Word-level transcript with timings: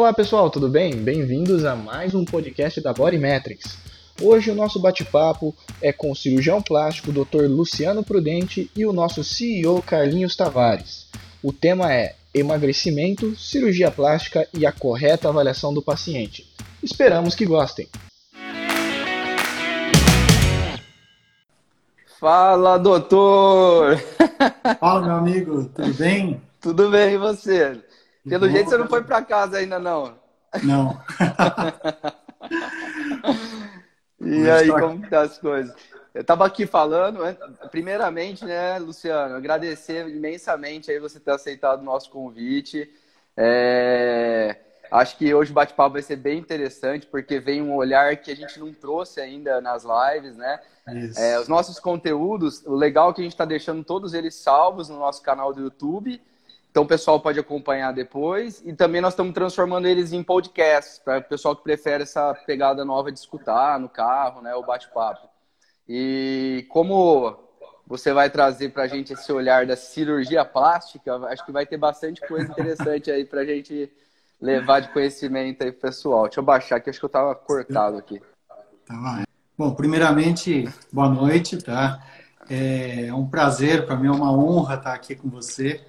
Olá 0.00 0.14
pessoal, 0.14 0.48
tudo 0.48 0.66
bem? 0.66 0.96
Bem-vindos 0.96 1.62
a 1.66 1.76
mais 1.76 2.14
um 2.14 2.24
podcast 2.24 2.80
da 2.80 2.90
Body 2.90 3.18
Metrics. 3.18 3.76
Hoje 4.18 4.50
o 4.50 4.54
nosso 4.54 4.80
bate-papo 4.80 5.54
é 5.78 5.92
com 5.92 6.10
o 6.10 6.16
cirurgião 6.16 6.62
plástico 6.62 7.12
Dr. 7.12 7.42
Luciano 7.46 8.02
Prudente 8.02 8.70
e 8.74 8.86
o 8.86 8.94
nosso 8.94 9.22
CEO 9.22 9.82
Carlinhos 9.82 10.34
Tavares. 10.34 11.06
O 11.42 11.52
tema 11.52 11.92
é 11.92 12.14
emagrecimento, 12.32 13.36
cirurgia 13.36 13.90
plástica 13.90 14.48
e 14.54 14.64
a 14.64 14.72
correta 14.72 15.28
avaliação 15.28 15.74
do 15.74 15.82
paciente. 15.82 16.50
Esperamos 16.82 17.34
que 17.34 17.44
gostem. 17.44 17.86
Fala, 22.18 22.78
doutor! 22.78 24.02
Fala, 24.80 25.02
meu 25.02 25.16
amigo, 25.16 25.70
tudo 25.74 25.92
bem? 25.92 26.40
Tudo 26.60 26.90
bem, 26.90 27.14
e 27.14 27.16
você? 27.16 27.80
Pelo 28.28 28.46
Bom, 28.46 28.52
jeito 28.52 28.70
você 28.70 28.76
não 28.76 28.88
foi 28.88 29.02
para 29.02 29.22
casa 29.22 29.58
ainda, 29.58 29.78
não. 29.78 30.14
Não. 30.62 31.00
e 34.20 34.50
aí, 34.50 34.68
como 34.68 35.00
que 35.00 35.08
tá 35.08 35.22
as 35.22 35.38
coisas? 35.38 35.74
Eu 36.12 36.22
estava 36.22 36.44
aqui 36.44 36.66
falando, 36.66 37.20
primeiramente, 37.70 38.44
né, 38.44 38.78
Luciano, 38.78 39.36
agradecer 39.36 40.08
imensamente 40.08 40.90
aí 40.90 40.98
você 40.98 41.20
ter 41.20 41.30
aceitado 41.30 41.80
o 41.80 41.84
nosso 41.84 42.10
convite. 42.10 42.90
É... 43.36 44.56
Acho 44.90 45.16
que 45.16 45.32
hoje 45.32 45.52
o 45.52 45.54
bate-papo 45.54 45.92
vai 45.92 46.02
ser 46.02 46.16
bem 46.16 46.38
interessante, 46.38 47.06
porque 47.06 47.38
vem 47.38 47.62
um 47.62 47.76
olhar 47.76 48.16
que 48.16 48.32
a 48.32 48.34
gente 48.34 48.58
não 48.58 48.74
trouxe 48.74 49.20
ainda 49.20 49.60
nas 49.60 49.84
lives, 49.84 50.36
né? 50.36 50.58
É, 51.16 51.38
os 51.38 51.46
nossos 51.46 51.78
conteúdos, 51.78 52.66
o 52.66 52.74
legal 52.74 53.10
é 53.10 53.14
que 53.14 53.20
a 53.20 53.24
gente 53.24 53.32
está 53.32 53.44
deixando 53.44 53.84
todos 53.84 54.14
eles 54.14 54.34
salvos 54.34 54.88
no 54.88 54.98
nosso 54.98 55.22
canal 55.22 55.52
do 55.52 55.60
YouTube. 55.60 56.20
Então 56.70 56.84
o 56.84 56.86
pessoal 56.86 57.18
pode 57.18 57.38
acompanhar 57.38 57.92
depois. 57.92 58.62
E 58.64 58.72
também 58.72 59.00
nós 59.00 59.12
estamos 59.12 59.34
transformando 59.34 59.86
eles 59.86 60.12
em 60.12 60.22
podcasts, 60.22 60.98
para 60.98 61.18
o 61.18 61.24
pessoal 61.24 61.56
que 61.56 61.64
prefere 61.64 62.04
essa 62.04 62.32
pegada 62.46 62.84
nova 62.84 63.10
de 63.10 63.18
escutar 63.18 63.78
no 63.78 63.88
carro, 63.88 64.40
né? 64.40 64.54
O 64.54 64.62
bate-papo. 64.62 65.28
E 65.88 66.64
como 66.68 67.36
você 67.86 68.12
vai 68.12 68.30
trazer 68.30 68.68
para 68.68 68.84
a 68.84 68.86
gente 68.86 69.12
esse 69.12 69.32
olhar 69.32 69.66
da 69.66 69.74
cirurgia 69.74 70.44
plástica, 70.44 71.16
acho 71.26 71.44
que 71.44 71.50
vai 71.50 71.66
ter 71.66 71.76
bastante 71.76 72.20
coisa 72.20 72.48
interessante 72.48 73.10
aí 73.10 73.24
para 73.24 73.40
a 73.40 73.44
gente 73.44 73.90
levar 74.40 74.78
de 74.78 74.88
conhecimento 74.90 75.64
aí 75.64 75.72
pessoal. 75.72 76.24
Deixa 76.24 76.38
eu 76.38 76.44
baixar 76.44 76.78
que 76.78 76.88
acho 76.88 77.00
que 77.00 77.04
eu 77.04 77.08
estava 77.08 77.34
cortado 77.34 77.96
aqui. 77.96 78.22
Tá 78.86 79.24
Bom, 79.58 79.74
primeiramente, 79.74 80.68
boa 80.92 81.08
noite, 81.08 81.58
tá? 81.58 82.00
É 82.48 83.12
um 83.12 83.28
prazer, 83.28 83.84
para 83.84 83.96
mim 83.96 84.06
é 84.06 84.12
uma 84.12 84.32
honra 84.32 84.76
estar 84.76 84.94
aqui 84.94 85.16
com 85.16 85.28
você. 85.28 85.84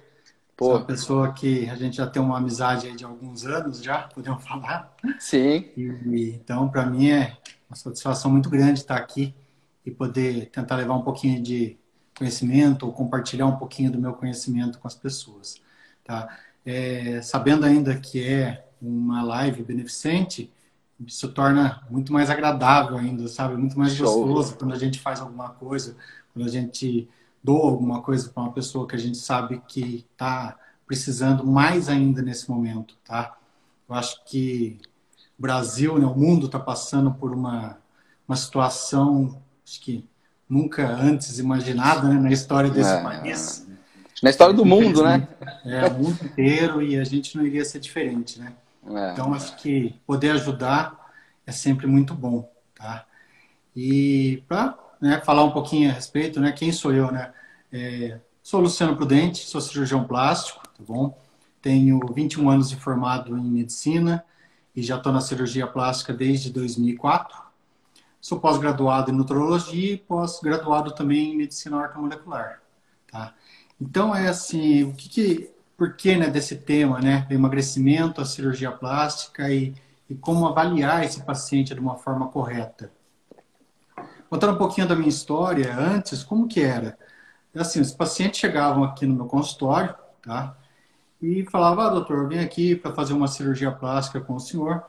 Pô. 0.56 0.66
Você 0.66 0.72
é 0.72 0.76
uma 0.76 0.84
pessoa 0.84 1.32
que 1.32 1.68
a 1.68 1.74
gente 1.74 1.96
já 1.96 2.06
tem 2.06 2.20
uma 2.22 2.38
amizade 2.38 2.94
de 2.94 3.04
alguns 3.04 3.44
anos 3.44 3.82
já, 3.82 4.02
podemos 4.14 4.44
falar. 4.46 4.94
Sim. 5.18 5.66
E, 5.76 6.32
então, 6.34 6.68
para 6.68 6.86
mim 6.86 7.10
é 7.10 7.36
uma 7.68 7.76
satisfação 7.76 8.30
muito 8.30 8.48
grande 8.50 8.80
estar 8.80 8.96
aqui 8.96 9.34
e 9.84 9.90
poder 9.90 10.46
tentar 10.50 10.76
levar 10.76 10.94
um 10.94 11.02
pouquinho 11.02 11.42
de 11.42 11.76
conhecimento 12.16 12.86
ou 12.86 12.92
compartilhar 12.92 13.46
um 13.46 13.56
pouquinho 13.56 13.90
do 13.90 13.98
meu 13.98 14.12
conhecimento 14.12 14.78
com 14.78 14.86
as 14.86 14.94
pessoas, 14.94 15.60
tá? 16.04 16.28
é, 16.64 17.20
sabendo 17.22 17.64
ainda 17.64 17.94
que 17.96 18.22
é 18.22 18.64
uma 18.80 19.22
live 19.22 19.62
beneficente, 19.62 20.52
isso 21.04 21.28
torna 21.32 21.82
muito 21.90 22.12
mais 22.12 22.30
agradável 22.30 22.96
ainda, 22.96 23.26
sabe? 23.28 23.56
Muito 23.56 23.78
mais 23.78 23.94
Show. 23.94 24.06
gostoso 24.06 24.56
quando 24.56 24.72
a 24.72 24.78
gente 24.78 25.00
faz 25.00 25.20
alguma 25.20 25.50
coisa, 25.50 25.96
quando 26.32 26.46
a 26.46 26.50
gente 26.50 27.08
doa 27.42 27.70
alguma 27.70 28.00
coisa 28.02 28.28
para 28.28 28.42
uma 28.42 28.52
pessoa 28.52 28.86
que 28.86 28.94
a 28.94 28.98
gente 28.98 29.18
sabe 29.18 29.60
que 29.66 30.06
está 30.12 30.56
precisando 30.86 31.46
mais 31.46 31.88
ainda 31.88 32.22
nesse 32.22 32.50
momento, 32.50 32.96
tá? 33.04 33.36
Eu 33.88 33.94
acho 33.94 34.24
que 34.24 34.78
o 35.38 35.42
Brasil, 35.42 35.98
né, 35.98 36.06
o 36.06 36.14
mundo 36.14 36.46
está 36.46 36.58
passando 36.58 37.12
por 37.12 37.32
uma, 37.32 37.78
uma 38.28 38.36
situação, 38.36 39.42
acho 39.66 39.80
que 39.80 40.08
nunca 40.48 40.86
antes 40.86 41.38
imaginada 41.38 42.08
né, 42.08 42.20
na 42.20 42.30
história 42.30 42.70
desse 42.70 42.92
é, 42.92 43.02
país. 43.02 43.66
Na 44.22 44.30
história 44.30 44.54
do 44.54 44.64
mundo, 44.64 45.02
né? 45.02 45.26
É, 45.64 45.86
o 45.86 45.94
mundo 45.94 46.18
inteiro 46.24 46.82
e 46.82 46.98
a 46.98 47.04
gente 47.04 47.36
não 47.36 47.44
iria 47.44 47.64
ser 47.64 47.80
diferente, 47.80 48.38
né? 48.38 48.52
É. 48.86 49.12
Então, 49.12 49.32
acho 49.32 49.56
que 49.56 49.94
poder 50.06 50.30
ajudar 50.32 51.10
é 51.46 51.52
sempre 51.52 51.86
muito 51.86 52.14
bom, 52.14 52.48
tá? 52.74 53.04
E 53.74 54.42
para 54.46 54.78
né, 55.00 55.20
falar 55.24 55.44
um 55.44 55.50
pouquinho 55.50 55.90
a 55.90 55.92
respeito, 55.92 56.38
né? 56.38 56.52
Quem 56.52 56.70
sou 56.70 56.92
eu, 56.92 57.10
né? 57.10 57.32
É, 57.72 58.20
sou 58.42 58.60
Luciano 58.60 58.94
Prudente, 58.94 59.46
sou 59.46 59.58
cirurgião 59.58 60.04
plástico, 60.04 60.60
tá 60.62 60.84
bom? 60.86 61.18
Tenho 61.62 62.00
21 62.14 62.50
anos 62.50 62.68
de 62.68 62.76
formado 62.76 63.34
em 63.34 63.50
medicina 63.50 64.22
e 64.76 64.82
já 64.82 64.98
estou 64.98 65.10
na 65.10 65.22
cirurgia 65.22 65.66
plástica 65.66 66.12
desde 66.12 66.50
2004. 66.50 67.40
Sou 68.20 68.38
pós-graduado 68.38 69.10
em 69.10 69.14
nutrologia 69.14 69.94
e 69.94 69.96
pós-graduado 69.96 70.94
também 70.94 71.32
em 71.32 71.36
medicina 71.36 71.78
ortomolecular, 71.78 72.60
tá? 73.10 73.34
Então 73.80 74.14
é 74.14 74.28
assim, 74.28 74.84
o 74.84 74.92
que, 74.92 75.08
que 75.08 75.50
por 75.74 75.96
que 75.96 76.14
né, 76.14 76.28
desse 76.28 76.56
tema, 76.56 77.00
né, 77.00 77.26
do 77.26 77.34
emagrecimento, 77.34 78.20
a 78.20 78.24
cirurgia 78.26 78.70
plástica 78.70 79.50
e, 79.50 79.74
e 80.10 80.14
como 80.14 80.46
avaliar 80.46 81.04
esse 81.04 81.22
paciente 81.22 81.74
de 81.74 81.80
uma 81.80 81.96
forma 81.96 82.28
correta? 82.28 82.92
Contando 84.28 84.54
um 84.54 84.58
pouquinho 84.58 84.86
da 84.86 84.94
minha 84.94 85.08
história 85.08 85.74
antes, 85.74 86.22
como 86.22 86.46
que 86.46 86.60
era? 86.60 86.98
Assim, 87.54 87.80
os 87.80 87.92
pacientes 87.92 88.40
chegavam 88.40 88.84
aqui 88.84 89.06
no 89.06 89.14
meu 89.14 89.26
consultório, 89.26 89.94
tá? 90.22 90.56
E 91.20 91.44
falavam, 91.50 91.84
ah, 91.84 91.90
doutor, 91.90 92.28
vem 92.28 92.40
aqui 92.40 92.74
para 92.74 92.92
fazer 92.92 93.12
uma 93.12 93.28
cirurgia 93.28 93.70
plástica 93.70 94.20
com 94.20 94.34
o 94.34 94.40
senhor. 94.40 94.82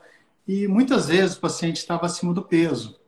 E 0.48 0.66
muitas 0.66 1.08
vezes 1.08 1.36
o 1.36 1.40
paciente 1.40 1.76
estava 1.76 2.06
acima 2.06 2.34
do 2.34 2.42
peso. 2.42 2.98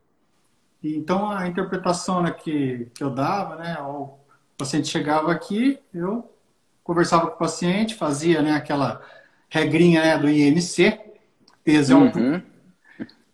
E, 0.83 0.97
então 0.97 1.31
a 1.31 1.49
interpretação 1.49 2.22
né, 2.22 2.31
que, 2.31 2.89
que 2.94 3.03
eu 3.03 3.11
dava, 3.11 3.56
né, 3.56 3.77
o 3.81 4.19
paciente 4.56 4.89
chegava 4.89 5.33
aqui, 5.33 5.78
eu 5.93 6.31
conversava 6.84 7.27
com 7.27 7.34
o 7.34 7.38
paciente, 7.38 7.94
fazia 7.94 8.41
né, 8.43 8.53
aquela 8.53 9.03
regrinha 9.49 10.03
né, 10.03 10.19
do 10.19 10.28
IMC, 10.28 11.00
peso 11.65 11.93
é 11.93 11.97
uhum. 11.97 12.43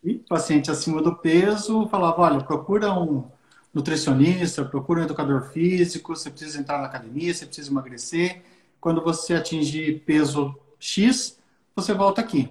E 0.03 0.15
paciente 0.15 0.71
acima 0.71 1.00
do 1.00 1.15
peso 1.15 1.87
falava, 1.89 2.22
olha, 2.22 2.41
procura 2.41 2.93
um 2.93 3.25
nutricionista, 3.72 4.65
procura 4.65 5.00
um 5.00 5.05
educador 5.05 5.50
físico, 5.50 6.15
você 6.15 6.31
precisa 6.31 6.60
entrar 6.60 6.78
na 6.78 6.87
academia, 6.87 7.33
você 7.33 7.47
precisa 7.47 7.71
emagrecer. 7.71 8.43
Quando 8.81 9.03
você 9.03 9.34
atingir 9.34 10.03
peso 10.05 10.55
X, 10.78 11.38
você 11.75 11.94
volta 11.94 12.21
aqui. 12.21 12.49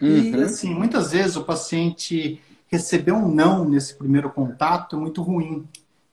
Uhum. 0.00 0.08
E 0.08 0.34
assim, 0.42 0.74
muitas 0.74 1.12
vezes 1.12 1.36
o 1.36 1.44
paciente 1.44 2.40
receber 2.68 3.12
um 3.12 3.28
não 3.32 3.68
nesse 3.68 3.94
primeiro 3.94 4.30
contato 4.30 4.96
é 4.96 4.98
muito 4.98 5.22
ruim 5.22 5.66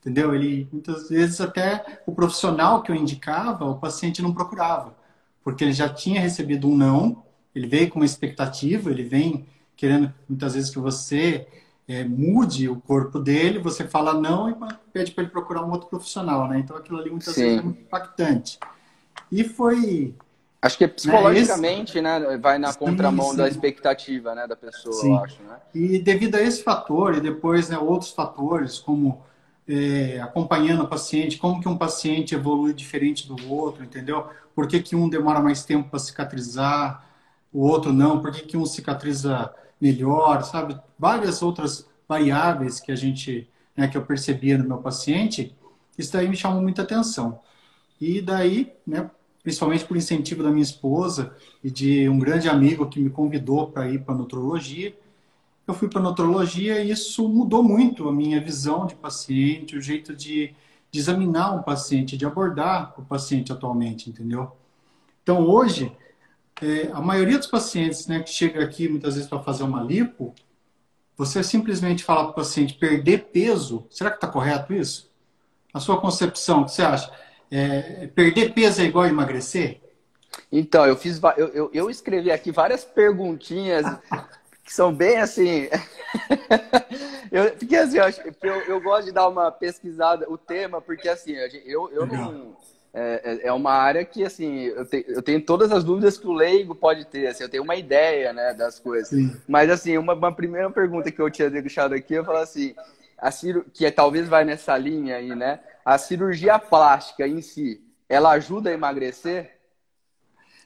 entendeu? 0.04 0.34
Ele 0.34 0.68
muitas 0.70 1.08
vezes 1.08 1.40
até 1.40 2.02
o 2.06 2.12
profissional 2.12 2.82
que 2.82 2.92
eu 2.92 2.94
indicava, 2.94 3.64
o 3.64 3.78
paciente 3.78 4.20
não 4.20 4.34
procurava, 4.34 4.94
porque 5.42 5.64
ele 5.64 5.72
já 5.72 5.88
tinha 5.88 6.20
recebido 6.20 6.68
um 6.68 6.76
não, 6.76 7.24
ele 7.54 7.66
veio 7.66 7.88
com 7.88 7.98
uma 7.98 8.04
expectativa, 8.04 8.90
ele 8.90 9.04
vem 9.04 9.46
querendo 9.74 10.12
muitas 10.28 10.54
vezes 10.54 10.70
que 10.70 10.78
você 10.78 11.48
é, 11.86 12.04
mude 12.04 12.68
o 12.68 12.80
corpo 12.80 13.18
dele, 13.18 13.58
você 13.58 13.84
fala 13.84 14.14
não 14.14 14.50
e 14.50 14.54
pede 14.92 15.12
para 15.12 15.24
ele 15.24 15.30
procurar 15.30 15.64
um 15.64 15.70
outro 15.70 15.88
profissional, 15.88 16.48
né? 16.48 16.58
Então 16.58 16.76
aquilo 16.76 16.98
ali 16.98 17.10
muitas 17.10 17.34
Sim. 17.34 17.42
vezes 17.42 17.58
é 17.58 17.62
muito 17.62 17.80
impactante. 17.80 18.58
E 19.30 19.44
foi 19.44 20.14
Acho 20.64 20.78
que 20.78 20.88
psicologicamente, 20.88 22.00
né, 22.00 22.18
esse... 22.18 22.26
né 22.26 22.38
vai 22.38 22.56
na 22.56 22.72
contramão 22.72 23.36
da 23.36 23.46
expectativa, 23.46 24.34
né, 24.34 24.46
da 24.46 24.56
pessoa, 24.56 24.94
sim. 24.94 25.10
eu 25.10 25.18
acho, 25.18 25.42
né? 25.42 25.56
E 25.74 25.98
devido 25.98 26.36
a 26.36 26.40
esse 26.40 26.62
fator 26.62 27.14
e 27.14 27.20
depois, 27.20 27.68
né, 27.68 27.76
outros 27.76 28.12
fatores 28.12 28.78
como 28.78 29.22
é, 29.68 30.18
acompanhando 30.22 30.82
o 30.82 30.88
paciente, 30.88 31.36
como 31.36 31.60
que 31.60 31.68
um 31.68 31.76
paciente 31.76 32.34
evolui 32.34 32.72
diferente 32.72 33.28
do 33.28 33.52
outro, 33.52 33.84
entendeu? 33.84 34.26
Por 34.54 34.66
que, 34.66 34.80
que 34.80 34.96
um 34.96 35.06
demora 35.06 35.38
mais 35.38 35.64
tempo 35.64 35.90
para 35.90 35.98
cicatrizar, 35.98 37.04
o 37.52 37.60
outro 37.66 37.92
não? 37.92 38.20
Por 38.20 38.32
que, 38.32 38.42
que 38.42 38.56
um 38.56 38.64
cicatriza 38.64 39.52
melhor, 39.84 40.42
sabe? 40.44 40.80
Várias 40.98 41.42
outras 41.42 41.86
variáveis 42.08 42.80
que 42.80 42.90
a 42.90 42.96
gente, 42.96 43.46
né, 43.76 43.86
que 43.86 43.98
eu 43.98 44.02
percebia 44.02 44.56
no 44.56 44.66
meu 44.66 44.78
paciente, 44.78 45.54
isso 45.98 46.10
daí 46.10 46.26
me 46.26 46.36
chamou 46.36 46.62
muita 46.62 46.80
atenção. 46.80 47.38
E 48.00 48.22
daí, 48.22 48.72
né, 48.86 49.10
principalmente 49.42 49.84
por 49.84 49.94
incentivo 49.94 50.42
da 50.42 50.50
minha 50.50 50.62
esposa 50.62 51.36
e 51.62 51.70
de 51.70 52.08
um 52.08 52.18
grande 52.18 52.48
amigo 52.48 52.88
que 52.88 52.98
me 52.98 53.10
convidou 53.10 53.66
para 53.66 53.86
ir 53.90 54.00
para 54.02 54.14
nutrologia, 54.14 54.96
eu 55.66 55.74
fui 55.74 55.88
para 55.88 56.00
nutrologia 56.00 56.82
e 56.82 56.90
isso 56.90 57.28
mudou 57.28 57.62
muito 57.62 58.08
a 58.08 58.12
minha 58.12 58.40
visão 58.40 58.86
de 58.86 58.94
paciente, 58.94 59.76
o 59.76 59.82
jeito 59.82 60.16
de, 60.16 60.54
de 60.90 60.98
examinar 60.98 61.54
um 61.54 61.62
paciente, 61.62 62.16
de 62.16 62.24
abordar 62.24 62.94
o 62.96 63.02
paciente 63.02 63.52
atualmente, 63.52 64.08
entendeu? 64.08 64.52
Então, 65.22 65.46
hoje, 65.46 65.92
é, 66.62 66.90
a 66.92 67.00
maioria 67.00 67.38
dos 67.38 67.46
pacientes 67.46 68.06
né, 68.06 68.20
que 68.20 68.30
chega 68.30 68.62
aqui 68.62 68.88
muitas 68.88 69.14
vezes 69.14 69.28
para 69.28 69.42
fazer 69.42 69.64
uma 69.64 69.82
lipo, 69.82 70.34
você 71.16 71.42
simplesmente 71.42 72.04
fala 72.04 72.24
para 72.24 72.32
o 72.32 72.34
paciente 72.34 72.74
perder 72.74 73.26
peso, 73.32 73.86
será 73.90 74.10
que 74.10 74.16
está 74.16 74.26
correto 74.26 74.72
isso? 74.72 75.10
A 75.72 75.80
sua 75.80 76.00
concepção, 76.00 76.62
o 76.62 76.64
que 76.64 76.72
você 76.72 76.82
acha? 76.82 77.10
É, 77.50 78.06
perder 78.08 78.52
peso 78.52 78.80
é 78.80 78.84
igual 78.84 79.04
a 79.04 79.08
emagrecer? 79.08 79.80
Então, 80.50 80.84
eu 80.86 80.96
fiz 80.96 81.20
eu, 81.36 81.48
eu, 81.48 81.70
eu 81.72 81.90
escrevi 81.90 82.30
aqui 82.30 82.50
várias 82.50 82.84
perguntinhas 82.84 83.86
que 84.64 84.72
são 84.72 84.92
bem 84.92 85.18
assim. 85.18 85.68
eu, 87.30 87.50
porque 87.52 87.76
assim, 87.76 87.98
eu, 88.42 88.60
eu, 88.62 88.80
gosto 88.80 89.06
de 89.06 89.12
dar 89.12 89.28
uma 89.28 89.52
pesquisada, 89.52 90.28
o 90.28 90.38
tema, 90.38 90.80
porque 90.80 91.08
assim, 91.08 91.32
eu, 91.64 91.90
eu 91.92 92.06
não. 92.06 92.56
É, 92.96 93.20
é, 93.24 93.48
é 93.48 93.52
uma 93.52 93.72
área 93.72 94.04
que, 94.04 94.22
assim, 94.22 94.66
eu, 94.66 94.86
te, 94.86 95.04
eu 95.08 95.20
tenho 95.20 95.44
todas 95.44 95.72
as 95.72 95.82
dúvidas 95.82 96.16
que 96.16 96.28
o 96.28 96.32
leigo 96.32 96.76
pode 96.76 97.04
ter, 97.06 97.26
assim, 97.26 97.42
eu 97.42 97.48
tenho 97.48 97.64
uma 97.64 97.74
ideia, 97.74 98.32
né, 98.32 98.54
das 98.54 98.78
coisas. 98.78 99.08
Sim. 99.08 99.36
Mas, 99.48 99.68
assim, 99.68 99.98
uma, 99.98 100.14
uma 100.14 100.32
primeira 100.32 100.70
pergunta 100.70 101.10
que 101.10 101.20
eu 101.20 101.28
tinha 101.28 101.50
deixado 101.50 101.92
aqui, 101.92 102.14
eu 102.14 102.24
falo 102.24 102.38
assim, 102.38 102.72
a 103.18 103.32
cir... 103.32 103.64
que 103.72 103.84
é, 103.84 103.90
talvez 103.90 104.28
vai 104.28 104.44
nessa 104.44 104.78
linha 104.78 105.16
aí, 105.16 105.34
né, 105.34 105.58
a 105.84 105.98
cirurgia 105.98 106.56
plástica 106.56 107.26
em 107.26 107.42
si, 107.42 107.82
ela 108.08 108.30
ajuda 108.30 108.70
a 108.70 108.74
emagrecer? 108.74 109.58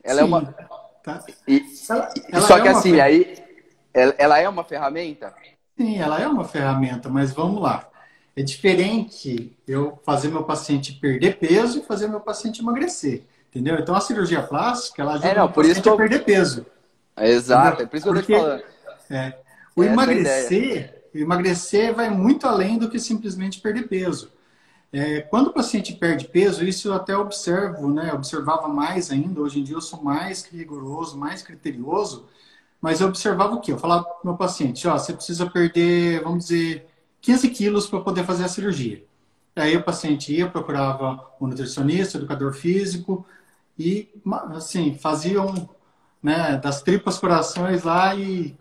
Ela 0.04 0.18
Sim. 0.18 0.24
é 0.24 0.26
uma... 0.26 0.54
Tá. 1.02 1.24
E, 1.46 1.64
ela, 1.88 2.12
ela 2.30 2.42
só 2.42 2.58
é 2.58 2.60
que, 2.60 2.68
assim, 2.68 3.00
aí, 3.00 3.42
ela, 3.94 4.14
ela 4.18 4.38
é 4.38 4.46
uma 4.46 4.64
ferramenta? 4.64 5.34
Sim, 5.78 5.98
ela 5.98 6.20
é 6.20 6.28
uma 6.28 6.44
ferramenta, 6.44 7.08
mas 7.08 7.32
vamos 7.32 7.62
lá. 7.62 7.88
É 8.38 8.42
diferente 8.44 9.52
eu 9.66 9.98
fazer 10.06 10.28
meu 10.28 10.44
paciente 10.44 10.92
perder 10.92 11.38
peso 11.38 11.80
e 11.80 11.82
fazer 11.82 12.06
meu 12.06 12.20
paciente 12.20 12.60
emagrecer. 12.60 13.24
Entendeu? 13.50 13.76
Então 13.80 13.96
a 13.96 14.00
cirurgia 14.00 14.40
plástica 14.40 15.02
ela 15.02 15.14
ajuda 15.14 15.28
é, 15.28 15.34
não, 15.34 15.46
o 15.46 15.52
paciente 15.52 15.84
eu... 15.84 15.92
a 15.92 15.96
perder 15.96 16.24
peso. 16.24 16.64
exato, 17.18 17.82
entendeu? 17.82 17.86
é 17.86 17.88
por 17.88 17.96
isso 17.96 18.04
que 18.04 18.08
eu 18.08 18.20
estou 18.20 18.36
te 18.36 18.40
falando. 18.40 18.62
É, 19.10 19.38
o 19.74 19.82
Essa 19.82 19.92
emagrecer, 19.92 21.04
o 21.12 21.18
emagrecer 21.18 21.92
vai 21.92 22.10
muito 22.10 22.46
além 22.46 22.78
do 22.78 22.88
que 22.88 23.00
simplesmente 23.00 23.60
perder 23.60 23.88
peso. 23.88 24.30
É, 24.92 25.20
quando 25.22 25.48
o 25.48 25.52
paciente 25.52 25.92
perde 25.94 26.28
peso, 26.28 26.64
isso 26.64 26.86
eu 26.86 26.94
até 26.94 27.16
observo, 27.16 27.90
né? 27.90 28.12
Observava 28.12 28.68
mais 28.68 29.10
ainda. 29.10 29.40
Hoje 29.40 29.58
em 29.58 29.64
dia 29.64 29.74
eu 29.74 29.80
sou 29.80 30.00
mais 30.00 30.44
rigoroso, 30.44 31.18
mais 31.18 31.42
criterioso. 31.42 32.28
Mas 32.80 33.00
eu 33.00 33.08
observava 33.08 33.56
o 33.56 33.60
quê? 33.60 33.72
Eu 33.72 33.78
falava 33.78 34.04
para 34.04 34.14
o 34.22 34.26
meu 34.26 34.36
paciente: 34.36 34.86
ó, 34.86 34.96
você 34.96 35.12
precisa 35.12 35.50
perder, 35.50 36.22
vamos 36.22 36.44
dizer, 36.44 36.86
15 37.20 37.48
quilos 37.50 37.86
para 37.86 38.00
poder 38.00 38.24
fazer 38.24 38.44
a 38.44 38.48
cirurgia. 38.48 39.04
Aí 39.56 39.76
o 39.76 39.82
paciente 39.82 40.32
ia, 40.32 40.48
procurava 40.48 41.30
um 41.40 41.46
nutricionista, 41.46 42.18
educador 42.18 42.54
físico 42.54 43.26
e, 43.78 44.08
assim, 44.54 44.94
faziam 44.94 45.68
né, 46.22 46.56
das 46.56 46.82
tripas 46.82 47.18
corações 47.18 47.82
lá 47.82 48.14
e 48.14 48.56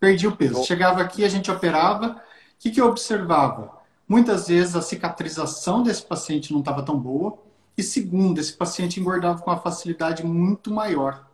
perdia 0.00 0.28
o 0.28 0.36
peso. 0.36 0.64
Chegava 0.64 1.00
aqui, 1.02 1.24
a 1.24 1.28
gente 1.28 1.50
operava. 1.50 2.08
O 2.08 2.16
que, 2.58 2.70
que 2.70 2.80
eu 2.80 2.86
observava? 2.86 3.72
Muitas 4.08 4.48
vezes 4.48 4.76
a 4.76 4.82
cicatrização 4.82 5.82
desse 5.82 6.02
paciente 6.02 6.52
não 6.52 6.60
estava 6.60 6.82
tão 6.82 6.98
boa. 6.98 7.38
E 7.76 7.82
segundo, 7.82 8.38
esse 8.38 8.52
paciente 8.52 9.00
engordava 9.00 9.40
com 9.42 9.50
uma 9.50 9.58
facilidade 9.58 10.24
muito 10.24 10.70
maior 10.70 11.26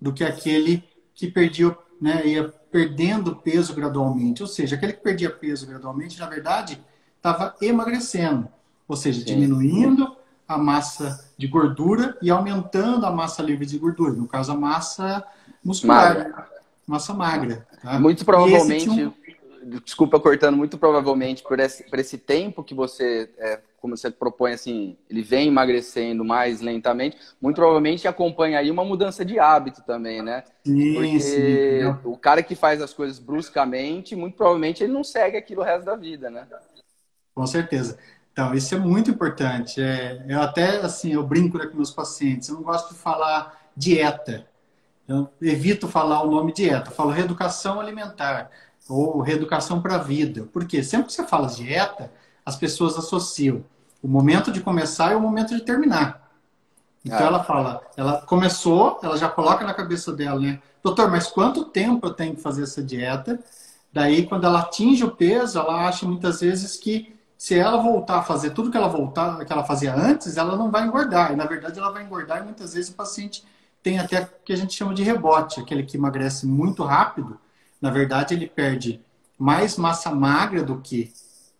do 0.00 0.12
que 0.12 0.22
aquele 0.22 0.84
que 1.14 1.28
perdia, 1.28 1.76
né, 2.00 2.24
ia 2.24 2.54
perdendo 2.70 3.36
peso 3.36 3.74
gradualmente. 3.74 4.42
Ou 4.42 4.48
seja, 4.48 4.76
aquele 4.76 4.92
que 4.92 5.02
perdia 5.02 5.30
peso 5.30 5.66
gradualmente, 5.66 6.18
na 6.18 6.26
verdade, 6.26 6.82
estava 7.16 7.54
emagrecendo. 7.60 8.48
Ou 8.86 8.96
seja, 8.96 9.20
Sim. 9.20 9.26
diminuindo 9.26 10.16
a 10.46 10.56
massa 10.56 11.30
de 11.36 11.46
gordura 11.46 12.16
e 12.22 12.30
aumentando 12.30 13.04
a 13.04 13.10
massa 13.10 13.42
livre 13.42 13.66
de 13.66 13.78
gordura. 13.78 14.14
No 14.14 14.26
caso, 14.26 14.52
a 14.52 14.56
massa 14.56 15.24
muscular. 15.62 16.18
Magra. 16.18 16.48
Massa 16.86 17.12
magra. 17.12 17.68
Tá? 17.82 18.00
Muito 18.00 18.24
provavelmente, 18.24 19.12
desculpa 19.84 20.18
cortando, 20.18 20.56
muito 20.56 20.78
provavelmente 20.78 21.42
por 21.42 21.60
esse, 21.60 21.84
por 21.84 21.98
esse 21.98 22.16
tempo 22.16 22.64
que 22.64 22.74
você 22.74 23.30
é, 23.36 23.60
como 23.80 23.96
você 23.96 24.10
propõe 24.10 24.52
assim, 24.52 24.96
ele 25.08 25.22
vem 25.22 25.48
emagrecendo 25.48 26.24
mais 26.24 26.60
lentamente, 26.60 27.16
muito 27.40 27.56
provavelmente 27.56 28.08
acompanha 28.08 28.58
aí 28.58 28.70
uma 28.70 28.84
mudança 28.84 29.24
de 29.24 29.38
hábito 29.38 29.82
também, 29.82 30.22
né? 30.22 30.42
Sim, 30.66 30.94
Porque 30.94 31.20
sim. 31.20 31.84
o 32.04 32.16
cara 32.16 32.42
que 32.42 32.54
faz 32.54 32.82
as 32.82 32.92
coisas 32.92 33.18
bruscamente, 33.18 34.16
muito 34.16 34.36
provavelmente 34.36 34.82
ele 34.82 34.92
não 34.92 35.04
segue 35.04 35.36
aquilo 35.36 35.62
o 35.62 35.64
resto 35.64 35.84
da 35.84 35.96
vida, 35.96 36.28
né? 36.28 36.46
Com 37.34 37.46
certeza. 37.46 37.98
Então, 38.32 38.54
isso 38.54 38.74
é 38.74 38.78
muito 38.78 39.10
importante. 39.10 39.80
É, 39.80 40.24
eu 40.28 40.40
até, 40.40 40.76
assim, 40.80 41.12
eu 41.12 41.26
brinco 41.26 41.58
com 41.58 41.76
meus 41.76 41.90
pacientes, 41.90 42.48
eu 42.48 42.56
não 42.56 42.62
gosto 42.62 42.94
de 42.94 43.00
falar 43.00 43.70
dieta. 43.76 44.46
Eu 45.08 45.28
evito 45.40 45.88
falar 45.88 46.22
o 46.22 46.30
nome 46.30 46.52
dieta. 46.52 46.90
Eu 46.90 46.94
falo 46.94 47.10
reeducação 47.10 47.80
alimentar 47.80 48.50
ou 48.88 49.20
reeducação 49.20 49.80
para 49.82 49.96
a 49.96 49.98
vida. 49.98 50.48
Porque 50.52 50.82
sempre 50.82 51.06
que 51.08 51.12
você 51.14 51.26
fala 51.26 51.48
dieta, 51.48 52.12
as 52.48 52.56
pessoas 52.56 52.96
associam 52.96 53.62
o 54.02 54.08
momento 54.08 54.50
de 54.50 54.62
começar 54.62 55.12
e 55.12 55.14
o 55.14 55.20
momento 55.20 55.54
de 55.54 55.60
terminar. 55.60 56.32
Então 57.04 57.18
ah. 57.18 57.24
ela 57.24 57.44
fala, 57.44 57.82
ela 57.94 58.22
começou, 58.22 58.98
ela 59.02 59.18
já 59.18 59.28
coloca 59.28 59.66
na 59.66 59.74
cabeça 59.74 60.12
dela, 60.14 60.40
né? 60.40 60.58
Doutor, 60.82 61.10
mas 61.10 61.26
quanto 61.26 61.66
tempo 61.66 62.06
eu 62.06 62.14
tenho 62.14 62.34
que 62.34 62.40
fazer 62.40 62.62
essa 62.62 62.82
dieta? 62.82 63.38
Daí, 63.92 64.26
quando 64.26 64.46
ela 64.46 64.60
atinge 64.60 65.04
o 65.04 65.10
peso, 65.10 65.58
ela 65.58 65.86
acha 65.86 66.06
muitas 66.06 66.40
vezes 66.40 66.76
que 66.76 67.14
se 67.36 67.58
ela 67.58 67.82
voltar 67.82 68.20
a 68.20 68.22
fazer 68.22 68.50
tudo 68.50 68.70
que 68.70 68.76
ela 68.78 68.88
voltar, 68.88 69.44
que 69.44 69.52
ela 69.52 69.64
fazia 69.64 69.94
antes, 69.94 70.38
ela 70.38 70.56
não 70.56 70.70
vai 70.70 70.86
engordar. 70.86 71.32
E 71.32 71.36
na 71.36 71.44
verdade 71.44 71.78
ela 71.78 71.90
vai 71.90 72.02
engordar 72.02 72.40
e 72.40 72.44
muitas 72.44 72.72
vezes 72.72 72.90
o 72.90 72.94
paciente 72.94 73.44
tem 73.82 73.98
até 73.98 74.22
o 74.22 74.28
que 74.42 74.54
a 74.54 74.56
gente 74.56 74.72
chama 74.72 74.94
de 74.94 75.02
rebote, 75.02 75.60
aquele 75.60 75.82
que 75.82 75.98
emagrece 75.98 76.46
muito 76.46 76.82
rápido. 76.82 77.38
Na 77.80 77.90
verdade, 77.90 78.32
ele 78.32 78.48
perde 78.48 79.00
mais 79.38 79.76
massa 79.76 80.10
magra 80.10 80.62
do 80.62 80.78
que 80.80 81.12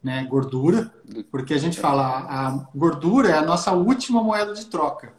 né, 0.08 0.24
gordura, 0.24 0.90
porque 1.30 1.52
a 1.52 1.58
gente 1.58 1.78
fala 1.78 2.26
a 2.26 2.66
gordura 2.74 3.28
é 3.28 3.34
a 3.34 3.42
nossa 3.42 3.72
última 3.72 4.22
moeda 4.22 4.54
de 4.54 4.64
troca. 4.64 5.12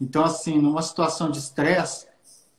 Então, 0.00 0.24
assim, 0.24 0.58
numa 0.58 0.80
situação 0.80 1.30
de 1.30 1.38
estresse, 1.38 2.06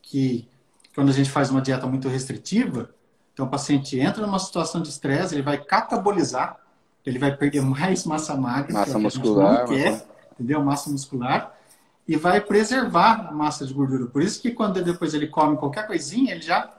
que 0.00 0.48
quando 0.94 1.08
a 1.08 1.12
gente 1.12 1.28
faz 1.28 1.50
uma 1.50 1.60
dieta 1.60 1.84
muito 1.88 2.08
restritiva, 2.08 2.90
então 3.34 3.46
o 3.46 3.48
paciente 3.48 3.98
entra 3.98 4.24
numa 4.24 4.38
situação 4.38 4.80
de 4.80 4.90
estresse, 4.90 5.34
ele 5.34 5.42
vai 5.42 5.58
catabolizar, 5.58 6.56
ele 7.04 7.18
vai 7.18 7.36
perder 7.36 7.62
mais 7.62 8.06
massa 8.06 8.36
magra, 8.36 8.72
massa 8.72 8.96
muscular, 8.96 9.64
que 9.64 9.74
quer, 9.74 9.90
massa... 9.90 10.06
entendeu? 10.34 10.62
Massa 10.62 10.88
muscular 10.88 11.52
e 12.06 12.16
vai 12.16 12.40
preservar 12.40 13.28
a 13.28 13.32
massa 13.32 13.66
de 13.66 13.74
gordura. 13.74 14.06
Por 14.06 14.22
isso 14.22 14.40
que 14.40 14.52
quando 14.52 14.80
depois 14.84 15.14
ele 15.14 15.26
come 15.26 15.56
qualquer 15.56 15.86
coisinha, 15.86 16.32
ele 16.32 16.42
já 16.42 16.70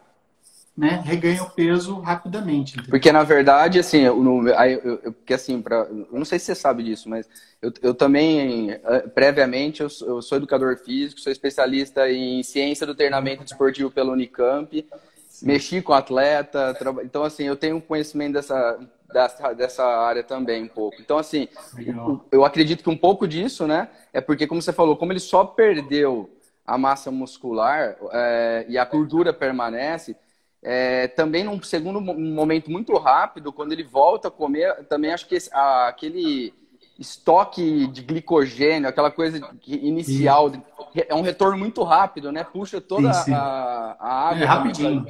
né, 0.76 1.02
reganha 1.06 1.44
o 1.44 1.50
peso 1.52 2.00
rapidamente. 2.00 2.74
Entendeu? 2.74 2.90
Porque, 2.90 3.12
na 3.12 3.24
verdade, 3.24 3.80
assim, 3.80 4.02
eu, 4.02 4.24
eu, 4.48 5.00
eu, 5.04 5.14
porque, 5.14 5.34
assim 5.34 5.62
pra, 5.62 5.88
eu 5.90 6.08
não 6.12 6.26
sei 6.26 6.40
se 6.40 6.46
você 6.46 6.56
sabe 6.56 6.84
disso, 6.84 7.08
mas 7.08 7.30
eu, 7.62 7.72
eu 7.82 7.94
também, 7.94 8.72
eh, 8.72 9.08
previamente, 9.14 9.82
eu, 9.82 9.88
eu 10.08 10.22
sou 10.22 10.38
educador 10.38 10.78
físico, 10.78 11.22
sou 11.22 11.32
especialista 11.32 12.10
em 12.12 12.42
ciência 12.42 12.88
do 12.88 12.96
treinamento 12.96 13.44
desportivo 13.44 13.92
pela 13.92 14.12
Unicamp, 14.12 14.86
Sim. 15.30 15.46
mexi 15.46 15.82
com 15.82 15.94
atleta, 15.94 16.76
então, 17.04 17.24
assim, 17.24 17.44
eu 17.44 17.56
tenho 17.56 17.76
um 17.76 17.82
conhecimento 17.82 18.34
dessa, 18.34 18.80
dessa, 19.14 19.54
dessa 19.54 19.86
área 19.86 20.24
também 20.24 20.64
um 20.64 20.68
pouco. 20.68 21.00
Então, 21.00 21.20
assim, 21.20 21.48
Legal. 21.76 22.26
eu 22.32 22.44
acredito 22.44 22.84
que 22.84 22.90
um 22.90 22.98
pouco 22.98 23.28
disso, 23.28 23.68
né, 23.68 23.90
é 24.12 24.20
porque, 24.20 24.48
como 24.48 24.62
você 24.62 24.74
falou, 24.74 24.98
como 24.98 25.12
ele 25.12 25.20
só 25.20 25.46
perdeu 25.46 26.32
a 26.66 26.78
massa 26.78 27.12
muscular 27.12 27.96
é, 28.12 28.66
e 28.70 28.78
a 28.78 28.86
gordura 28.86 29.34
permanece, 29.34 30.16
é, 30.64 31.10
também 31.10 31.44
num 31.44 31.62
segundo 31.62 32.00
momento 32.00 32.72
muito 32.72 32.98
rápido, 32.98 33.52
quando 33.52 33.74
ele 33.74 33.84
volta 33.84 34.30
a 34.30 34.32
comer, 34.32 34.86
também 34.86 35.12
acho 35.12 35.28
que 35.28 35.36
esse, 35.36 35.54
a, 35.54 35.90
aquele 35.90 36.54
estoque 36.98 37.88
de 37.88 38.02
glicogênio, 38.02 38.88
aquela 38.88 39.12
coisa 39.12 39.42
inicial, 39.68 40.50
sim. 40.50 40.62
é 40.96 41.14
um 41.14 41.22
retorno 41.22 41.58
muito 41.58 41.84
rápido, 41.84 42.32
né? 42.32 42.44
Puxa 42.44 42.80
toda 42.80 43.12
sim, 43.14 43.26
sim. 43.26 43.34
A, 43.34 43.98
a, 44.00 44.30
água. 44.30 44.44
É 44.44 44.46
rapidinho. 44.46 45.08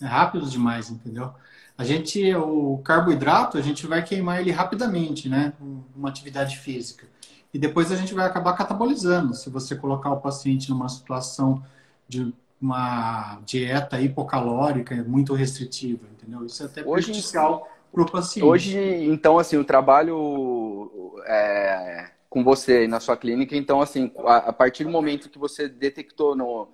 É 0.00 0.04
rápido 0.04 0.46
demais, 0.46 0.90
entendeu? 0.90 1.32
A 1.78 1.84
gente, 1.84 2.34
o 2.34 2.78
carboidrato, 2.84 3.56
a 3.56 3.62
gente 3.62 3.86
vai 3.86 4.02
queimar 4.02 4.40
ele 4.40 4.50
rapidamente, 4.50 5.28
né? 5.28 5.54
Uma 5.96 6.10
atividade 6.10 6.58
física. 6.58 7.06
E 7.54 7.58
depois 7.58 7.90
a 7.90 7.96
gente 7.96 8.12
vai 8.12 8.26
acabar 8.26 8.52
catabolizando. 8.54 9.34
Se 9.34 9.48
você 9.48 9.74
colocar 9.74 10.10
o 10.10 10.20
paciente 10.20 10.70
numa 10.70 10.88
situação 10.88 11.62
de 12.08 12.32
uma 12.62 13.40
dieta 13.44 14.00
hipocalórica 14.00 14.94
muito 15.02 15.34
restritiva, 15.34 16.06
entendeu? 16.12 16.46
Isso 16.46 16.62
é 16.62 16.66
até 16.66 16.80
hoje, 16.82 17.06
prejudicial 17.06 17.68
para 17.92 18.02
o 18.02 18.10
paciente. 18.10 18.46
Hoje, 18.46 18.78
então, 19.04 19.36
assim, 19.36 19.56
o 19.56 19.64
trabalho 19.64 21.12
é, 21.26 22.10
com 22.30 22.44
você 22.44 22.86
na 22.86 23.00
sua 23.00 23.16
clínica, 23.16 23.56
então, 23.56 23.82
assim, 23.82 24.12
a, 24.24 24.36
a, 24.36 24.52
partir 24.52 24.84
do 24.84 24.90
momento 24.90 25.28
que 25.28 25.40
você 25.40 25.68
detectou 25.68 26.36
no, 26.36 26.68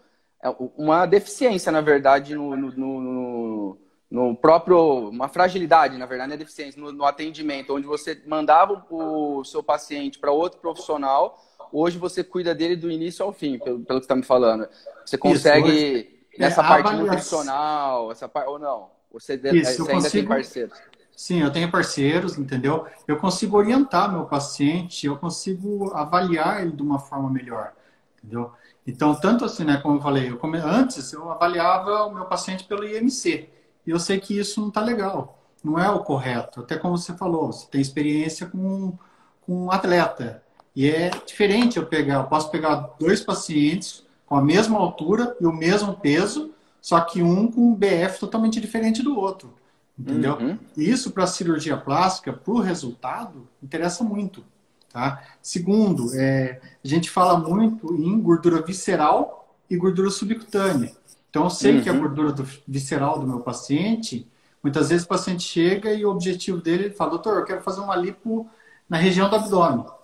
é, 0.45 0.55
uma 0.77 1.07
deficiência, 1.07 1.73
na 1.73 1.81
verdade, 1.81 2.35
no, 2.35 2.55
no, 2.55 2.71
no, 2.71 3.79
no 4.11 4.37
próprio, 4.37 5.09
uma 5.09 5.29
fragilidade, 5.29 5.97
na 5.97 6.05
verdade, 6.05 6.29
não 6.29 6.35
é 6.35 6.39
deficiência, 6.39 6.81
no 6.81 7.05
atendimento, 7.07 7.75
onde 7.75 7.87
você 7.87 8.23
mandava 8.27 8.85
o 8.91 9.43
seu 9.43 9.63
paciente 9.63 10.19
para 10.19 10.31
outro 10.31 10.61
profissional 10.61 11.43
hoje 11.73 11.99
você 11.99 12.23
cuida 12.25 12.55
dele 12.55 12.77
do 12.77 12.91
início 12.91 13.25
ao 13.25 13.33
fim, 13.33 13.59
pelo, 13.59 13.81
pelo 13.81 14.01
que 14.01 14.05
está 14.05 14.17
me 14.17 14.23
falando. 14.23 14.69
Você 15.05 15.17
consegue, 15.19 15.71
Isso, 15.71 16.39
nessa 16.39 16.63
é, 16.63 16.67
parte 16.67 16.95
nutricional, 16.95 18.13
essa 18.13 18.29
parte, 18.29 18.49
ou 18.49 18.59
não? 18.59 18.91
Você, 19.13 19.35
Isso, 19.35 19.85
você 19.85 19.93
ainda 19.93 19.93
consigo... 19.93 20.11
tem 20.11 20.27
parceiros? 20.27 20.79
Sim, 21.17 21.43
eu 21.43 21.51
tenho 21.51 21.69
parceiros, 21.69 22.39
entendeu? 22.39 22.87
Eu 23.07 23.17
consigo 23.17 23.57
orientar 23.57 24.13
meu 24.13 24.27
paciente, 24.27 25.05
eu 25.05 25.17
consigo 25.17 25.93
avaliar 25.93 26.63
ele 26.63 26.71
de 26.71 26.81
uma 26.81 27.01
forma 27.01 27.29
melhor. 27.29 27.73
entendeu? 28.19 28.53
Então, 28.87 29.15
tanto 29.15 29.45
assim, 29.45 29.65
né, 29.65 29.79
como 29.79 29.97
eu 29.97 30.01
falei, 30.01 30.31
eu 30.31 30.39
come... 30.39 30.59
antes 30.59 31.13
eu 31.13 31.29
avaliava 31.31 32.05
o 32.05 32.15
meu 32.15 32.25
paciente 32.27 32.65
pelo 32.65 32.87
IMC, 32.87 33.51
e 33.85 33.91
eu 33.91 33.99
sei 33.99 34.21
que 34.21 34.39
isso 34.39 34.61
não 34.61 34.69
está 34.69 34.81
legal, 34.81 35.43
não 35.63 35.79
é 35.79 35.91
o 35.91 36.05
correto. 36.05 36.61
Até 36.61 36.77
como 36.79 36.97
você 36.97 37.13
falou, 37.15 37.53
você 37.53 37.67
tem 37.69 37.81
experiência 37.81 38.47
com, 38.47 38.97
com 39.41 39.65
um 39.65 39.73
atleta, 39.73 40.43
e 40.79 40.89
é 40.89 41.11
diferente 41.27 41.77
eu 41.77 41.85
pegar, 41.87 42.15
eu 42.15 42.25
posso 42.27 42.53
pegar 42.53 42.95
dois 43.01 43.21
pacientes 43.21 44.07
com 44.25 44.37
a 44.37 44.41
mesma 44.41 44.79
altura 44.79 45.37
e 45.41 45.45
o 45.45 45.53
mesmo 45.53 45.95
peso, 45.95 46.53
só 46.81 47.01
que 47.01 47.21
um 47.21 47.51
com 47.51 47.73
um 47.73 47.75
BF 47.75 48.21
totalmente 48.21 48.61
diferente 48.61 49.03
do 49.03 49.19
outro. 49.19 49.53
Entendeu? 49.99 50.37
Uhum. 50.37 50.57
E 50.77 50.89
isso 50.89 51.11
para 51.11 51.25
a 51.25 51.27
cirurgia 51.27 51.77
plástica, 51.77 52.33
para 52.33 52.53
o 52.53 52.61
resultado, 52.61 53.49
interessa 53.61 54.05
muito. 54.05 54.45
Tá? 54.93 55.21
Segundo, 55.43 56.17
é, 56.17 56.61
a 56.85 56.87
gente 56.87 57.11
fala 57.11 57.37
muito 57.37 57.93
em 57.97 58.21
gordura 58.21 58.63
visceral 58.63 59.53
e 59.69 59.77
gordura 59.77 60.11
subcutânea. 60.11 60.93
Então, 61.29 61.43
eu 61.43 61.51
sei 61.51 61.75
uhum. 61.79 61.83
que 61.83 61.91
a 61.91 61.93
gordura 61.93 62.31
do, 62.31 62.47
visceral 62.69 63.19
do 63.19 63.27
meu 63.27 63.41
paciente, 63.41 64.29
muitas 64.63 64.91
vezes 64.91 65.05
o 65.05 65.09
paciente 65.09 65.43
chega 65.43 65.93
e 65.93 66.05
o 66.05 66.11
objetivo 66.13 66.61
dele, 66.61 66.85
ele 66.85 66.95
fala, 66.95 67.11
doutor, 67.11 67.39
eu 67.39 67.45
quero 67.45 67.63
fazer 67.63 67.81
uma 67.81 67.97
lipo 67.97 68.49
na 68.89 68.97
região 68.97 69.29
do 69.29 69.35
abdômen. 69.35 69.98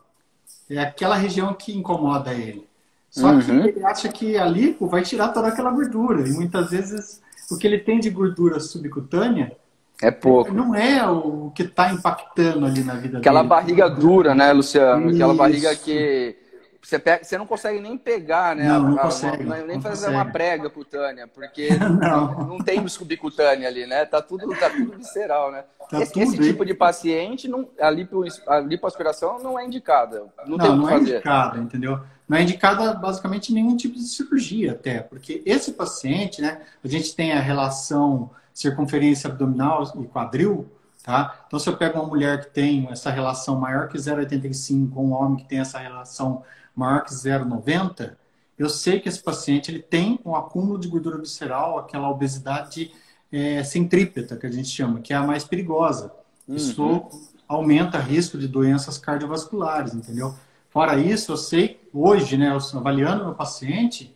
É 0.70 0.80
aquela 0.80 1.16
região 1.16 1.52
que 1.54 1.76
incomoda 1.76 2.32
ele. 2.32 2.66
Só 3.10 3.28
uhum. 3.28 3.40
que 3.40 3.50
ele 3.50 3.84
acha 3.84 4.08
que 4.08 4.36
a 4.36 4.44
lipo 4.44 4.88
vai 4.88 5.02
tirar 5.02 5.28
toda 5.28 5.48
aquela 5.48 5.70
gordura. 5.70 6.26
E 6.26 6.32
muitas 6.32 6.70
vezes 6.70 7.22
o 7.50 7.56
que 7.56 7.66
ele 7.66 7.78
tem 7.78 8.00
de 8.00 8.10
gordura 8.10 8.58
subcutânea 8.58 9.56
é 10.02 10.10
pouco. 10.10 10.52
Não 10.52 10.74
é 10.74 11.06
o 11.08 11.52
que 11.54 11.62
está 11.62 11.92
impactando 11.92 12.66
ali 12.66 12.82
na 12.82 12.94
vida 12.94 13.18
Aquela 13.18 13.40
dele. 13.40 13.48
barriga 13.48 13.88
dura, 13.88 14.34
né, 14.34 14.52
Luciano? 14.52 15.06
Isso. 15.06 15.14
Aquela 15.14 15.34
barriga 15.34 15.74
que 15.76 16.36
você, 16.84 16.98
pega, 16.98 17.24
você 17.24 17.38
não 17.38 17.46
consegue 17.46 17.80
nem 17.80 17.96
pegar, 17.96 18.54
né? 18.54 18.68
Não, 18.68 18.90
não 18.90 18.98
a, 18.98 19.02
consegue. 19.02 19.42
Nem 19.42 19.76
não 19.76 19.80
fazer 19.80 20.06
consegue. 20.06 20.14
uma 20.14 20.24
prega 20.26 20.68
cutânea, 20.68 21.26
porque 21.26 21.70
não. 22.00 22.46
não 22.46 22.58
tem 22.58 22.86
subcutânea 22.86 23.66
ali, 23.66 23.86
né? 23.86 24.04
Tá 24.04 24.20
tudo, 24.20 24.48
tá 24.58 24.68
tudo 24.68 24.96
visceral, 24.98 25.50
né? 25.50 25.64
Tá 25.90 26.00
esse, 26.00 26.18
esse 26.20 26.38
tipo 26.38 26.64
de 26.64 26.74
paciente, 26.74 27.48
não, 27.48 27.68
a, 27.80 27.88
lipo, 27.90 28.22
a 28.46 28.60
lipoaspiração 28.60 29.42
não 29.42 29.58
é 29.58 29.64
indicada. 29.64 30.24
Não, 30.46 30.56
não 30.56 30.58
tem 30.58 30.68
o 30.68 30.72
que 30.72 30.78
não 30.78 30.88
é 30.88 30.92
fazer. 30.92 31.10
é 31.10 31.14
indicada, 31.14 31.58
entendeu? 31.58 32.00
Não 32.28 32.38
é 32.38 32.42
indicada 32.42 32.92
basicamente 32.94 33.52
nenhum 33.52 33.76
tipo 33.76 33.94
de 33.94 34.04
cirurgia 34.04 34.72
até, 34.72 35.00
porque 35.00 35.42
esse 35.46 35.72
paciente, 35.72 36.42
né? 36.42 36.60
A 36.82 36.88
gente 36.88 37.16
tem 37.16 37.32
a 37.32 37.40
relação 37.40 38.30
circunferência 38.52 39.28
abdominal 39.28 39.82
e 40.00 40.06
quadril, 40.06 40.70
tá? 41.02 41.44
Então, 41.46 41.58
se 41.58 41.68
eu 41.68 41.76
pego 41.76 41.98
uma 41.98 42.06
mulher 42.06 42.44
que 42.44 42.50
tem 42.50 42.88
essa 42.90 43.10
relação 43.10 43.58
maior 43.58 43.88
que 43.88 43.96
0,85 43.98 44.90
com 44.90 45.06
um 45.06 45.12
homem 45.12 45.38
que 45.38 45.48
tem 45.48 45.60
essa 45.60 45.78
relação 45.78 46.42
maior 46.74 47.04
que 47.04 47.12
0,90, 47.12 48.16
eu 48.58 48.68
sei 48.68 49.00
que 49.00 49.08
esse 49.08 49.22
paciente 49.22 49.70
ele 49.70 49.80
tem 49.80 50.20
um 50.24 50.34
acúmulo 50.34 50.78
de 50.78 50.88
gordura 50.88 51.18
visceral, 51.18 51.78
aquela 51.78 52.08
obesidade 52.08 52.92
é, 53.32 53.64
centrípeta, 53.64 54.36
que 54.36 54.46
a 54.46 54.50
gente 54.50 54.68
chama, 54.68 55.00
que 55.00 55.12
é 55.12 55.16
a 55.16 55.22
mais 55.22 55.44
perigosa. 55.44 56.12
Uhum. 56.46 56.56
Isso 56.56 57.08
aumenta 57.48 57.98
o 57.98 58.02
risco 58.02 58.38
de 58.38 58.46
doenças 58.46 58.96
cardiovasculares, 58.96 59.94
entendeu? 59.94 60.34
Fora 60.70 60.96
isso, 60.98 61.32
eu 61.32 61.36
sei, 61.36 61.80
hoje, 61.92 62.36
né, 62.36 62.56
avaliando 62.74 63.24
meu 63.24 63.34
paciente, 63.34 64.14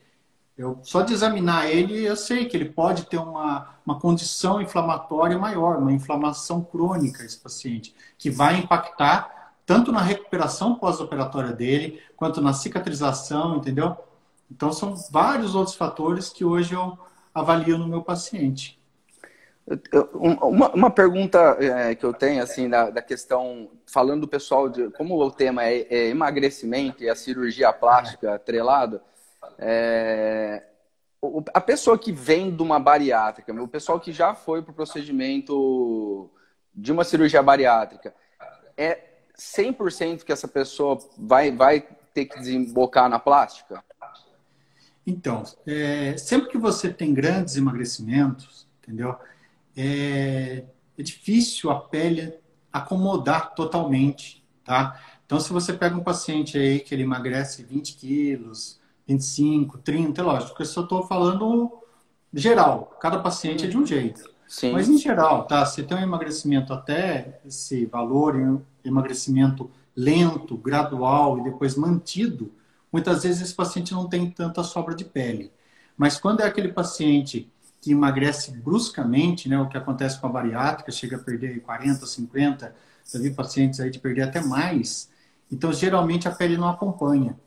eu 0.57 0.79
só 0.83 1.03
de 1.03 1.13
examinar 1.13 1.71
ele, 1.71 2.05
eu 2.05 2.17
sei 2.17 2.47
que 2.47 2.57
ele 2.57 2.65
pode 2.65 3.07
ter 3.07 3.17
uma, 3.17 3.77
uma 3.87 4.01
condição 4.01 4.61
inflamatória 4.61 5.39
maior, 5.39 5.79
uma 5.79 5.93
inflamação 5.93 6.63
crônica, 6.65 7.25
esse 7.25 7.39
paciente, 7.39 7.95
que 8.19 8.29
vai 8.29 8.59
impactar 8.59 9.38
tanto 9.69 9.93
na 9.93 10.01
recuperação 10.01 10.77
pós-operatória 10.77 11.53
dele, 11.53 12.01
quanto 12.17 12.41
na 12.41 12.55
cicatrização, 12.55 13.59
entendeu? 13.59 13.95
Então, 14.51 14.73
são 14.73 14.97
vários 15.11 15.55
outros 15.55 15.77
fatores 15.77 16.31
que 16.31 16.43
hoje 16.43 16.73
eu 16.73 16.99
avalio 17.35 17.77
no 17.77 17.87
meu 17.87 18.03
paciente. 18.03 18.81
Uma, 20.15 20.71
uma 20.71 20.91
pergunta 20.91 21.59
é, 21.61 21.95
que 21.95 22.03
eu 22.03 22.15
tenho, 22.15 22.43
assim, 22.43 22.67
da, 22.67 22.89
da, 22.89 23.03
questão, 23.03 23.69
falando 23.85 24.23
do 24.23 24.29
pessoal, 24.29 24.71
de 24.71 24.89
como 24.93 25.23
o 25.23 25.31
tema 25.31 25.63
é, 25.67 25.87
é 25.91 26.09
emagrecimento 26.09 27.05
e 27.05 27.11
a 27.11 27.15
cirurgia 27.15 27.71
plástica 27.71 28.37
atrelado, 28.37 29.03
é, 29.59 30.63
a 31.53 31.61
pessoa 31.61 31.99
que 31.99 32.11
vem 32.11 32.57
de 32.57 32.63
uma 32.63 32.81
bariátrica, 32.81 33.53
o 33.53 33.69
pessoal 33.69 34.01
que 34.01 34.15
já 34.15 34.33
foi 34.33 34.63
para 34.63 34.73
o 34.73 34.75
procedimento 34.75 36.31
de 36.75 36.91
uma 36.91 37.05
cirurgia 37.05 37.43
bariátrica, 37.43 38.15
é 38.75 39.08
100% 39.39 40.25
que 40.25 40.33
essa 40.33 40.49
pessoa 40.49 40.99
vai, 41.17 41.51
vai 41.51 41.87
ter 42.13 42.27
que 42.27 42.39
desembocar 42.39 43.09
na 43.09 43.19
plástica? 43.19 43.83
Então, 45.07 45.43
é, 45.67 46.17
sempre 46.19 46.51
que 46.51 46.59
você 46.59 46.93
tem 46.93 47.15
grandes 47.15 47.57
emagrecimentos, 47.57 48.67
entendeu? 48.83 49.17
É, 49.77 50.65
é 50.99 51.03
difícil 51.03 51.71
a 51.71 51.81
pele 51.81 52.35
acomodar 52.71 53.55
totalmente, 53.55 54.45
tá? 54.65 55.01
Então, 55.25 55.41
se 55.41 55.53
você 55.53 55.73
pega 55.73 55.97
um 55.97 56.03
paciente 56.03 56.59
aí 56.59 56.81
que 56.81 56.95
ele 56.95 57.05
emagrece 57.05 57.63
20 57.63 57.95
quilos, 57.95 58.79
25, 59.07 59.79
30, 59.79 60.21
é 60.21 60.25
lógico, 60.25 60.61
eu 60.61 60.67
só 60.67 60.83
estou 60.83 61.07
falando 61.07 61.79
geral, 62.33 62.97
cada 63.01 63.19
paciente 63.21 63.65
é 63.65 63.69
de 63.69 63.79
um 63.79 63.87
jeito. 63.87 64.38
Sim. 64.49 64.73
Mas 64.73 64.89
em 64.89 64.97
geral, 64.97 65.47
tá? 65.47 65.65
Se 65.67 65.83
tem 65.83 65.99
um 65.99 66.01
emagrecimento 66.01 66.73
até 66.73 67.39
esse 67.45 67.85
valor, 67.85 68.63
emagrecimento 68.83 69.71
lento, 69.95 70.57
gradual 70.57 71.39
e 71.39 71.45
depois 71.45 71.77
mantido, 71.77 72.51
muitas 72.91 73.25
vezes 73.25 73.43
esse 73.43 73.55
paciente 73.55 73.93
não 73.93 74.09
tem 74.09 74.31
tanta 74.31 74.63
sobra 74.63 74.95
de 74.95 75.05
pele. 75.05 75.53
Mas 75.97 76.19
quando 76.19 76.41
é 76.41 76.47
aquele 76.47 76.69
paciente 76.69 77.53
que 77.81 77.93
emagrece 77.93 78.53
bruscamente, 78.53 79.49
né, 79.49 79.61
o 79.61 79.69
que 79.69 79.77
acontece 79.77 80.19
com 80.19 80.27
a 80.27 80.31
bariátrica, 80.31 80.91
chega 80.91 81.17
a 81.17 81.19
perder 81.21 81.61
40, 81.61 82.07
50, 82.07 82.75
já 83.13 83.19
vi 83.19 83.31
pacientes 83.31 83.81
aí 83.81 83.91
de 83.91 83.99
perder 83.99 84.23
até 84.23 84.41
mais, 84.41 85.11
então 85.53 85.73
geralmente 85.73 86.27
a 86.27 86.31
pele 86.31 86.57
não 86.57 86.69
acompanha. 86.69 87.39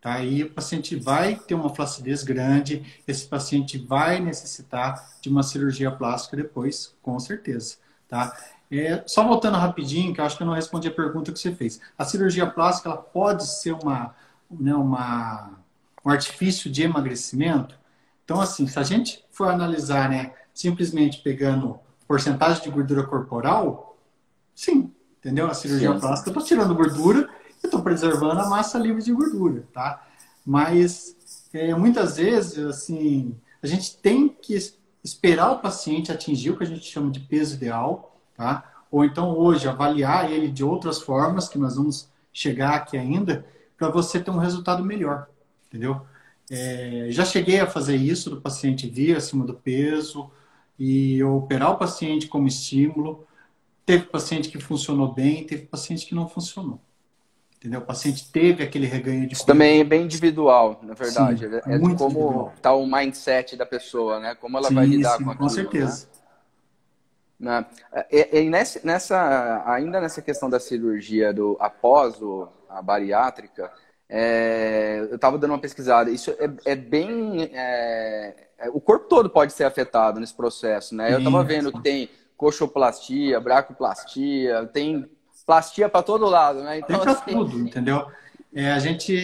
Tá? 0.00 0.14
Aí 0.14 0.44
o 0.44 0.50
paciente 0.50 0.96
vai 0.96 1.36
ter 1.36 1.54
uma 1.54 1.68
flacidez 1.74 2.22
grande, 2.22 2.84
esse 3.06 3.26
paciente 3.26 3.76
vai 3.76 4.18
necessitar 4.18 5.16
de 5.20 5.28
uma 5.28 5.42
cirurgia 5.42 5.90
plástica 5.90 6.36
depois, 6.36 6.94
com 7.02 7.18
certeza. 7.20 7.76
Tá? 8.08 8.34
É, 8.70 9.02
só 9.06 9.26
voltando 9.26 9.58
rapidinho, 9.58 10.14
que 10.14 10.20
eu 10.20 10.24
acho 10.24 10.36
que 10.36 10.42
eu 10.42 10.46
não 10.46 10.54
respondi 10.54 10.88
a 10.88 10.92
pergunta 10.92 11.32
que 11.32 11.38
você 11.38 11.52
fez. 11.54 11.80
A 11.98 12.04
cirurgia 12.04 12.46
plástica 12.46 12.88
ela 12.88 12.98
pode 12.98 13.46
ser 13.46 13.72
uma, 13.72 14.14
né, 14.50 14.74
uma, 14.74 15.50
um 16.04 16.10
artifício 16.10 16.70
de 16.70 16.82
emagrecimento? 16.82 17.78
Então, 18.24 18.40
assim, 18.40 18.66
se 18.66 18.78
a 18.78 18.82
gente 18.82 19.24
for 19.30 19.48
analisar 19.48 20.08
né, 20.08 20.32
simplesmente 20.54 21.18
pegando 21.18 21.78
porcentagem 22.06 22.62
de 22.62 22.70
gordura 22.70 23.02
corporal, 23.02 23.98
sim, 24.54 24.92
entendeu? 25.18 25.48
A 25.48 25.54
cirurgia 25.54 25.92
sim. 25.92 26.00
plástica, 26.00 26.30
eu 26.30 26.32
estou 26.32 26.44
tirando 26.46 26.74
gordura 26.74 27.28
eu 27.62 27.68
estou 27.68 27.82
preservando 27.82 28.40
a 28.40 28.48
massa 28.48 28.78
livre 28.78 29.02
de 29.02 29.12
gordura, 29.12 29.64
tá? 29.72 30.06
Mas 30.44 31.16
é, 31.52 31.74
muitas 31.74 32.16
vezes, 32.16 32.58
assim, 32.64 33.36
a 33.62 33.66
gente 33.66 33.96
tem 33.96 34.28
que 34.28 34.56
esperar 35.02 35.52
o 35.52 35.58
paciente 35.58 36.12
atingir 36.12 36.50
o 36.50 36.56
que 36.56 36.64
a 36.64 36.66
gente 36.66 36.84
chama 36.84 37.10
de 37.10 37.20
peso 37.20 37.56
ideal, 37.56 38.20
tá? 38.36 38.64
Ou 38.90 39.04
então 39.04 39.36
hoje 39.36 39.68
avaliar 39.68 40.30
ele 40.30 40.48
de 40.48 40.64
outras 40.64 41.00
formas 41.00 41.48
que 41.48 41.58
nós 41.58 41.76
vamos 41.76 42.08
chegar 42.32 42.74
aqui 42.74 42.96
ainda 42.96 43.46
para 43.76 43.88
você 43.88 44.20
ter 44.20 44.30
um 44.30 44.38
resultado 44.38 44.84
melhor, 44.84 45.28
entendeu? 45.68 46.02
É, 46.50 47.06
já 47.10 47.24
cheguei 47.24 47.60
a 47.60 47.66
fazer 47.66 47.96
isso 47.96 48.28
do 48.28 48.40
paciente 48.40 48.88
vir 48.88 49.16
acima 49.16 49.44
do 49.44 49.54
peso 49.54 50.30
e 50.78 51.18
eu 51.18 51.36
operar 51.36 51.70
o 51.70 51.76
paciente 51.76 52.26
como 52.26 52.48
estímulo. 52.48 53.26
Teve 53.86 54.06
paciente 54.06 54.48
que 54.48 54.58
funcionou 54.58 55.12
bem, 55.12 55.46
teve 55.46 55.66
paciente 55.66 56.06
que 56.06 56.14
não 56.14 56.28
funcionou. 56.28 56.80
Entendeu? 57.60 57.80
O 57.80 57.84
paciente 57.84 58.32
teve 58.32 58.64
aquele 58.64 58.86
reganho 58.86 59.26
de 59.26 59.34
Isso 59.34 59.44
também 59.44 59.80
é 59.80 59.84
bem 59.84 60.04
individual, 60.04 60.80
na 60.82 60.94
verdade. 60.94 61.46
Sim, 61.46 61.60
é, 61.66 61.76
é 61.76 61.78
como 61.94 62.50
está 62.56 62.72
o 62.72 62.86
mindset 62.86 63.54
da 63.54 63.66
pessoa, 63.66 64.18
né? 64.18 64.34
Como 64.34 64.56
ela 64.56 64.68
sim, 64.68 64.74
vai 64.74 64.86
lidar 64.86 65.18
sim, 65.18 65.24
com 65.24 65.30
aquilo. 65.30 65.48
Com 65.48 65.54
certeza. 65.54 66.08
Né? 67.38 67.66
E, 68.10 68.44
e 68.44 68.48
nessa, 68.48 69.62
ainda 69.66 70.00
nessa 70.00 70.22
questão 70.22 70.48
da 70.48 70.58
cirurgia 70.58 71.34
do 71.34 71.58
após 71.60 72.22
o, 72.22 72.48
a 72.66 72.80
bariátrica, 72.80 73.70
é, 74.08 75.06
eu 75.10 75.16
estava 75.16 75.36
dando 75.36 75.50
uma 75.50 75.60
pesquisada. 75.60 76.10
Isso 76.10 76.30
é, 76.38 76.50
é 76.64 76.74
bem. 76.74 77.50
É, 77.52 78.48
é, 78.58 78.70
o 78.70 78.80
corpo 78.80 79.06
todo 79.06 79.28
pode 79.28 79.52
ser 79.52 79.64
afetado 79.64 80.18
nesse 80.18 80.32
processo, 80.32 80.94
né? 80.94 81.12
Eu 81.12 81.18
estava 81.18 81.44
vendo 81.44 81.70
que 81.70 81.82
tem 81.82 82.08
coxoplastia, 82.38 83.38
bracoplastia, 83.38 84.64
tem 84.72 85.06
plastia 85.44 85.88
para 85.88 86.02
todo 86.02 86.26
lado, 86.26 86.62
né? 86.62 86.78
Então, 86.78 86.88
Tem 86.88 87.00
para 87.00 87.12
assim... 87.12 87.32
tudo, 87.32 87.58
entendeu? 87.58 88.06
É, 88.52 88.72
a 88.72 88.78
gente, 88.78 89.14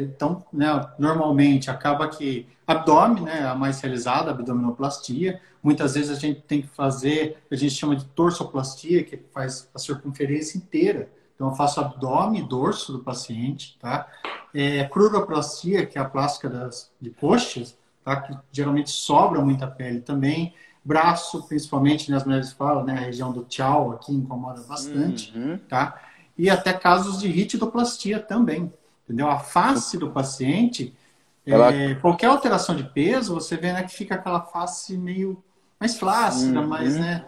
então, 0.00 0.44
né, 0.52 0.66
normalmente 0.98 1.70
acaba 1.70 2.08
que 2.08 2.46
abdômen, 2.66 3.22
né, 3.22 3.46
a 3.46 3.54
mais 3.54 3.80
realizada, 3.80 4.30
abdominoplastia. 4.30 5.40
Muitas 5.62 5.94
vezes 5.94 6.16
a 6.16 6.18
gente 6.18 6.40
tem 6.40 6.62
que 6.62 6.68
fazer, 6.68 7.36
a 7.50 7.54
gente 7.54 7.74
chama 7.74 7.94
de 7.94 8.04
torsoplastia, 8.06 9.04
que 9.04 9.18
faz 9.32 9.68
a 9.74 9.78
circunferência 9.78 10.56
inteira. 10.56 11.10
Então 11.34 11.48
Então, 11.48 11.48
eu 11.48 11.54
faço 11.54 11.80
abdômen 11.80 12.40
e 12.40 12.48
dorso 12.48 12.92
do 12.92 13.00
paciente, 13.00 13.76
tá? 13.80 14.08
É, 14.54 14.84
cruroplastia, 14.84 15.84
que 15.86 15.98
é 15.98 16.00
a 16.00 16.04
plástica 16.04 16.48
das, 16.48 16.90
de 17.00 17.10
coxas, 17.10 17.76
tá? 18.04 18.20
Que 18.20 18.36
geralmente 18.50 18.90
sobra 18.90 19.40
muita 19.40 19.66
pele 19.66 20.00
também. 20.00 20.54
Braço, 20.84 21.46
principalmente, 21.46 22.10
né, 22.10 22.16
as 22.16 22.24
mulheres 22.24 22.52
falam, 22.52 22.84
né? 22.84 22.94
A 22.94 23.00
região 23.00 23.32
do 23.32 23.44
tchau 23.44 23.92
aqui 23.92 24.12
incomoda 24.12 24.62
bastante, 24.62 25.32
uhum. 25.36 25.58
tá? 25.68 26.00
E 26.36 26.50
até 26.50 26.72
casos 26.72 27.20
de 27.20 27.28
ritidoplastia 27.28 28.18
também, 28.18 28.72
entendeu? 29.04 29.28
A 29.28 29.38
face 29.38 29.96
do 29.96 30.10
paciente, 30.10 30.92
Ela... 31.46 31.72
é, 31.72 31.94
qualquer 31.94 32.26
alteração 32.26 32.74
de 32.74 32.82
peso, 32.82 33.34
você 33.34 33.56
vê 33.56 33.72
né, 33.72 33.84
que 33.84 33.94
fica 33.94 34.16
aquela 34.16 34.40
face 34.40 34.98
meio 34.98 35.42
mais 35.78 35.96
flácida, 35.96 36.60
uhum. 36.60 36.66
mais, 36.66 36.96
né? 36.96 37.26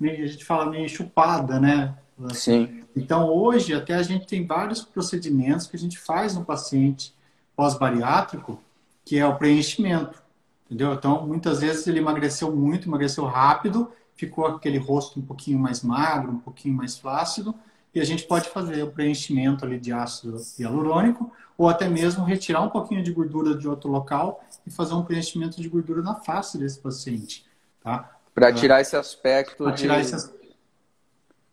Meio, 0.00 0.24
a 0.24 0.26
gente 0.26 0.44
fala 0.44 0.66
meio 0.66 0.88
chupada, 0.88 1.60
né? 1.60 1.94
Sim. 2.32 2.84
Então, 2.96 3.28
hoje, 3.28 3.74
até 3.74 3.94
a 3.94 4.02
gente 4.02 4.26
tem 4.26 4.46
vários 4.46 4.82
procedimentos 4.82 5.66
que 5.66 5.76
a 5.76 5.78
gente 5.78 5.98
faz 5.98 6.34
no 6.34 6.44
paciente 6.44 7.14
pós-bariátrico, 7.56 8.60
que 9.04 9.18
é 9.18 9.26
o 9.26 9.36
preenchimento, 9.36 10.22
entendeu? 10.66 10.92
Então, 10.92 11.26
muitas 11.26 11.60
vezes 11.60 11.86
ele 11.86 11.98
emagreceu 11.98 12.54
muito, 12.54 12.88
emagreceu 12.88 13.24
rápido, 13.24 13.90
ficou 14.14 14.46
aquele 14.46 14.78
rosto 14.78 15.18
um 15.18 15.22
pouquinho 15.22 15.58
mais 15.58 15.82
magro, 15.82 16.32
um 16.32 16.38
pouquinho 16.38 16.74
mais 16.74 16.96
flácido, 16.96 17.54
e 17.94 18.00
a 18.00 18.04
gente 18.04 18.24
pode 18.24 18.48
fazer 18.48 18.82
o 18.82 18.90
preenchimento 18.90 19.64
ali 19.64 19.78
de 19.78 19.92
ácido 19.92 20.40
hialurônico, 20.58 21.32
ou 21.56 21.68
até 21.68 21.88
mesmo 21.88 22.24
retirar 22.24 22.62
um 22.62 22.70
pouquinho 22.70 23.02
de 23.02 23.12
gordura 23.12 23.56
de 23.56 23.68
outro 23.68 23.88
local 23.90 24.44
e 24.66 24.70
fazer 24.70 24.94
um 24.94 25.04
preenchimento 25.04 25.60
de 25.60 25.68
gordura 25.68 26.02
na 26.02 26.16
face 26.16 26.58
desse 26.58 26.80
paciente, 26.80 27.46
tá? 27.80 28.10
Para 28.34 28.52
tirar 28.52 28.80
esse 28.80 28.96
aspecto 28.96 29.62
Para 29.62 29.74
tirar 29.74 30.00
esse 30.00 30.16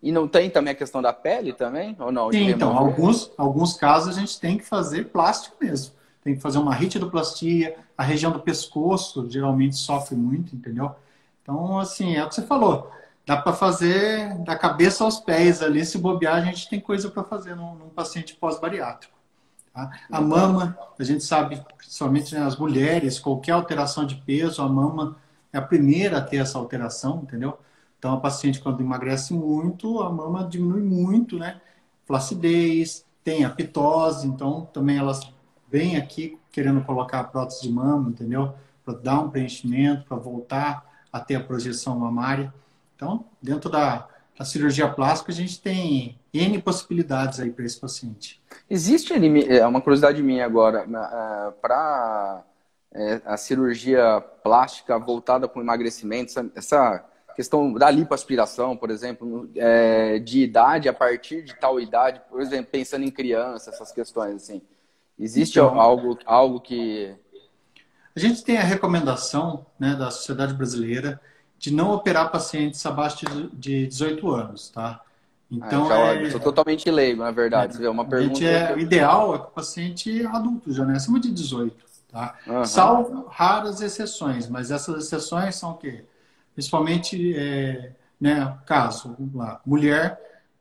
e 0.01 0.12
não 0.12 0.27
tem 0.27 0.50
também 0.50 0.74
a 0.74 0.75
questão 0.75 1.01
da 1.01 1.13
pele 1.13 1.53
também? 1.53 1.96
Ou 2.00 2.12
não? 2.12 2.32
Sim, 2.32 2.50
então, 2.50 2.75
alguns, 2.75 3.32
alguns 3.38 3.75
casos 3.75 4.18
a 4.18 4.20
gente 4.20 4.39
tem 4.39 4.58
que 4.58 4.65
fazer 4.65 5.10
plástico 5.10 5.56
mesmo. 5.62 5.94
Tem 6.24 6.36
que 6.36 6.42
fazer 6.42 6.60
uma 6.60 6.74
ritidoplastia, 6.74 7.75
a 7.98 8.04
região 8.04 8.32
do 8.32 8.40
pescoço 8.40 9.28
geralmente 9.30 9.75
sofre 9.75 10.16
muito, 10.16 10.56
entendeu? 10.56 10.96
Então, 11.42 11.80
assim, 11.80 12.16
é 12.16 12.24
o 12.24 12.30
que 12.30 12.36
você 12.36 12.44
falou. 12.44 12.92
Dá 13.25 13.38
para 13.38 13.54
fazer 13.54 14.38
da 14.40 14.56
cabeça 14.56 15.04
aos 15.04 15.20
pés 15.20 15.62
ali. 15.62 15.86
Se 15.86 15.98
bobear, 15.98 16.36
a 16.36 16.42
gente 16.42 16.70
tem 16.70 16.80
coisa 16.80 17.10
para 17.10 17.24
fazer 17.24 17.56
num, 17.56 17.75
num, 17.75 17.90
paciente 17.90 18.36
pós-bariátrico. 18.36 19.13
Tá? 19.74 19.92
A 20.12 20.20
mama, 20.22 20.78
a 21.00 21.04
gente 21.04 21.24
sabe, 21.24 21.63
principalmente 21.78 22.36
nas 22.36 22.58
mulheres, 22.58 23.20
qualquer 23.20 23.54
alteração 23.54 24.06
de 24.06 24.16
peso, 24.16 24.62
a 24.62 24.68
mama 24.68 25.16
é 25.54 25.58
a 25.58 25.62
primeira 25.62 26.18
a 26.18 26.22
ter 26.22 26.38
essa 26.38 26.58
alteração, 26.58 27.22
entendeu? 27.24 27.58
Então, 27.98 28.13
a 28.13 28.20
paciente, 28.20 28.60
quando 28.60 28.82
emagrece 28.82 29.34
muito, 29.34 30.01
a 30.01 30.10
mama 30.10 30.48
diminui 30.48 30.82
muito, 30.82 31.38
né? 31.38 31.62
Flacidez, 32.06 33.06
tem 33.24 33.46
a 33.46 33.50
pitose, 33.50 34.28
então 34.28 34.68
também 34.74 34.98
elas 34.98 35.22
vêm 35.72 35.96
aqui 35.96 36.38
querendo 36.51 36.84
colocar 36.84 37.22
a 37.22 37.24
prótese 37.24 37.62
de 37.62 37.72
mama, 37.72 38.10
entendeu? 38.10 38.54
Para 38.84 38.96
dar 38.96 39.22
um 39.22 39.30
preenchimento, 39.30 40.06
para 40.06 40.18
voltar 40.18 40.86
a 41.12 41.20
ter 41.20 41.36
a 41.36 41.44
projeção 41.44 41.98
mamária. 41.98 42.54
Então, 42.96 43.25
dentro 43.42 43.70
da, 43.70 44.08
da 44.38 44.44
cirurgia 44.44 44.88
plástica, 44.88 45.32
a 45.32 45.36
gente 45.36 45.62
tem 45.62 46.20
N 46.34 46.62
possibilidades 46.62 47.40
aí 47.40 47.50
para 47.50 47.66
esse 47.66 47.80
paciente. 47.80 48.42
Existe 48.70 49.13
é 49.13 49.66
uma 49.66 49.82
curiosidade 49.82 50.22
minha 50.22 50.46
agora, 50.46 50.86
é, 50.88 51.51
para 51.62 52.44
é, 52.94 53.22
a 53.25 53.38
cirurgia 53.38 54.22
plástica 54.44 55.00
voltada 55.00 55.48
para 55.48 55.60
o 55.60 55.63
emagrecimento, 55.63 56.32
essa, 56.32 56.51
essa 56.56 57.06
questão 57.36 57.74
da 57.74 57.90
lipoaspiração, 57.90 58.75
por 58.75 58.90
exemplo, 58.90 59.50
é, 59.56 60.20
de 60.20 60.44
idade 60.44 60.90
a 60.90 60.94
partir 60.94 61.44
de 61.44 61.56
tal 61.56 61.80
idade, 61.80 62.22
por 62.30 62.42
exemplo, 62.42 62.72
pensando 62.72 63.06
em 63.06 63.12
criança, 63.12 63.70
essas 63.70 63.92
questões 63.92 64.36
assim. 64.36 64.62
Existe 65.22 65.60
então, 65.60 65.80
algo, 65.80 66.18
algo 66.25 66.60
que 66.60 67.13
a 68.15 68.19
gente 68.19 68.43
tem 68.43 68.58
a 68.58 68.63
recomendação 68.63 69.65
né, 69.80 69.95
da 69.95 70.12
Sociedade 70.12 70.54
Brasileira 70.54 71.22
de 71.58 71.72
não 71.72 71.93
operar 71.93 72.32
pacientes 72.32 72.84
abaixo 72.86 73.26
de 73.54 73.86
18 73.88 74.32
anos, 74.32 74.69
tá? 74.69 75.02
Então, 75.50 75.91
ah, 75.91 76.15
é... 76.15 76.30
sou 76.30 76.39
totalmente 76.39 76.89
leigo, 76.89 77.22
na 77.22 77.32
verdade. 77.32 77.84
É, 77.86 77.89
uma 77.89 78.06
pergunta 78.06 78.43
é, 78.43 78.74
o 78.74 78.80
ideal 78.80 79.36
é 79.36 79.38
que 79.38 79.45
o 79.45 79.52
paciente 79.52 80.26
adulto, 80.26 80.74
já 80.74 80.84
né, 80.86 80.95
acima 80.95 81.19
de 81.19 81.32
18, 81.32 81.76
tá? 82.10 82.36
Uhum. 82.48 82.65
Salvo 82.65 83.28
raras 83.28 83.82
exceções, 83.82 84.48
mas 84.50 84.72
essas 84.72 85.06
exceções 85.06 85.56
são 85.56 85.72
o 85.72 85.78
quê? 85.78 86.04
principalmente, 86.54 87.36
é, 87.38 87.91
né, 88.19 88.58
caso, 88.65 89.15
lá, 89.34 89.62
mulher 89.65 90.19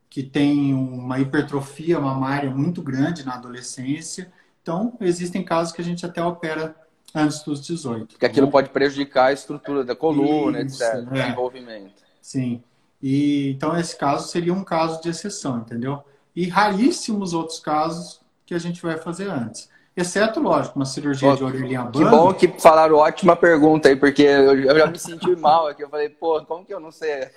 que 0.08 0.22
tem 0.22 0.74
uma 0.74 1.20
hipertrofia 1.20 2.00
mamária 2.00 2.50
muito 2.50 2.82
grande 2.82 3.24
na 3.24 3.34
adolescência. 3.34 4.32
Então, 4.62 4.96
existem 5.00 5.42
casos 5.42 5.72
que 5.72 5.80
a 5.80 5.84
gente 5.84 6.04
até 6.04 6.22
opera 6.22 6.76
antes 7.14 7.42
dos 7.42 7.60
18. 7.64 8.08
Porque 8.08 8.26
aquilo 8.26 8.46
bom? 8.46 8.52
pode 8.52 8.70
prejudicar 8.70 9.26
a 9.26 9.32
estrutura 9.32 9.84
da 9.84 9.96
coluna, 9.96 10.62
Isso, 10.62 10.82
etc., 10.82 10.94
é. 10.94 11.22
desenvolvimento. 11.22 12.02
Sim. 12.20 12.62
E, 13.02 13.50
então, 13.50 13.76
esse 13.78 13.96
caso 13.96 14.28
seria 14.28 14.52
um 14.52 14.62
caso 14.62 15.00
de 15.02 15.08
exceção, 15.08 15.58
entendeu? 15.58 16.02
E 16.36 16.48
raríssimos 16.48 17.32
outros 17.32 17.58
casos 17.58 18.20
que 18.44 18.54
a 18.54 18.58
gente 18.58 18.82
vai 18.82 18.98
fazer 18.98 19.28
antes. 19.28 19.68
Exceto, 19.96 20.40
lógico, 20.40 20.76
uma 20.76 20.84
cirurgia 20.84 21.34
de 21.34 21.42
orelhinha 21.42 21.82
banda. 21.82 21.98
Que 21.98 22.04
bom 22.04 22.32
que 22.32 22.48
falaram 22.60 22.96
ótima 22.96 23.34
pergunta 23.34 23.88
aí, 23.88 23.96
porque 23.96 24.22
eu, 24.22 24.58
eu 24.58 24.78
já 24.78 24.86
me 24.86 24.98
senti 24.98 25.34
mal 25.34 25.66
aqui. 25.66 25.82
Eu 25.82 25.90
falei, 25.90 26.08
pô, 26.08 26.42
como 26.44 26.64
que 26.64 26.72
eu 26.72 26.80
não 26.80 26.92
sei? 26.92 27.28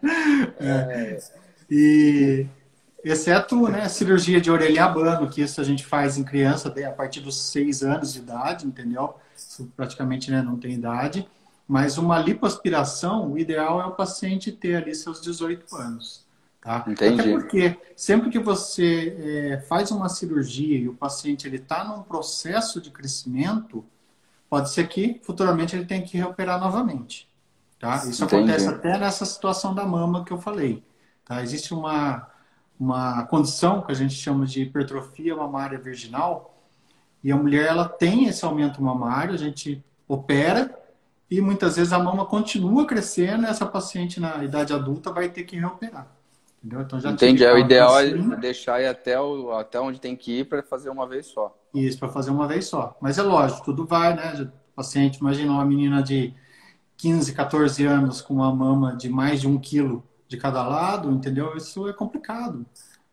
é. 0.58 1.18
E 1.70 2.46
exceto 3.04 3.68
né, 3.68 3.88
cirurgia 3.88 4.40
de 4.40 4.50
orelha 4.50 4.84
abano, 4.84 5.28
que 5.28 5.42
isso 5.42 5.60
a 5.60 5.64
gente 5.64 5.84
faz 5.84 6.18
em 6.18 6.24
criança 6.24 6.68
a 6.68 6.92
partir 6.92 7.20
dos 7.20 7.36
seis 7.36 7.82
anos 7.82 8.12
de 8.12 8.20
idade, 8.20 8.66
entendeu? 8.66 9.14
Isso 9.36 9.70
praticamente 9.76 10.30
né, 10.30 10.42
não 10.42 10.56
tem 10.56 10.72
idade. 10.72 11.26
Mas 11.66 11.98
uma 11.98 12.18
lipoaspiração, 12.18 13.32
o 13.32 13.38
ideal 13.38 13.80
é 13.80 13.86
o 13.86 13.92
paciente 13.92 14.50
ter 14.50 14.76
ali 14.76 14.94
seus 14.94 15.20
18 15.20 15.76
anos. 15.76 16.26
Tá? 16.60 16.84
Entendi. 16.86 17.20
Até 17.20 17.32
porque 17.32 17.78
sempre 17.96 18.28
que 18.28 18.38
você 18.38 19.16
é, 19.18 19.60
faz 19.60 19.90
uma 19.90 20.08
cirurgia 20.08 20.76
e 20.76 20.88
o 20.88 20.94
paciente 20.94 21.48
está 21.48 21.84
num 21.84 22.02
processo 22.02 22.80
de 22.80 22.90
crescimento, 22.90 23.84
pode 24.48 24.70
ser 24.70 24.88
que 24.88 25.20
futuramente 25.22 25.74
ele 25.74 25.86
tenha 25.86 26.02
que 26.02 26.18
reoperar 26.18 26.60
novamente. 26.60 27.28
Tá? 27.78 27.96
Isso 27.96 28.24
Entendi. 28.24 28.50
acontece 28.52 28.68
até 28.68 28.98
nessa 28.98 29.24
situação 29.24 29.74
da 29.74 29.86
mama 29.86 30.24
que 30.24 30.32
eu 30.32 30.38
falei. 30.38 30.84
Tá? 31.24 31.42
Existe 31.42 31.72
uma, 31.72 32.28
uma 32.80 33.24
condição 33.26 33.82
que 33.82 33.92
a 33.92 33.94
gente 33.94 34.14
chama 34.14 34.46
de 34.46 34.62
hipertrofia 34.62 35.36
mamária 35.36 35.78
virginal 35.78 36.58
e 37.22 37.30
a 37.30 37.36
mulher 37.36 37.66
ela 37.66 37.86
tem 37.86 38.24
esse 38.24 38.42
aumento 38.42 38.82
mamário, 38.82 39.34
a 39.34 39.36
gente 39.36 39.84
opera 40.08 40.74
e 41.30 41.42
muitas 41.42 41.76
vezes 41.76 41.92
a 41.92 41.98
mama 41.98 42.24
continua 42.24 42.86
crescendo 42.86 43.44
e 43.44 43.46
essa 43.46 43.66
paciente 43.66 44.18
na 44.18 44.42
idade 44.42 44.72
adulta 44.72 45.12
vai 45.12 45.28
ter 45.28 45.44
que 45.44 45.56
reoperar. 45.56 46.08
Entendeu? 46.58 46.80
Então 46.80 46.98
já 46.98 47.10
Entendi. 47.10 47.44
É 47.44 47.52
o 47.52 47.58
ideal 47.58 48.00
é 48.00 48.12
deixar 48.36 48.80
ir 48.80 48.86
até, 48.86 49.20
o, 49.20 49.52
até 49.52 49.78
onde 49.78 50.00
tem 50.00 50.16
que 50.16 50.40
ir 50.40 50.44
para 50.46 50.62
fazer 50.62 50.88
uma 50.88 51.06
vez 51.06 51.26
só. 51.26 51.54
Isso, 51.74 51.98
para 51.98 52.08
fazer 52.08 52.30
uma 52.30 52.48
vez 52.48 52.64
só. 52.64 52.96
Mas 52.98 53.18
é 53.18 53.22
lógico, 53.22 53.62
tudo 53.62 53.86
vai, 53.86 54.16
né? 54.16 54.50
O 54.72 54.74
paciente, 54.74 55.18
imagina 55.18 55.52
uma 55.52 55.64
menina 55.64 56.02
de 56.02 56.34
15, 56.96 57.34
14 57.34 57.84
anos 57.84 58.22
com 58.22 58.34
uma 58.34 58.54
mama 58.54 58.96
de 58.96 59.10
mais 59.10 59.42
de 59.42 59.46
um 59.48 59.58
quilo 59.58 60.02
de 60.30 60.36
cada 60.36 60.62
lado, 60.62 61.10
entendeu? 61.10 61.56
Isso 61.56 61.88
é 61.88 61.92
complicado. 61.92 62.64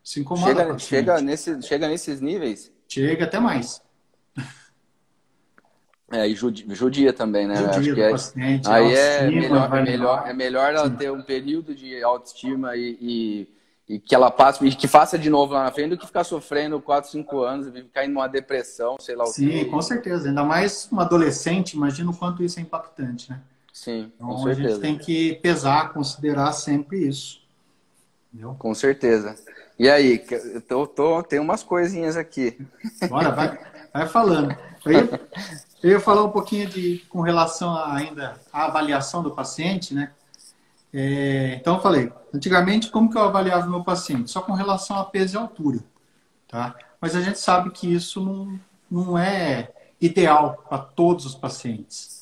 Se 0.04 0.20
incomoda. 0.20 0.54
Chega, 0.54 0.78
chega, 0.78 1.20
nesse, 1.20 1.62
chega 1.62 1.88
nesses 1.88 2.20
níveis? 2.20 2.72
Chega 2.86 3.24
até 3.24 3.40
mais. 3.40 3.82
É, 6.10 6.26
e 6.26 6.34
judia, 6.34 7.12
também, 7.12 7.46
né? 7.46 7.56
Judia 7.56 7.70
Acho 7.70 7.94
que 7.94 8.00
é, 8.00 8.10
paciente, 8.10 8.70
aí 8.70 8.94
é 8.94 9.30
melhor, 9.30 9.76
é 9.76 9.82
melhor, 9.82 10.28
é 10.28 10.32
melhor 10.32 10.72
ela 10.72 10.88
ter 10.88 11.10
um 11.10 11.20
período 11.20 11.74
de 11.74 12.02
autoestima 12.02 12.76
e, 12.76 12.96
e, 12.98 13.48
e, 13.96 13.98
que 13.98 14.14
ela 14.14 14.30
passe, 14.30 14.64
e 14.64 14.74
que 14.74 14.88
faça 14.88 15.18
de 15.18 15.28
novo 15.28 15.52
lá 15.52 15.64
na 15.64 15.72
frente 15.72 15.90
do 15.90 15.98
que 15.98 16.06
ficar 16.06 16.24
sofrendo 16.24 16.80
4, 16.80 17.10
5 17.10 17.42
anos 17.42 17.66
e 17.66 17.72
ficar 17.72 18.06
em 18.06 18.12
uma 18.12 18.26
depressão, 18.26 18.96
sei 19.00 19.16
lá 19.16 19.24
o 19.24 19.26
Sim, 19.26 19.50
que. 19.50 19.64
com 19.66 19.82
certeza. 19.82 20.28
Ainda 20.28 20.44
mais 20.44 20.88
uma 20.90 21.02
adolescente, 21.02 21.74
imagina 21.74 22.10
o 22.10 22.16
quanto 22.16 22.42
isso 22.42 22.58
é 22.58 22.62
impactante, 22.62 23.28
né? 23.28 23.42
Sim, 23.78 24.10
então, 24.12 24.26
com 24.26 24.42
certeza. 24.42 24.66
a 24.66 24.70
gente 24.72 24.80
tem 24.80 24.98
que 24.98 25.34
pesar, 25.36 25.92
considerar 25.92 26.50
sempre 26.50 27.06
isso. 27.06 27.40
Entendeu? 28.26 28.56
Com 28.58 28.74
certeza. 28.74 29.36
E 29.78 29.88
aí, 29.88 30.20
eu 30.52 30.60
tô, 30.60 30.84
tô, 30.84 31.22
tem 31.22 31.38
umas 31.38 31.62
coisinhas 31.62 32.16
aqui. 32.16 32.58
Bora, 33.08 33.30
vai, 33.30 33.56
vai 33.94 34.08
falando. 34.08 34.50
Aí, 34.84 34.96
eu 35.80 35.90
ia 35.90 36.00
falar 36.00 36.24
um 36.24 36.30
pouquinho 36.30 36.68
de, 36.68 37.04
com 37.08 37.20
relação 37.20 37.70
a, 37.72 37.94
ainda 37.94 38.34
à 38.52 38.64
avaliação 38.64 39.22
do 39.22 39.30
paciente, 39.30 39.94
né? 39.94 40.10
É, 40.92 41.54
então, 41.54 41.76
eu 41.76 41.80
falei, 41.80 42.12
antigamente, 42.34 42.90
como 42.90 43.08
que 43.08 43.16
eu 43.16 43.22
avaliava 43.22 43.68
o 43.68 43.70
meu 43.70 43.84
paciente? 43.84 44.28
Só 44.28 44.40
com 44.40 44.54
relação 44.54 44.98
a 44.98 45.04
peso 45.04 45.36
e 45.36 45.38
altura, 45.38 45.78
tá? 46.48 46.74
Mas 47.00 47.14
a 47.14 47.20
gente 47.20 47.38
sabe 47.38 47.70
que 47.70 47.94
isso 47.94 48.20
não, 48.20 48.58
não 48.90 49.16
é 49.16 49.70
ideal 50.00 50.64
para 50.68 50.78
todos 50.78 51.24
os 51.24 51.36
pacientes. 51.36 52.17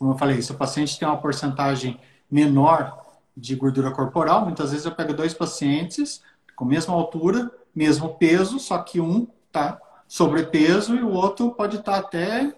Como 0.00 0.12
eu 0.12 0.16
falei, 0.16 0.40
se 0.40 0.50
o 0.50 0.54
paciente 0.54 0.98
tem 0.98 1.06
uma 1.06 1.18
porcentagem 1.18 2.00
menor 2.30 3.04
de 3.36 3.54
gordura 3.54 3.90
corporal, 3.90 4.46
muitas 4.46 4.70
vezes 4.70 4.86
eu 4.86 4.92
pego 4.92 5.12
dois 5.12 5.34
pacientes 5.34 6.22
com 6.56 6.64
a 6.64 6.68
mesma 6.68 6.94
altura, 6.94 7.50
mesmo 7.74 8.14
peso, 8.14 8.58
só 8.58 8.78
que 8.78 8.98
um 8.98 9.28
está 9.46 9.78
sobrepeso 10.08 10.96
e 10.96 11.02
o 11.02 11.10
outro 11.10 11.50
pode 11.50 11.76
estar 11.76 11.92
tá 11.92 11.98
até 11.98 12.56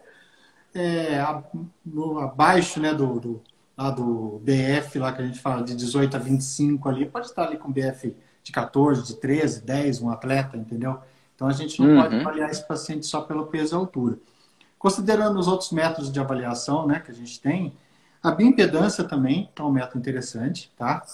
é, 0.72 1.20
abaixo 2.22 2.78
né, 2.78 2.94
do, 2.94 3.18
do, 3.18 3.42
lá 3.76 3.90
do 3.90 4.40
BF, 4.44 5.00
lá 5.00 5.12
que 5.12 5.22
a 5.22 5.26
gente 5.26 5.40
fala 5.40 5.64
de 5.64 5.74
18 5.74 6.16
a 6.16 6.20
25 6.20 6.88
ali, 6.88 7.06
pode 7.06 7.26
estar 7.26 7.48
ali 7.48 7.56
com 7.56 7.72
BF 7.72 8.14
de 8.44 8.52
14, 8.52 9.02
de 9.02 9.16
13, 9.16 9.62
10, 9.62 10.00
um 10.00 10.10
atleta, 10.10 10.56
entendeu? 10.56 11.00
Então 11.34 11.48
a 11.48 11.52
gente 11.52 11.82
não 11.82 11.88
uhum. 11.88 12.02
pode 12.02 12.20
avaliar 12.20 12.50
esse 12.50 12.64
paciente 12.68 13.04
só 13.04 13.20
pelo 13.20 13.46
peso 13.46 13.74
e 13.74 13.76
altura. 13.76 14.16
Considerando 14.82 15.38
os 15.38 15.46
outros 15.46 15.70
métodos 15.70 16.10
de 16.10 16.18
avaliação 16.18 16.88
né, 16.88 16.98
que 16.98 17.12
a 17.12 17.14
gente 17.14 17.40
tem, 17.40 17.72
a 18.20 18.32
bioimpedância 18.32 19.04
também 19.04 19.48
é 19.54 19.62
um 19.62 19.70
método 19.70 20.00
interessante, 20.00 20.72
tá? 20.76 21.04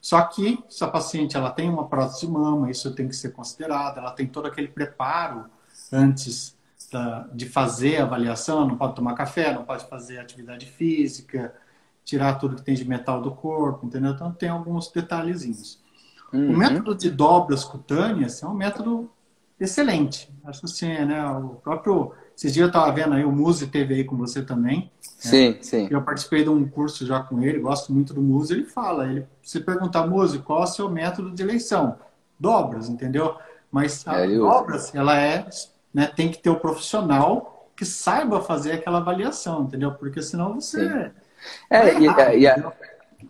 Só 0.00 0.20
que 0.22 0.58
se 0.68 0.82
a 0.82 0.88
paciente 0.88 1.36
ela 1.36 1.48
tem 1.50 1.70
uma 1.70 1.86
prótese 1.86 2.26
de 2.26 2.32
mama, 2.32 2.68
isso 2.68 2.92
tem 2.92 3.06
que 3.06 3.14
ser 3.14 3.30
considerado, 3.30 3.98
ela 3.98 4.10
tem 4.10 4.26
todo 4.26 4.46
aquele 4.48 4.66
preparo 4.66 5.44
antes 5.92 6.56
da, 6.90 7.28
de 7.32 7.48
fazer 7.48 7.98
a 7.98 8.02
avaliação, 8.02 8.66
não 8.66 8.76
pode 8.76 8.96
tomar 8.96 9.14
café, 9.14 9.54
não 9.54 9.64
pode 9.64 9.86
fazer 9.86 10.18
atividade 10.18 10.66
física, 10.66 11.54
tirar 12.04 12.34
tudo 12.40 12.56
que 12.56 12.62
tem 12.62 12.74
de 12.74 12.84
metal 12.84 13.22
do 13.22 13.30
corpo, 13.30 13.86
entendeu? 13.86 14.10
Então 14.10 14.32
tem 14.32 14.48
alguns 14.48 14.90
detalhezinhos. 14.90 15.80
Uhum. 16.32 16.54
O 16.54 16.56
método 16.56 16.92
de 16.96 17.08
dobras 17.08 17.62
cutâneas 17.62 18.42
é 18.42 18.48
um 18.48 18.54
método 18.54 19.08
excelente. 19.60 20.28
Acho 20.44 20.66
assim, 20.66 20.92
né? 21.04 21.24
O 21.30 21.60
próprio. 21.62 22.12
Esses 22.36 22.52
dias 22.52 22.64
eu 22.64 22.66
estava 22.68 22.90
vendo 22.92 23.14
aí, 23.14 23.24
o 23.24 23.32
Muse 23.32 23.66
teve 23.66 23.94
aí 23.94 24.04
com 24.04 24.16
você 24.16 24.42
também. 24.42 24.78
Né? 24.80 24.90
Sim, 25.00 25.50
né? 25.50 25.58
sim. 25.62 25.88
Eu 25.90 26.02
participei 26.02 26.42
de 26.42 26.50
um 26.50 26.68
curso 26.68 27.06
já 27.06 27.20
com 27.20 27.42
ele, 27.42 27.58
gosto 27.58 27.92
muito 27.92 28.12
do 28.12 28.20
Muse. 28.20 28.52
Ele 28.52 28.64
fala, 28.64 29.06
ele, 29.06 29.26
se 29.42 29.60
perguntar, 29.60 30.06
Muse, 30.06 30.38
qual 30.40 30.60
é 30.60 30.64
o 30.64 30.66
seu 30.66 30.90
método 30.90 31.30
de 31.30 31.42
eleição? 31.42 31.98
Dobras, 32.38 32.88
entendeu? 32.88 33.36
Mas 33.70 34.06
a 34.06 34.24
é, 34.24 34.36
dobras, 34.36 34.94
ela 34.94 35.18
é, 35.18 35.46
né, 35.94 36.10
tem 36.14 36.30
que 36.30 36.38
ter 36.38 36.50
o 36.50 36.54
um 36.54 36.58
profissional 36.58 37.70
que 37.76 37.84
saiba 37.84 38.40
fazer 38.40 38.72
aquela 38.72 38.98
avaliação, 38.98 39.62
entendeu? 39.64 39.92
Porque 39.92 40.20
senão 40.22 40.54
você. 40.54 40.88
Sim. 40.88 41.10
É, 41.70 41.94
e, 41.94 42.06
e, 42.06 42.46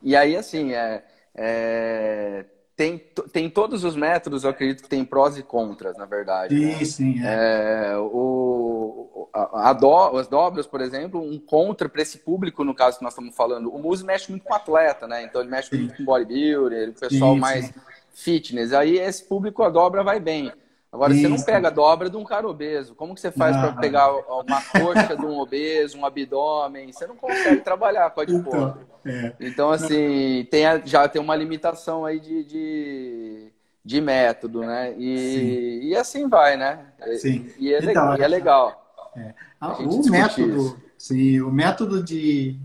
e, 0.02 0.16
aí, 0.16 0.36
assim, 0.36 0.72
é, 0.72 1.02
é 1.34 2.44
tem, 2.82 2.98
tem 3.32 3.48
todos 3.48 3.84
os 3.84 3.94
métodos, 3.94 4.42
eu 4.42 4.50
acredito 4.50 4.82
que 4.82 4.88
tem 4.88 5.04
prós 5.04 5.38
e 5.38 5.42
contras, 5.42 5.96
na 5.96 6.04
verdade. 6.04 6.56
Sim, 6.56 6.66
né? 6.66 6.84
sim. 6.84 7.24
É. 7.24 7.92
É, 7.92 7.96
o, 7.96 9.28
a, 9.32 9.70
a 9.70 9.72
do, 9.72 10.18
as 10.18 10.26
dobras, 10.26 10.66
por 10.66 10.80
exemplo, 10.80 11.20
um 11.22 11.38
contra 11.38 11.88
para 11.88 12.02
esse 12.02 12.18
público, 12.18 12.64
no 12.64 12.74
caso 12.74 12.98
que 12.98 13.04
nós 13.04 13.12
estamos 13.12 13.36
falando, 13.36 13.72
o 13.72 13.78
Muse 13.78 14.04
mexe 14.04 14.30
muito 14.30 14.44
com 14.44 14.52
atleta, 14.52 15.06
né? 15.06 15.22
Então 15.22 15.40
ele 15.40 15.50
mexe 15.50 15.70
sim. 15.70 15.78
muito 15.78 15.96
com 15.96 16.04
bodybuilder, 16.04 16.90
o 16.90 16.92
pessoal 16.92 17.34
sim, 17.34 17.40
mais 17.40 17.66
sim. 17.66 17.72
fitness. 18.12 18.72
Aí 18.72 18.98
esse 18.98 19.24
público, 19.24 19.62
a 19.62 19.70
dobra 19.70 20.02
vai 20.02 20.18
bem. 20.18 20.52
Agora, 20.92 21.14
Isso. 21.14 21.22
você 21.22 21.28
não 21.28 21.42
pega 21.42 21.68
a 21.68 21.70
dobra 21.70 22.10
de 22.10 22.18
um 22.18 22.24
cara 22.24 22.46
obeso. 22.46 22.94
Como 22.94 23.14
que 23.14 23.20
você 23.22 23.32
faz 23.32 23.56
para 23.56 23.72
pegar 23.72 24.12
uma 24.12 24.60
coxa 24.60 25.16
de 25.16 25.24
um 25.24 25.38
obeso, 25.38 25.96
um 25.96 26.04
abdômen? 26.04 26.92
Você 26.92 27.06
não 27.06 27.16
consegue 27.16 27.62
trabalhar 27.62 28.10
com 28.10 28.20
a 28.20 28.24
de 28.26 28.34
então, 28.34 28.76
é. 29.02 29.32
então 29.40 29.70
assim, 29.70 30.46
tem 30.50 30.66
a, 30.66 30.78
já 30.84 31.08
tem 31.08 31.22
uma 31.22 31.34
limitação 31.34 32.04
aí 32.04 32.20
de, 32.20 32.44
de, 32.44 33.48
de 33.82 34.00
método, 34.02 34.60
né? 34.60 34.94
E, 34.98 35.88
e 35.88 35.96
assim 35.96 36.28
vai, 36.28 36.58
né? 36.58 36.84
Sim. 37.18 37.50
E, 37.58 37.72
é, 37.72 37.82
então, 37.82 38.14
e 38.18 38.20
é 38.20 38.28
legal. 38.28 39.00
É. 39.16 39.32
O 39.80 40.10
método, 40.10 40.76
sim, 40.98 41.40
o 41.40 41.50
método 41.50 42.02
de... 42.02 42.58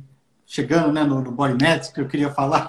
Chegando 0.46 0.94
né, 0.94 1.04
no, 1.04 1.22
no 1.22 1.32
Body 1.32 1.58
que 1.94 2.00
eu 2.00 2.08
queria 2.08 2.30
falar, 2.30 2.66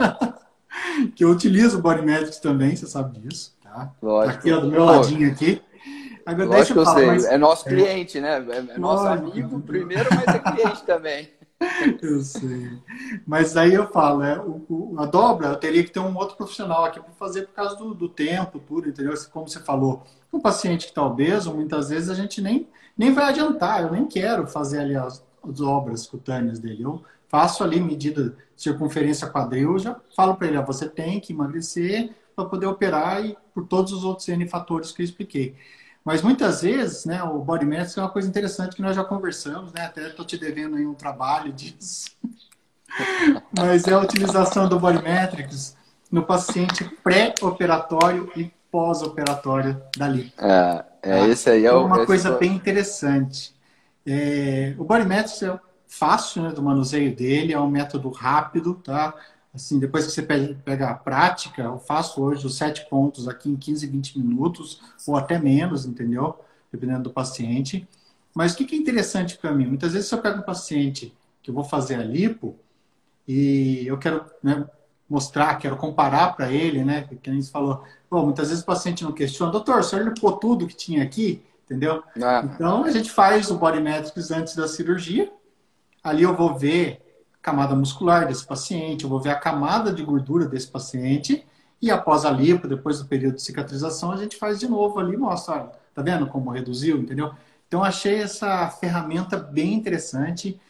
que 1.15 1.25
eu 1.25 1.31
utilizo 1.31 1.79
o 1.79 1.81
Body 1.81 2.03
Metrics 2.03 2.41
também, 2.41 2.75
você 2.75 2.87
sabe 2.87 3.21
disso. 3.21 3.57
Tá? 3.79 3.93
Lógico. 4.03 4.33
Tá 4.33 4.39
aqui, 4.41 4.53
ó, 4.53 4.61
do 4.61 4.69
meu 4.69 4.85
ladinho 4.85 5.31
aqui. 5.31 5.63
Agora, 6.27 6.49
Lógico 6.49 6.75
deixa 6.75 6.81
eu, 6.81 6.85
falar, 6.85 7.07
mas... 7.07 7.25
É 7.25 7.39
nosso 7.39 7.69
é. 7.69 7.73
cliente, 7.73 8.21
né? 8.21 8.45
É 8.75 8.79
nosso 8.79 9.07
amigo 9.07 9.61
primeiro, 9.61 10.09
mas 10.11 10.35
é 10.35 10.39
cliente 10.39 10.83
também. 10.85 11.29
Eu 12.03 12.21
sei. 12.21 12.71
Mas 13.27 13.57
aí 13.57 13.75
eu 13.75 13.89
falo, 13.89 14.23
é, 14.23 14.39
o, 14.39 14.65
o, 14.69 14.95
a 14.97 15.07
dobra 15.07 15.49
eu 15.49 15.57
teria 15.57 15.83
que 15.83 15.91
ter 15.91 15.99
um 15.99 16.17
outro 16.17 16.37
profissional 16.37 16.85
aqui 16.85 17.01
para 17.01 17.13
fazer 17.15 17.49
por 17.49 17.55
causa 17.55 17.75
do, 17.75 17.93
do, 17.95 18.09
tempo, 18.09 18.61
tudo, 18.61 18.89
entendeu? 18.89 19.13
Como 19.33 19.49
você 19.49 19.59
falou, 19.59 20.05
um 20.33 20.39
paciente 20.39 20.85
que 20.85 20.93
está 20.93 21.03
obeso, 21.03 21.53
muitas 21.53 21.89
vezes 21.89 22.11
a 22.11 22.15
gente 22.15 22.41
nem, 22.41 22.69
nem 22.97 23.13
vai 23.13 23.25
adiantar, 23.25 23.83
eu 23.83 23.91
nem 23.91 24.07
quero 24.07 24.47
fazer 24.47 24.79
ali 24.79 24.95
as, 24.95 25.25
as 25.43 25.61
obras 25.61 26.07
cutâneas 26.07 26.61
dele. 26.61 26.85
Eu 26.85 27.03
faço 27.27 27.65
ali 27.65 27.81
medida 27.81 28.37
circunferência 28.57 29.29
quadril, 29.29 29.81
já 29.81 29.97
falo 30.15 30.37
para 30.37 30.47
ele, 30.47 30.59
ó, 30.59 30.63
você 30.63 30.89
tem 30.89 31.19
que 31.19 31.33
emagrecer 31.33 32.15
para 32.39 32.49
poder 32.49 32.67
operar 32.67 33.25
e 33.25 33.37
por 33.53 33.67
todos 33.67 33.93
os 33.93 34.05
outros 34.05 34.29
N 34.29 34.47
fatores 34.49 34.93
que 34.93 35.03
eu 35.03 35.05
expliquei. 35.05 35.57
Mas 36.05 36.23
muitas 36.23 36.63
vezes, 36.63 37.05
né, 37.05 37.21
o 37.23 37.41
body 37.41 37.67
mass 37.67 37.99
é 37.99 38.01
uma 38.01 38.09
coisa 38.09 38.29
interessante 38.29 38.77
que 38.77 38.83
nós 38.83 38.95
já 38.95 39.03
conversamos, 39.03 39.73
né? 39.73 39.87
Até 39.87 40.07
estou 40.07 40.25
te 40.25 40.39
devendo 40.39 40.77
aí 40.77 40.87
um 40.87 40.95
trabalho 40.95 41.53
disso. 41.53 42.11
Mas 43.59 43.87
é 43.89 43.93
a 43.93 43.99
utilização 43.99 44.69
do 44.69 44.79
body 44.79 45.03
metrics 45.03 45.77
no 46.11 46.23
paciente 46.23 46.85
pré-operatório 47.03 48.31
e 48.37 48.51
pós-operatório 48.71 49.83
da 49.97 50.07
lipo. 50.07 50.33
É, 50.39 50.85
é 51.03 51.19
tá? 51.19 51.29
esse 51.29 51.51
aí 51.51 51.67
é, 51.67 51.73
o, 51.73 51.85
uma 51.85 52.07
coisa 52.07 52.31
bem 52.39 52.55
interessante. 52.55 53.53
É, 54.07 54.75
o 54.79 54.85
body 54.85 55.05
metrics 55.05 55.43
é 55.43 55.59
fácil 55.89 56.43
né, 56.43 56.51
do 56.53 56.63
manuseio 56.63 57.15
dele, 57.15 57.53
é 57.53 57.61
um 57.61 57.69
método 57.69 58.09
rápido, 58.09 58.75
tá? 58.75 59.13
Assim, 59.59 59.81
depois 59.81 60.07
que 60.07 60.13
você 60.13 60.23
pega 60.23 60.89
a 60.89 60.95
prática, 60.95 61.63
eu 61.63 61.81
faço 61.81 62.23
hoje 62.23 62.47
os 62.47 62.57
sete 62.57 62.89
pontos 62.89 63.27
aqui 63.27 63.51
em 63.51 63.57
15, 63.57 63.89
20 63.89 64.19
minutos, 64.21 64.81
ou 65.05 65.17
até 65.17 65.37
menos, 65.37 65.85
entendeu? 65.85 66.39
Dependendo 66.71 67.03
do 67.05 67.11
paciente. 67.11 67.87
Mas 68.33 68.53
o 68.53 68.57
que 68.57 68.73
é 68.73 68.79
interessante 68.79 69.37
para 69.37 69.51
mim? 69.51 69.67
Muitas 69.67 69.95
vezes, 69.95 70.09
se 70.09 70.15
eu 70.15 70.23
pego 70.23 70.39
um 70.39 70.43
paciente 70.43 71.13
que 71.43 71.51
eu 71.51 71.55
vou 71.55 71.65
fazer 71.65 71.97
a 71.97 72.05
lipo, 72.05 72.55
e 73.27 73.85
eu 73.85 73.99
quero 73.99 74.25
né, 74.41 74.65
mostrar, 75.11 75.57
quero 75.57 75.77
comparar 75.77 76.37
para 76.37 76.53
ele, 76.53 76.85
né? 76.85 77.01
Porque 77.09 77.29
a 77.29 77.33
gente 77.33 77.51
falou, 77.51 77.83
bom, 78.09 78.27
muitas 78.27 78.51
vezes 78.51 78.63
o 78.63 78.67
paciente 78.67 79.03
não 79.03 79.11
questiona, 79.11 79.51
doutor, 79.51 79.81
o 79.81 79.83
senhor 79.83 80.05
lipou 80.05 80.37
tudo 80.37 80.69
que 80.69 80.77
tinha 80.77 81.03
aqui, 81.03 81.43
entendeu? 81.65 82.05
Ah. 82.23 82.45
Então, 82.45 82.85
a 82.85 82.91
gente 82.93 83.11
faz 83.11 83.51
o 83.51 83.59
body 83.59 83.81
metrics 83.81 84.31
antes 84.31 84.55
da 84.55 84.69
cirurgia. 84.69 85.33
Ali 86.01 86.23
eu 86.23 86.37
vou 86.37 86.57
ver 86.57 87.08
camada 87.43 87.75
muscular 87.75 88.27
desse 88.27 88.47
paciente, 88.47 89.05
eu 89.05 89.11
vou 89.11 89.21
ver 89.21 89.31
a 89.31 89.39
camada 89.39 89.93
de 89.93 90.03
gordura 90.03 90.47
desse 90.47 90.67
paciente 90.67 91.45
e 91.81 91.91
após 91.91 92.25
a 92.25 92.31
lipo, 92.31 92.67
depois 92.67 92.99
do 92.99 93.07
período 93.07 93.37
de 93.37 93.43
cicatrização, 93.43 94.11
a 94.11 94.17
gente 94.17 94.37
faz 94.37 94.59
de 94.59 94.69
novo 94.69 94.99
ali, 94.99 95.17
mostra, 95.17 95.55
olha, 95.55 95.71
tá 95.95 96.03
vendo 96.03 96.27
como 96.27 96.51
reduziu, 96.51 96.99
entendeu? 96.99 97.33
Então 97.69 97.85
achei 97.85 98.17
essa 98.17 98.69
ferramenta 98.69 99.37
bem 99.37 99.75
interessante. 99.75 100.61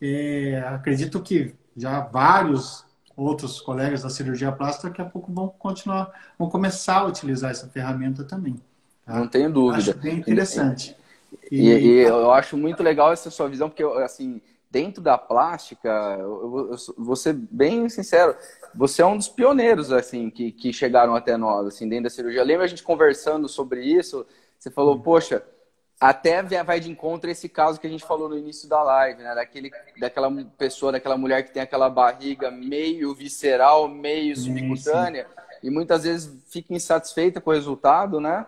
É, 0.00 0.62
acredito 0.66 1.22
que 1.22 1.54
já 1.76 2.00
vários 2.00 2.84
outros 3.16 3.60
colegas 3.60 4.02
da 4.02 4.10
cirurgia 4.10 4.50
plástica 4.50 4.88
daqui 4.88 5.00
a 5.00 5.04
pouco 5.04 5.32
vão 5.32 5.48
continuar, 5.48 6.10
vão 6.38 6.50
começar 6.50 6.98
a 6.98 7.06
utilizar 7.06 7.50
essa 7.50 7.68
ferramenta 7.68 8.24
também. 8.24 8.56
Tá? 9.04 9.20
Não 9.20 9.28
tenho 9.28 9.52
dúvida. 9.52 9.78
Acho 9.78 9.98
bem 9.98 10.18
interessante. 10.18 10.96
E, 11.50 11.68
e, 11.68 11.78
e 11.78 11.90
eu 12.00 12.32
acho 12.32 12.56
muito 12.56 12.82
legal 12.82 13.12
essa 13.12 13.30
sua 13.30 13.48
visão, 13.48 13.68
porque 13.68 13.82
assim 14.02 14.40
dentro 14.76 15.02
da 15.02 15.16
plástica, 15.16 15.88
eu, 16.18 16.70
eu, 16.70 16.76
vou 16.98 17.16
ser 17.16 17.32
bem 17.32 17.88
sincero, 17.88 18.36
você 18.74 19.00
é 19.00 19.06
um 19.06 19.16
dos 19.16 19.26
pioneiros, 19.26 19.90
assim, 19.90 20.28
que, 20.28 20.52
que 20.52 20.70
chegaram 20.70 21.16
até 21.16 21.34
nós, 21.34 21.66
assim, 21.66 21.88
dentro 21.88 22.04
da 22.04 22.10
cirurgia. 22.10 22.44
Lembra 22.44 22.66
a 22.66 22.68
gente 22.68 22.82
conversando 22.82 23.48
sobre 23.48 23.82
isso? 23.82 24.26
Você 24.58 24.70
falou, 24.70 25.00
poxa, 25.00 25.42
até 25.98 26.42
vai 26.62 26.78
de 26.78 26.90
encontro 26.90 27.30
esse 27.30 27.48
caso 27.48 27.80
que 27.80 27.86
a 27.86 27.90
gente 27.90 28.04
falou 28.04 28.28
no 28.28 28.36
início 28.36 28.68
da 28.68 28.82
live, 28.82 29.22
né? 29.22 29.34
Daquele, 29.34 29.70
daquela 29.98 30.30
pessoa, 30.58 30.92
daquela 30.92 31.16
mulher 31.16 31.42
que 31.42 31.54
tem 31.54 31.62
aquela 31.62 31.88
barriga 31.88 32.50
meio 32.50 33.14
visceral, 33.14 33.88
meio 33.88 34.36
subcutânea, 34.36 35.26
e 35.62 35.70
muitas 35.70 36.04
vezes 36.04 36.30
fica 36.52 36.74
insatisfeita 36.74 37.40
com 37.40 37.48
o 37.48 37.54
resultado, 37.54 38.20
né? 38.20 38.44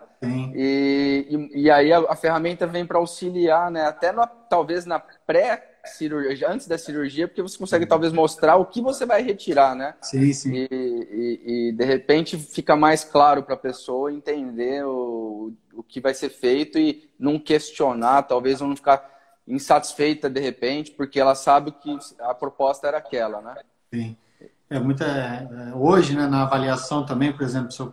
E, 0.53 1.25
e, 1.27 1.63
e 1.63 1.71
aí 1.71 1.91
a, 1.91 2.01
a 2.01 2.15
ferramenta 2.15 2.67
vem 2.67 2.85
para 2.85 2.99
auxiliar, 2.99 3.71
né? 3.71 3.81
Até 3.85 4.13
talvez 4.47 4.85
na 4.85 4.99
pré 4.99 5.78
cirurgia, 5.89 6.49
antes 6.49 6.67
da 6.67 6.77
cirurgia, 6.77 7.27
porque 7.27 7.41
você 7.41 7.57
consegue 7.57 7.85
talvez 7.85 8.13
mostrar 8.13 8.55
o 8.55 8.65
que 8.65 8.81
você 8.81 9.05
vai 9.05 9.21
retirar, 9.21 9.75
né? 9.75 9.95
Sim, 10.01 10.31
sim. 10.33 10.53
E, 10.53 10.67
e, 10.71 11.69
e 11.69 11.71
de 11.71 11.85
repente 11.85 12.37
fica 12.37 12.75
mais 12.75 13.03
claro 13.03 13.43
para 13.43 13.55
a 13.55 13.57
pessoa 13.57 14.11
entender 14.13 14.85
o, 14.85 15.53
o 15.73 15.83
que 15.83 15.99
vai 15.99 16.13
ser 16.13 16.29
feito 16.29 16.77
e 16.79 17.09
não 17.19 17.37
questionar, 17.37 18.23
talvez 18.23 18.61
não 18.61 18.75
ficar 18.75 19.17
insatisfeita 19.47 20.29
de 20.29 20.39
repente, 20.39 20.91
porque 20.91 21.19
ela 21.19 21.35
sabe 21.35 21.71
que 21.71 21.97
a 22.19 22.33
proposta 22.33 22.87
era 22.87 22.97
aquela, 22.97 23.41
né? 23.41 23.55
Sim. 23.93 24.15
É 24.69 24.79
muita. 24.79 25.05
É, 25.05 25.73
hoje, 25.75 26.15
né, 26.15 26.27
na 26.27 26.43
avaliação 26.43 27.03
também, 27.05 27.33
por 27.33 27.41
exemplo, 27.41 27.71
se 27.71 27.83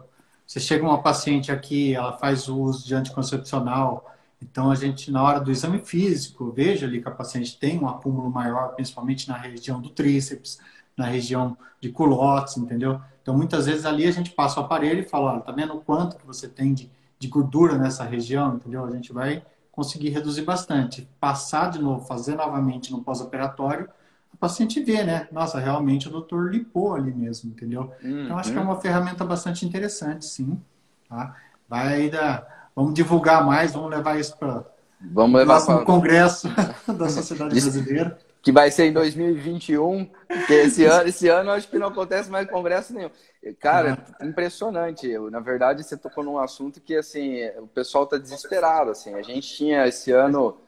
você 0.46 0.60
chega 0.60 0.84
uma 0.84 1.02
paciente 1.02 1.50
aqui, 1.50 1.94
ela 1.94 2.12
faz 2.18 2.48
uso 2.48 2.86
de 2.86 2.94
anticoncepcional 2.94 4.12
então, 4.42 4.70
a 4.70 4.74
gente, 4.74 5.10
na 5.10 5.22
hora 5.22 5.40
do 5.40 5.50
exame 5.50 5.78
físico, 5.78 6.52
veja 6.52 6.86
ali 6.86 7.00
que 7.00 7.08
a 7.08 7.10
paciente 7.10 7.58
tem 7.58 7.78
um 7.78 7.88
acúmulo 7.88 8.30
maior, 8.30 8.74
principalmente 8.74 9.28
na 9.28 9.36
região 9.36 9.80
do 9.80 9.88
tríceps, 9.88 10.58
na 10.96 11.06
região 11.06 11.56
de 11.80 11.90
culotes, 11.90 12.56
entendeu? 12.56 13.00
Então, 13.22 13.36
muitas 13.36 13.66
vezes 13.66 13.84
ali 13.84 14.06
a 14.06 14.10
gente 14.10 14.30
passa 14.30 14.60
o 14.60 14.64
aparelho 14.64 15.00
e 15.00 15.08
fala, 15.08 15.32
olha, 15.32 15.40
tá 15.40 15.52
vendo 15.52 15.74
o 15.74 15.80
quanto 15.80 16.16
que 16.16 16.26
você 16.26 16.48
tem 16.48 16.74
de, 16.74 16.90
de 17.18 17.28
gordura 17.28 17.76
nessa 17.76 18.04
região, 18.04 18.54
entendeu? 18.54 18.84
A 18.84 18.90
gente 18.90 19.12
vai 19.12 19.42
conseguir 19.72 20.10
reduzir 20.10 20.42
bastante. 20.42 21.08
Passar 21.18 21.70
de 21.70 21.78
novo, 21.78 22.06
fazer 22.06 22.34
novamente 22.34 22.92
no 22.92 23.02
pós-operatório, 23.02 23.88
o 24.32 24.36
paciente 24.36 24.82
vê, 24.82 25.02
né? 25.02 25.28
Nossa, 25.32 25.58
realmente 25.58 26.08
o 26.08 26.10
doutor 26.10 26.50
lipou 26.50 26.94
ali 26.94 27.12
mesmo, 27.12 27.50
entendeu? 27.50 27.90
Uhum. 28.02 28.24
Então, 28.24 28.38
acho 28.38 28.52
que 28.52 28.58
é 28.58 28.60
uma 28.60 28.80
ferramenta 28.80 29.24
bastante 29.24 29.64
interessante, 29.64 30.26
sim. 30.26 30.60
Tá? 31.08 31.34
Vai 31.68 32.10
dar... 32.10 32.55
Vamos 32.76 32.92
divulgar 32.92 33.44
mais, 33.44 33.72
vamos 33.72 33.90
levar 33.90 34.20
isso 34.20 34.36
para 34.36 34.62
Vamos 35.00 35.38
levar 35.38 35.64
para 35.64 35.76
o 35.76 35.84
congresso 35.84 36.48
da 36.86 37.08
Sociedade 37.10 37.58
Brasileira. 37.58 38.18
Que 38.42 38.52
vai 38.52 38.70
ser 38.70 38.84
em 38.84 38.92
2021, 38.92 40.04
porque 40.28 40.52
esse 40.52 40.84
ano, 40.86 41.08
esse 41.08 41.26
ano 41.28 41.50
acho 41.50 41.68
que 41.68 41.78
não 41.78 41.88
acontece 41.88 42.30
mais 42.30 42.48
congresso 42.48 42.94
nenhum. 42.94 43.10
Cara, 43.58 43.98
ah. 44.20 44.24
impressionante. 44.24 45.08
Eu, 45.08 45.30
na 45.30 45.40
verdade, 45.40 45.82
você 45.82 45.96
tocou 45.96 46.22
num 46.22 46.38
assunto 46.38 46.80
que 46.80 46.94
assim, 46.94 47.44
o 47.58 47.66
pessoal 47.66 48.04
está 48.04 48.18
desesperado. 48.18 48.90
Assim. 48.90 49.14
A 49.14 49.22
gente 49.22 49.48
tinha 49.48 49.86
esse 49.86 50.12
ano 50.12 50.58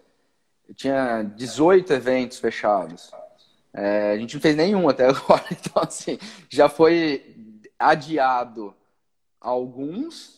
tinha 0.75 1.23
18 1.23 1.93
eventos 1.93 2.39
fechados. 2.39 3.11
É, 3.73 4.13
a 4.13 4.19
gente 4.19 4.35
não 4.35 4.41
fez 4.41 4.57
nenhum 4.57 4.89
até 4.89 5.07
agora. 5.07 5.45
Então, 5.53 5.83
assim, 5.83 6.19
já 6.49 6.69
foi 6.69 7.37
adiado 7.79 8.75
alguns 9.41 10.38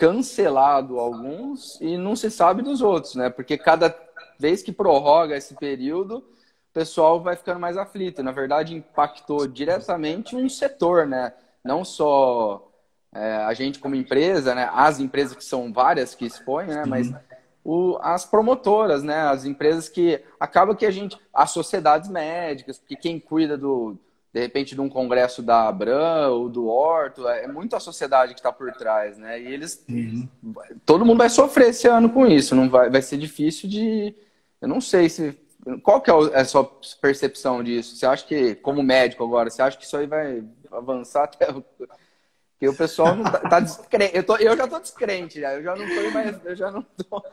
cancelado 0.00 0.98
alguns 0.98 1.78
e 1.78 1.98
não 1.98 2.16
se 2.16 2.30
sabe 2.30 2.62
dos 2.62 2.80
outros, 2.80 3.14
né? 3.14 3.28
Porque 3.28 3.58
cada 3.58 3.94
vez 4.38 4.62
que 4.62 4.72
prorroga 4.72 5.36
esse 5.36 5.54
período, 5.54 6.16
o 6.20 6.72
pessoal 6.72 7.20
vai 7.20 7.36
ficando 7.36 7.60
mais 7.60 7.76
aflito. 7.76 8.22
Na 8.22 8.32
verdade, 8.32 8.74
impactou 8.74 9.46
diretamente 9.46 10.34
um 10.34 10.48
setor, 10.48 11.06
né? 11.06 11.34
Não 11.62 11.84
só 11.84 12.66
é, 13.14 13.36
a 13.36 13.52
gente 13.52 13.78
como 13.78 13.94
empresa, 13.94 14.54
né? 14.54 14.70
As 14.72 15.00
empresas 15.00 15.36
que 15.36 15.44
são 15.44 15.70
várias 15.70 16.14
que 16.14 16.24
expõem, 16.24 16.68
né? 16.68 16.84
Mas 16.86 17.12
o, 17.62 17.98
as 18.00 18.24
promotoras, 18.24 19.02
né? 19.02 19.20
As 19.28 19.44
empresas 19.44 19.86
que 19.86 20.24
acaba 20.40 20.74
que 20.74 20.86
a 20.86 20.90
gente, 20.90 21.20
as 21.30 21.50
sociedades 21.50 22.08
médicas, 22.08 22.78
porque 22.78 22.96
quem 22.96 23.20
cuida 23.20 23.58
do 23.58 23.98
de 24.32 24.40
repente 24.40 24.74
de 24.74 24.80
um 24.80 24.88
congresso 24.88 25.42
da 25.42 25.68
Abram 25.68 26.32
ou 26.32 26.48
do 26.48 26.68
Horto, 26.68 27.26
é 27.26 27.48
muito 27.48 27.74
a 27.74 27.80
sociedade 27.80 28.32
que 28.32 28.40
está 28.40 28.52
por 28.52 28.72
trás, 28.72 29.18
né? 29.18 29.40
E 29.40 29.46
eles, 29.46 29.84
uhum. 29.88 30.28
todo 30.86 31.04
mundo 31.04 31.18
vai 31.18 31.28
sofrer 31.28 31.70
esse 31.70 31.88
ano 31.88 32.10
com 32.10 32.26
isso, 32.26 32.54
não 32.54 32.70
vai, 32.70 32.88
vai 32.88 33.02
ser 33.02 33.16
difícil 33.16 33.68
de, 33.68 34.14
eu 34.60 34.68
não 34.68 34.80
sei 34.80 35.08
se, 35.08 35.36
qual 35.82 36.00
que 36.00 36.10
é 36.10 36.14
a 36.14 36.44
sua 36.44 36.64
percepção 37.00 37.62
disso? 37.62 37.96
Você 37.96 38.06
acha 38.06 38.24
que, 38.24 38.54
como 38.56 38.82
médico 38.82 39.24
agora, 39.24 39.50
você 39.50 39.62
acha 39.62 39.76
que 39.76 39.84
isso 39.84 39.96
aí 39.96 40.06
vai 40.06 40.44
avançar 40.70 41.24
até 41.24 41.52
que 42.58 42.68
o 42.68 42.76
pessoal 42.76 43.16
não 43.16 43.24
tá, 43.24 43.38
tá 43.40 43.60
descrente, 43.60 44.16
eu, 44.16 44.22
tô, 44.22 44.36
eu 44.36 44.56
já 44.56 44.68
tô 44.68 44.78
descrente, 44.78 45.40
já, 45.40 45.54
eu 45.54 45.62
já 45.62 45.74
não 45.74 45.88
tô 45.88 46.10
mais, 46.10 46.44
eu 46.44 46.54
já 46.54 46.70
não 46.70 46.82
tô, 46.82 47.24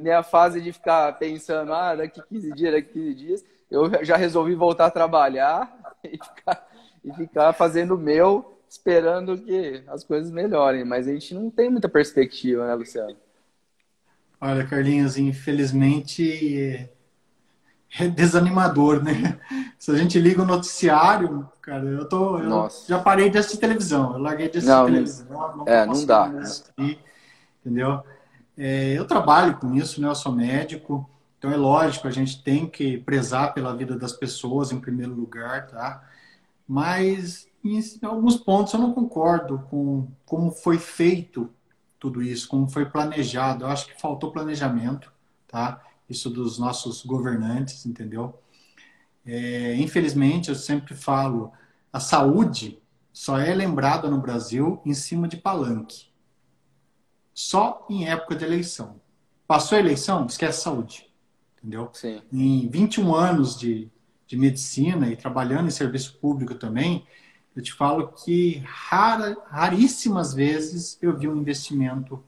minha 0.00 0.22
fase 0.22 0.60
de 0.60 0.72
ficar 0.72 1.12
pensando, 1.18 1.72
ah, 1.72 1.94
daqui 1.94 2.20
15 2.28 2.52
dias, 2.52 2.72
daqui 2.72 2.92
15 2.92 3.14
dias, 3.14 3.44
eu 3.70 4.04
já 4.04 4.16
resolvi 4.16 4.54
voltar 4.54 4.86
a 4.86 4.90
trabalhar 4.90 5.87
e 6.04 6.18
ficar, 6.18 6.68
e 7.04 7.12
ficar 7.12 7.52
fazendo 7.52 7.94
o 7.94 7.98
meu, 7.98 8.58
esperando 8.68 9.36
que 9.38 9.82
as 9.88 10.04
coisas 10.04 10.30
melhorem. 10.30 10.84
Mas 10.84 11.08
a 11.08 11.12
gente 11.12 11.34
não 11.34 11.50
tem 11.50 11.70
muita 11.70 11.88
perspectiva, 11.88 12.66
né, 12.66 12.74
Luciano? 12.74 13.16
Olha, 14.40 14.66
Carlinhos, 14.66 15.18
infelizmente 15.18 16.88
é 17.98 18.06
desanimador, 18.08 19.02
né? 19.02 19.38
Se 19.78 19.90
a 19.90 19.96
gente 19.96 20.18
liga 20.18 20.42
o 20.42 20.46
noticiário, 20.46 21.48
cara, 21.60 21.84
eu 21.84 22.08
tô. 22.08 22.38
Eu 22.38 22.68
já 22.86 22.98
parei 22.98 23.30
de 23.30 23.38
assistir 23.38 23.58
televisão. 23.58 24.12
Eu 24.12 24.18
larguei 24.18 24.48
de 24.48 24.58
assistir 24.58 24.74
não, 24.74 24.84
televisão. 24.86 25.26
Não, 25.28 25.64
é, 25.66 25.86
não 25.86 26.06
dá. 26.06 26.24
Assistir, 26.26 26.98
entendeu? 27.60 28.02
É, 28.56 28.92
eu 28.92 29.06
trabalho 29.06 29.56
com 29.56 29.74
isso, 29.74 30.00
né? 30.00 30.08
Eu 30.08 30.14
sou 30.14 30.32
médico. 30.32 31.08
Então 31.38 31.52
é 31.52 31.56
lógico, 31.56 32.08
a 32.08 32.10
gente 32.10 32.42
tem 32.42 32.68
que 32.68 32.98
prezar 32.98 33.54
pela 33.54 33.74
vida 33.76 33.96
das 33.96 34.12
pessoas 34.12 34.72
em 34.72 34.80
primeiro 34.80 35.14
lugar, 35.14 35.68
tá? 35.68 36.04
Mas 36.66 37.48
em 37.64 37.80
alguns 38.02 38.36
pontos 38.36 38.72
eu 38.72 38.80
não 38.80 38.92
concordo 38.92 39.60
com 39.70 40.08
como 40.26 40.50
foi 40.50 40.78
feito 40.78 41.48
tudo 41.98 42.22
isso, 42.22 42.48
como 42.48 42.68
foi 42.68 42.86
planejado. 42.86 43.64
Eu 43.64 43.68
acho 43.68 43.86
que 43.86 44.00
faltou 44.00 44.32
planejamento, 44.32 45.12
tá? 45.46 45.80
Isso 46.08 46.28
dos 46.28 46.58
nossos 46.58 47.04
governantes, 47.04 47.86
entendeu? 47.86 48.36
É, 49.24 49.74
infelizmente, 49.76 50.48
eu 50.48 50.54
sempre 50.56 50.94
falo, 50.94 51.52
a 51.92 52.00
saúde 52.00 52.82
só 53.12 53.38
é 53.38 53.54
lembrada 53.54 54.10
no 54.10 54.20
Brasil 54.20 54.80
em 54.84 54.94
cima 54.94 55.28
de 55.28 55.36
palanque. 55.36 56.08
Só 57.32 57.86
em 57.88 58.08
época 58.08 58.34
de 58.34 58.44
eleição. 58.44 59.00
Passou 59.46 59.76
a 59.76 59.80
eleição, 59.80 60.26
esquece 60.26 60.62
saúde 60.62 61.07
entendeu? 61.58 61.90
Sim. 61.92 62.22
Em 62.32 62.68
21 62.68 63.14
anos 63.14 63.58
de, 63.58 63.88
de 64.26 64.36
medicina 64.36 65.08
e 65.08 65.16
trabalhando 65.16 65.68
em 65.68 65.70
serviço 65.70 66.18
público 66.18 66.54
também, 66.54 67.06
eu 67.54 67.62
te 67.62 67.72
falo 67.72 68.08
que 68.08 68.62
rara, 68.64 69.36
raríssimas 69.46 70.32
vezes 70.32 70.98
eu 71.02 71.16
vi 71.16 71.28
um 71.28 71.36
investimento 71.36 72.22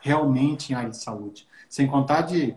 realmente 0.00 0.72
em 0.72 0.74
área 0.74 0.90
de 0.90 0.96
saúde. 0.96 1.46
Sem 1.68 1.86
contar 1.86 2.22
de 2.22 2.56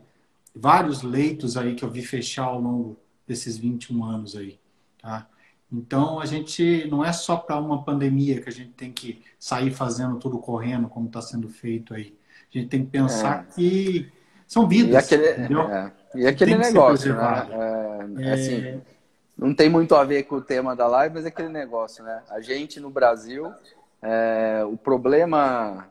vários 0.55 1.03
leitos 1.03 1.55
aí 1.55 1.75
que 1.75 1.83
eu 1.83 1.89
vi 1.89 2.01
fechar 2.01 2.45
ao 2.45 2.59
longo 2.59 2.97
desses 3.27 3.57
21 3.57 4.03
anos 4.03 4.35
aí, 4.35 4.59
tá? 5.01 5.27
Então, 5.71 6.19
a 6.19 6.25
gente 6.25 6.87
não 6.89 7.03
é 7.03 7.11
só 7.11 7.35
para 7.37 7.59
uma 7.59 7.83
pandemia 7.83 8.41
que 8.41 8.49
a 8.49 8.51
gente 8.51 8.71
tem 8.71 8.91
que 8.91 9.21
sair 9.37 9.71
fazendo 9.71 10.17
tudo 10.17 10.37
correndo, 10.39 10.87
como 10.87 11.07
está 11.07 11.21
sendo 11.21 11.49
feito 11.49 11.93
aí. 11.93 12.15
A 12.53 12.57
gente 12.57 12.69
tem 12.69 12.85
que 12.85 12.91
pensar 12.91 13.45
é. 13.49 13.53
que 13.53 14.11
são 14.47 14.67
vidas. 14.67 14.93
E 14.93 14.97
aquele, 14.97 15.27
é, 15.27 15.91
e 16.15 16.27
aquele 16.27 16.55
negócio, 16.55 17.15
né? 17.15 17.47
É, 18.19 18.29
é... 18.29 18.33
Assim, 18.33 18.81
não 19.37 19.53
tem 19.53 19.69
muito 19.69 19.95
a 19.95 20.03
ver 20.03 20.23
com 20.23 20.35
o 20.35 20.41
tema 20.41 20.75
da 20.75 20.87
live, 20.87 21.15
mas 21.15 21.25
é 21.25 21.27
aquele 21.27 21.49
negócio, 21.49 22.03
né? 22.03 22.23
A 22.29 22.39
gente 22.39 22.79
no 22.79 22.89
Brasil, 22.89 23.51
é, 24.01 24.63
o 24.65 24.77
problema 24.77 25.87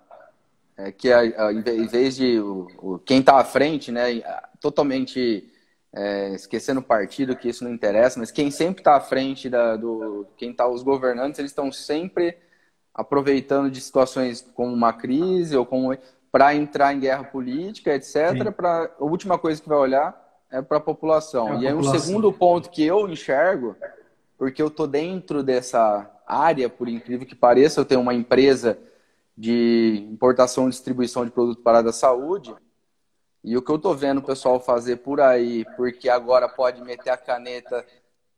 é 0.77 0.90
que 0.90 1.12
a, 1.12 1.21
a, 1.21 1.53
em 1.53 1.87
vez 1.87 2.17
de 2.17 2.38
o, 2.40 2.69
o 2.79 2.99
quem 2.99 3.21
está 3.21 3.38
à 3.38 3.45
frente, 3.45 3.93
né, 3.93 4.23
totalmente 4.61 5.51
é, 5.93 6.35
esquecendo 6.35 6.81
o 6.81 6.83
partido, 6.85 7.37
que 7.37 7.49
isso 7.49 7.62
não 7.64 7.73
interessa, 7.73 8.19
mas 8.19 8.31
quem 8.31 8.51
sempre 8.51 8.81
está 8.81 8.97
à 8.97 9.01
frente 9.01 9.49
da, 9.49 9.77
do 9.77 10.27
quem 10.37 10.51
está 10.51 10.67
os 10.67 10.83
governantes, 10.83 11.38
eles 11.38 11.51
estão 11.51 11.71
sempre 11.71 12.37
aproveitando 12.93 13.71
de 13.71 13.81
situações 13.81 14.40
como 14.55 14.73
uma 14.73 14.93
crise 14.93 15.57
ou 15.57 15.64
como 15.64 15.97
para 16.35 16.53
entrar 16.53 16.92
em 16.92 16.99
guerra 16.99 17.23
política, 17.23 17.94
etc. 17.94 18.51
Para 18.51 18.90
a 18.99 19.05
última 19.05 19.38
coisa 19.38 19.62
que 19.62 19.68
vai 19.68 19.79
olhar 19.79 20.20
é 20.51 20.61
para 20.61 20.79
a 20.79 20.81
população. 20.81 21.53
É 21.53 21.59
e 21.61 21.68
aí 21.68 21.73
um 21.73 21.85
segundo 21.85 22.33
ponto 22.33 22.70
que 22.70 22.85
eu 22.85 23.09
enxergo, 23.09 23.77
porque 24.37 24.61
eu 24.61 24.68
tô 24.68 24.85
dentro 24.85 25.44
dessa 25.44 26.11
área, 26.27 26.68
por 26.68 26.88
incrível 26.88 27.25
que 27.25 27.37
pareça, 27.37 27.81
eu 27.81 27.85
tenho 27.85 28.01
uma 28.01 28.12
empresa 28.12 28.77
de 29.38 30.09
importação 30.11 30.66
e 30.66 30.70
distribuição 30.70 31.25
de 31.25 31.31
produto 31.31 31.62
para 31.62 31.88
a 31.88 31.92
saúde. 31.92 32.53
E 33.44 33.57
o 33.57 33.62
que 33.62 33.70
eu 33.70 33.79
tô 33.79 33.94
vendo 33.94 34.18
o 34.18 34.23
pessoal 34.23 34.59
fazer 34.59 34.97
por 34.97 35.20
aí, 35.20 35.64
porque 35.77 36.09
agora 36.09 36.49
pode 36.49 36.83
meter 36.83 37.11
a 37.11 37.16
caneta 37.16 37.87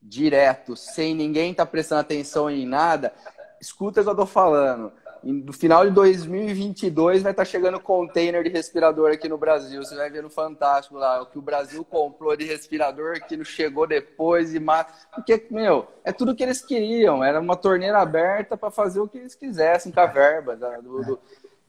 direto, 0.02 0.76
sem 0.76 1.14
ninguém 1.14 1.52
estar 1.52 1.64
tá 1.64 1.70
prestando 1.70 2.02
atenção 2.02 2.50
em 2.50 2.66
nada, 2.66 3.14
escuta 3.58 4.02
o 4.02 4.04
que 4.04 4.10
eu 4.10 4.16
tô 4.16 4.26
falando 4.26 4.92
no 5.32 5.52
final 5.52 5.84
de 5.84 5.90
2022 5.90 7.22
vai 7.22 7.32
estar 7.32 7.44
chegando 7.44 7.80
container 7.80 8.44
de 8.44 8.48
respirador 8.48 9.10
aqui 9.10 9.28
no 9.28 9.36
Brasil. 9.36 9.82
Você 9.82 9.96
vai 9.96 10.08
ver 10.10 10.22
no 10.22 10.30
Fantástico 10.30 10.96
lá, 10.96 11.20
o 11.22 11.26
que 11.26 11.38
o 11.38 11.42
Brasil 11.42 11.84
comprou 11.84 12.36
de 12.36 12.44
respirador 12.44 13.20
que 13.26 13.36
não 13.36 13.44
chegou 13.44 13.86
depois 13.86 14.54
e 14.54 14.60
mata. 14.60 14.92
Porque, 15.14 15.46
meu, 15.50 15.88
é 16.04 16.12
tudo 16.12 16.34
que 16.34 16.42
eles 16.42 16.62
queriam. 16.62 17.24
Era 17.24 17.40
uma 17.40 17.56
torneira 17.56 17.98
aberta 17.98 18.56
para 18.56 18.70
fazer 18.70 19.00
o 19.00 19.08
que 19.08 19.18
eles 19.18 19.34
quisessem 19.34 19.90
com 19.90 20.00
a 20.00 20.06
verba. 20.06 20.56
Tá? 20.56 20.80
Do, 20.80 21.02
do... 21.02 21.18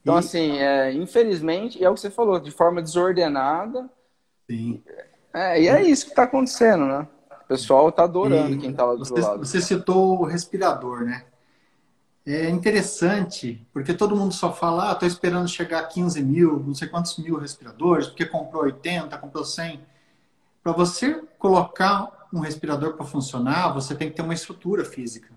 Então, 0.02 0.15
assim, 0.15 0.60
é, 0.60 0.93
infelizmente, 0.93 1.84
é 1.84 1.89
o 1.89 1.96
que 1.96 2.02
você 2.02 2.12
falou, 2.12 2.39
de 2.39 2.52
forma 2.52 2.82
desordenada. 2.82 3.89
Sim. 4.50 4.84
É, 5.34 5.62
e 5.62 5.67
é 5.67 5.82
isso 5.82 6.06
que 6.06 6.12
está 6.12 6.24
acontecendo, 6.24 6.86
né? 6.86 7.08
O 7.43 7.48
pessoal 7.48 7.89
está 7.89 8.04
adorando 8.04 8.56
e 8.56 8.58
quem 8.58 8.72
está 8.72 8.86
lá 8.86 8.93
do 8.93 9.00
você, 9.00 9.20
lado. 9.20 9.46
Você 9.46 9.62
citou 9.62 10.20
o 10.20 10.26
respirador, 10.26 11.04
né? 11.04 11.26
É 12.34 12.50
interessante, 12.50 13.66
porque 13.72 13.94
todo 13.94 14.16
mundo 14.16 14.34
só 14.34 14.52
fala, 14.52 14.90
ah, 14.90 14.94
estou 14.94 15.08
esperando 15.08 15.48
chegar 15.48 15.80
a 15.80 15.86
15 15.86 16.22
mil, 16.22 16.60
não 16.60 16.76
sei 16.76 16.88
quantos 16.88 17.18
mil 17.18 17.38
respiradores, 17.38 18.08
porque 18.08 18.26
comprou 18.26 18.63
80, 18.63 19.18
comprou 19.18 19.46
100. 19.46 19.80
Para 20.62 20.74
você 20.74 21.24
colocar 21.40 22.28
um 22.34 22.40
respirador 22.40 22.94
para 22.94 23.06
funcionar, 23.06 23.74
você 23.74 23.96
tem 23.96 24.10
que 24.10 24.16
ter 24.16 24.22
uma 24.24 24.34
estrutura 24.34 24.84
física. 24.84 25.34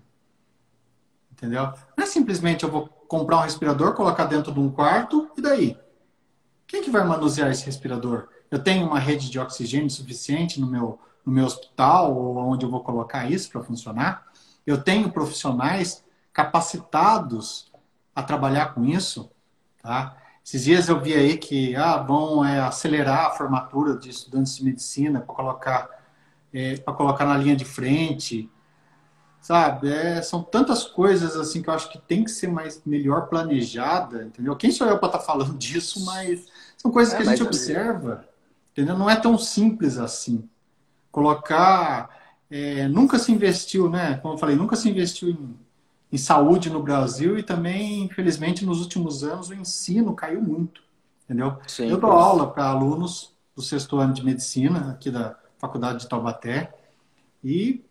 Entendeu? 1.31 1.71
Não 1.95 2.03
é 2.03 2.05
simplesmente 2.05 2.63
eu 2.63 2.69
vou 2.69 2.87
comprar 3.07 3.37
um 3.37 3.41
respirador, 3.41 3.93
colocar 3.93 4.25
dentro 4.25 4.51
de 4.51 4.59
um 4.59 4.69
quarto 4.69 5.31
e 5.37 5.41
daí? 5.41 5.77
Quem 6.67 6.83
que 6.83 6.89
vai 6.89 7.05
manusear 7.05 7.49
esse 7.49 7.65
respirador? 7.65 8.27
Eu 8.49 8.61
tenho 8.61 8.85
uma 8.85 8.99
rede 8.99 9.29
de 9.29 9.39
oxigênio 9.39 9.89
suficiente 9.89 10.59
no 10.59 10.67
meu, 10.67 10.99
no 11.25 11.31
meu 11.31 11.45
hospital 11.45 12.13
ou 12.13 12.37
onde 12.37 12.65
eu 12.65 12.69
vou 12.69 12.83
colocar 12.83 13.29
isso 13.31 13.49
para 13.49 13.63
funcionar? 13.63 14.29
eu 14.65 14.81
tenho 14.81 15.11
profissionais 15.11 16.03
capacitados 16.33 17.71
a 18.15 18.23
trabalhar 18.23 18.73
com 18.73 18.85
isso, 18.85 19.29
tá? 19.81 20.17
Esses 20.43 20.63
dias 20.63 20.89
eu 20.89 20.99
vi 20.99 21.13
aí 21.13 21.37
que 21.37 21.75
ah, 21.75 21.97
vão 21.97 22.43
é, 22.43 22.59
acelerar 22.59 23.27
a 23.27 23.31
formatura 23.31 23.97
de 23.97 24.09
estudantes 24.09 24.55
de 24.55 24.63
medicina 24.63 25.21
para 25.21 25.35
colocar, 25.35 25.89
é, 26.53 26.77
para 26.77 26.93
colocar 26.93 27.25
na 27.25 27.37
linha 27.37 27.55
de 27.55 27.63
frente, 27.63 28.49
sabe? 29.39 29.91
É, 29.91 30.21
são 30.21 30.41
tantas 30.41 30.83
coisas 30.83 31.35
assim 31.35 31.61
que 31.61 31.69
eu 31.69 31.73
acho 31.73 31.89
que 31.91 31.99
tem 31.99 32.23
que 32.23 32.31
ser 32.31 32.47
mais 32.47 32.81
melhor 32.85 33.27
planejada, 33.27 34.23
entendeu? 34.23 34.55
Quem 34.55 34.71
sou 34.71 34.87
eu 34.87 34.97
para 34.97 35.09
estar 35.09 35.19
tá 35.19 35.25
falando 35.25 35.57
disso, 35.57 36.03
mas 36.05 36.47
são 36.75 36.91
coisas 36.91 37.13
é, 37.13 37.17
que 37.17 37.23
a 37.23 37.25
gente 37.27 37.43
observa, 37.43 38.27
entendeu? 38.71 38.97
Não 38.97 39.09
é 39.09 39.15
tão 39.15 39.37
simples 39.37 39.97
assim. 39.99 40.49
Colocar, 41.11 42.09
é, 42.49 42.87
nunca 42.87 43.19
se 43.19 43.31
investiu, 43.31 43.89
né? 43.89 44.17
Como 44.17 44.33
eu 44.33 44.37
falei, 44.39 44.55
nunca 44.55 44.75
se 44.75 44.89
investiu 44.89 45.29
em 45.29 45.55
em 46.11 46.17
saúde 46.17 46.69
no 46.69 46.81
Brasil 46.83 47.37
e 47.37 47.43
também, 47.43 48.03
infelizmente, 48.03 48.65
nos 48.65 48.81
últimos 48.81 49.23
anos 49.23 49.49
o 49.49 49.53
ensino 49.53 50.13
caiu 50.15 50.41
muito, 50.41 50.83
entendeu? 51.25 51.57
Sim, 51.67 51.87
eu 51.87 51.97
dou 51.97 52.11
aula 52.11 52.51
para 52.51 52.65
alunos 52.65 53.33
do 53.55 53.61
sexto 53.61 53.97
ano 53.97 54.13
de 54.13 54.23
medicina 54.23 54.91
aqui 54.91 55.09
da 55.09 55.37
Faculdade 55.57 55.99
de 55.99 56.09
Taubaté 56.09 56.73
e 57.43 57.83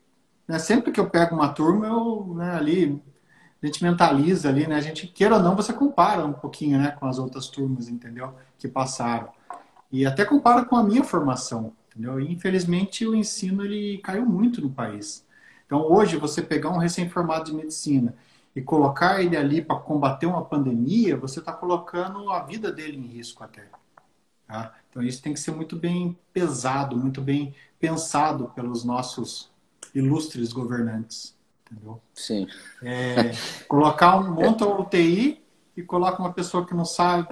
né, 0.47 0.59
sempre 0.59 0.93
que 0.93 1.01
eu 1.01 1.09
pego 1.11 1.35
uma 1.35 1.49
turma, 1.53 1.87
eu 1.87 2.35
né, 2.37 2.55
ali 2.55 3.03
a 3.63 3.67
gente 3.67 3.83
mentaliza 3.85 4.49
ali, 4.49 4.67
né? 4.67 4.77
A 4.77 4.81
gente 4.81 5.07
queira 5.07 5.37
ou 5.37 5.43
não, 5.43 5.55
você 5.55 5.73
compara 5.73 6.25
um 6.25 6.33
pouquinho, 6.33 6.79
né, 6.79 6.93
com 6.93 7.07
as 7.07 7.19
outras 7.19 7.47
turmas, 7.49 7.89
entendeu? 7.89 8.35
Que 8.59 8.67
passaram 8.69 9.31
e 9.93 10.07
até 10.07 10.25
compara 10.25 10.65
com 10.65 10.77
a 10.77 10.83
minha 10.85 11.03
formação, 11.03 11.73
entendeu? 11.91 12.21
E 12.21 12.33
infelizmente 12.33 13.07
o 13.07 13.15
ensino 13.15 13.65
ele 13.65 13.99
caiu 13.99 14.25
muito 14.25 14.61
no 14.61 14.71
país. 14.71 15.27
Então, 15.71 15.89
hoje, 15.89 16.17
você 16.17 16.43
pegar 16.43 16.71
um 16.71 16.79
recém-formado 16.79 17.45
de 17.45 17.55
medicina 17.55 18.13
e 18.57 18.61
colocar 18.61 19.23
ele 19.23 19.37
ali 19.37 19.63
para 19.63 19.79
combater 19.79 20.27
uma 20.27 20.45
pandemia, 20.45 21.17
você 21.17 21.39
está 21.39 21.53
colocando 21.53 22.29
a 22.33 22.43
vida 22.43 22.73
dele 22.73 22.97
em 22.97 23.07
risco 23.07 23.45
até. 23.45 23.69
Tá? 24.49 24.75
Então, 24.91 25.01
isso 25.01 25.23
tem 25.23 25.33
que 25.33 25.39
ser 25.39 25.53
muito 25.53 25.77
bem 25.77 26.19
pesado, 26.33 26.97
muito 26.97 27.21
bem 27.21 27.55
pensado 27.79 28.51
pelos 28.53 28.83
nossos 28.83 29.49
ilustres 29.95 30.53
governantes. 30.53 31.37
Entendeu? 31.71 32.01
Sim. 32.15 32.49
É, 32.83 33.31
colocar 33.69 34.17
um 34.17 34.35
monta 34.35 34.65
a 34.65 34.77
UTI 34.77 35.41
e 35.77 35.85
coloca 35.85 36.21
uma 36.21 36.33
pessoa 36.33 36.67
que 36.67 36.75
não 36.75 36.85
sabe, 36.85 37.29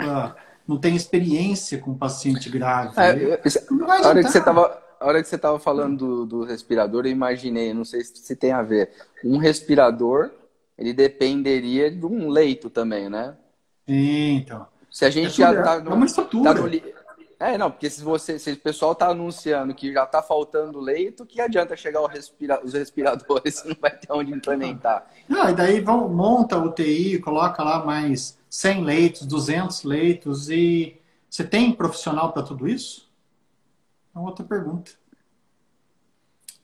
não 0.64 0.78
tem 0.78 0.94
experiência 0.94 1.78
com 1.78 1.92
paciente 1.92 2.48
grave. 2.48 2.92
É, 2.98 3.42
não 3.68 3.84
vai 3.84 4.00
a 4.00 4.06
hora 4.06 4.22
que 4.22 4.30
você 4.30 4.38
estava 4.38 4.86
a 5.00 5.06
hora 5.06 5.22
que 5.22 5.28
você 5.28 5.36
estava 5.36 5.58
falando 5.58 5.96
do, 5.96 6.26
do, 6.26 6.44
respirador, 6.44 7.06
eu 7.06 7.10
imaginei, 7.10 7.72
não 7.72 7.84
sei 7.84 8.02
se 8.02 8.36
tem 8.36 8.52
a 8.52 8.62
ver. 8.62 8.90
Um 9.24 9.38
respirador, 9.38 10.30
ele 10.76 10.92
dependeria 10.92 11.90
de 11.90 12.04
um 12.04 12.28
leito 12.28 12.68
também, 12.68 13.08
né? 13.08 13.36
Então. 13.86 14.66
Se 14.90 15.04
a 15.04 15.10
gente 15.10 15.42
é 15.42 15.46
já 15.46 15.54
está 15.54 15.80
no, 15.80 15.90
é 15.90 15.94
uma 15.94 16.06
estrutura. 16.06 16.54
Tá 16.54 16.60
no, 16.60 16.68
é, 17.40 17.56
não, 17.56 17.70
porque 17.70 17.88
se 17.88 18.02
você, 18.02 18.36
se 18.36 18.50
o 18.50 18.56
pessoal 18.56 18.92
está 18.92 19.08
anunciando 19.08 19.72
que 19.72 19.92
já 19.92 20.02
está 20.02 20.20
faltando 20.20 20.80
leito, 20.80 21.24
que 21.24 21.40
adianta 21.40 21.76
chegar 21.76 22.04
respira, 22.06 22.60
os 22.64 22.72
respiradores 22.72 23.54
se 23.54 23.66
não 23.68 23.76
vai 23.80 23.92
ter 23.92 24.12
onde 24.12 24.32
implementar? 24.32 25.08
Não, 25.28 25.48
e 25.48 25.54
daí 25.54 25.80
vão, 25.80 26.08
monta 26.08 26.56
a 26.56 26.58
UTI, 26.58 27.20
coloca 27.20 27.62
lá 27.62 27.84
mais 27.84 28.36
100 28.50 28.84
leitos, 28.84 29.26
200 29.26 29.84
leitos 29.84 30.50
e 30.50 31.00
você 31.30 31.44
tem 31.44 31.72
profissional 31.72 32.32
para 32.32 32.42
tudo 32.42 32.66
isso? 32.66 33.07
Outra 34.18 34.44
pergunta. 34.44 34.92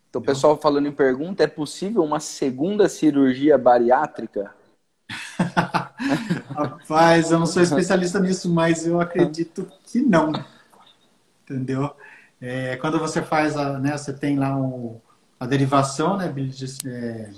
Então, 0.09 0.23
o 0.23 0.25
pessoal 0.25 0.57
falando 0.57 0.87
em 0.87 0.93
pergunta, 0.93 1.43
é 1.43 1.47
possível 1.47 2.03
uma 2.05 2.21
segunda 2.21 2.89
cirurgia 2.89 3.59
bariátrica? 3.59 4.55
Rapaz, 6.55 7.31
eu 7.31 7.39
não 7.39 7.47
sou 7.47 7.63
especialista 7.63 8.21
nisso, 8.21 8.49
mas 8.53 8.87
eu 8.87 9.01
acredito 9.01 9.71
que 9.85 10.01
não. 10.01 10.33
Entendeu? 11.43 11.95
É, 12.41 12.77
quando 12.77 12.99
você 12.99 13.23
faz 13.23 13.57
a, 13.57 13.79
né, 13.79 13.97
você 13.97 14.13
tem 14.13 14.39
lá 14.39 14.57
o, 14.57 15.01
a 15.39 15.47
derivação, 15.47 16.17
né, 16.17 16.33
é, 16.87 17.31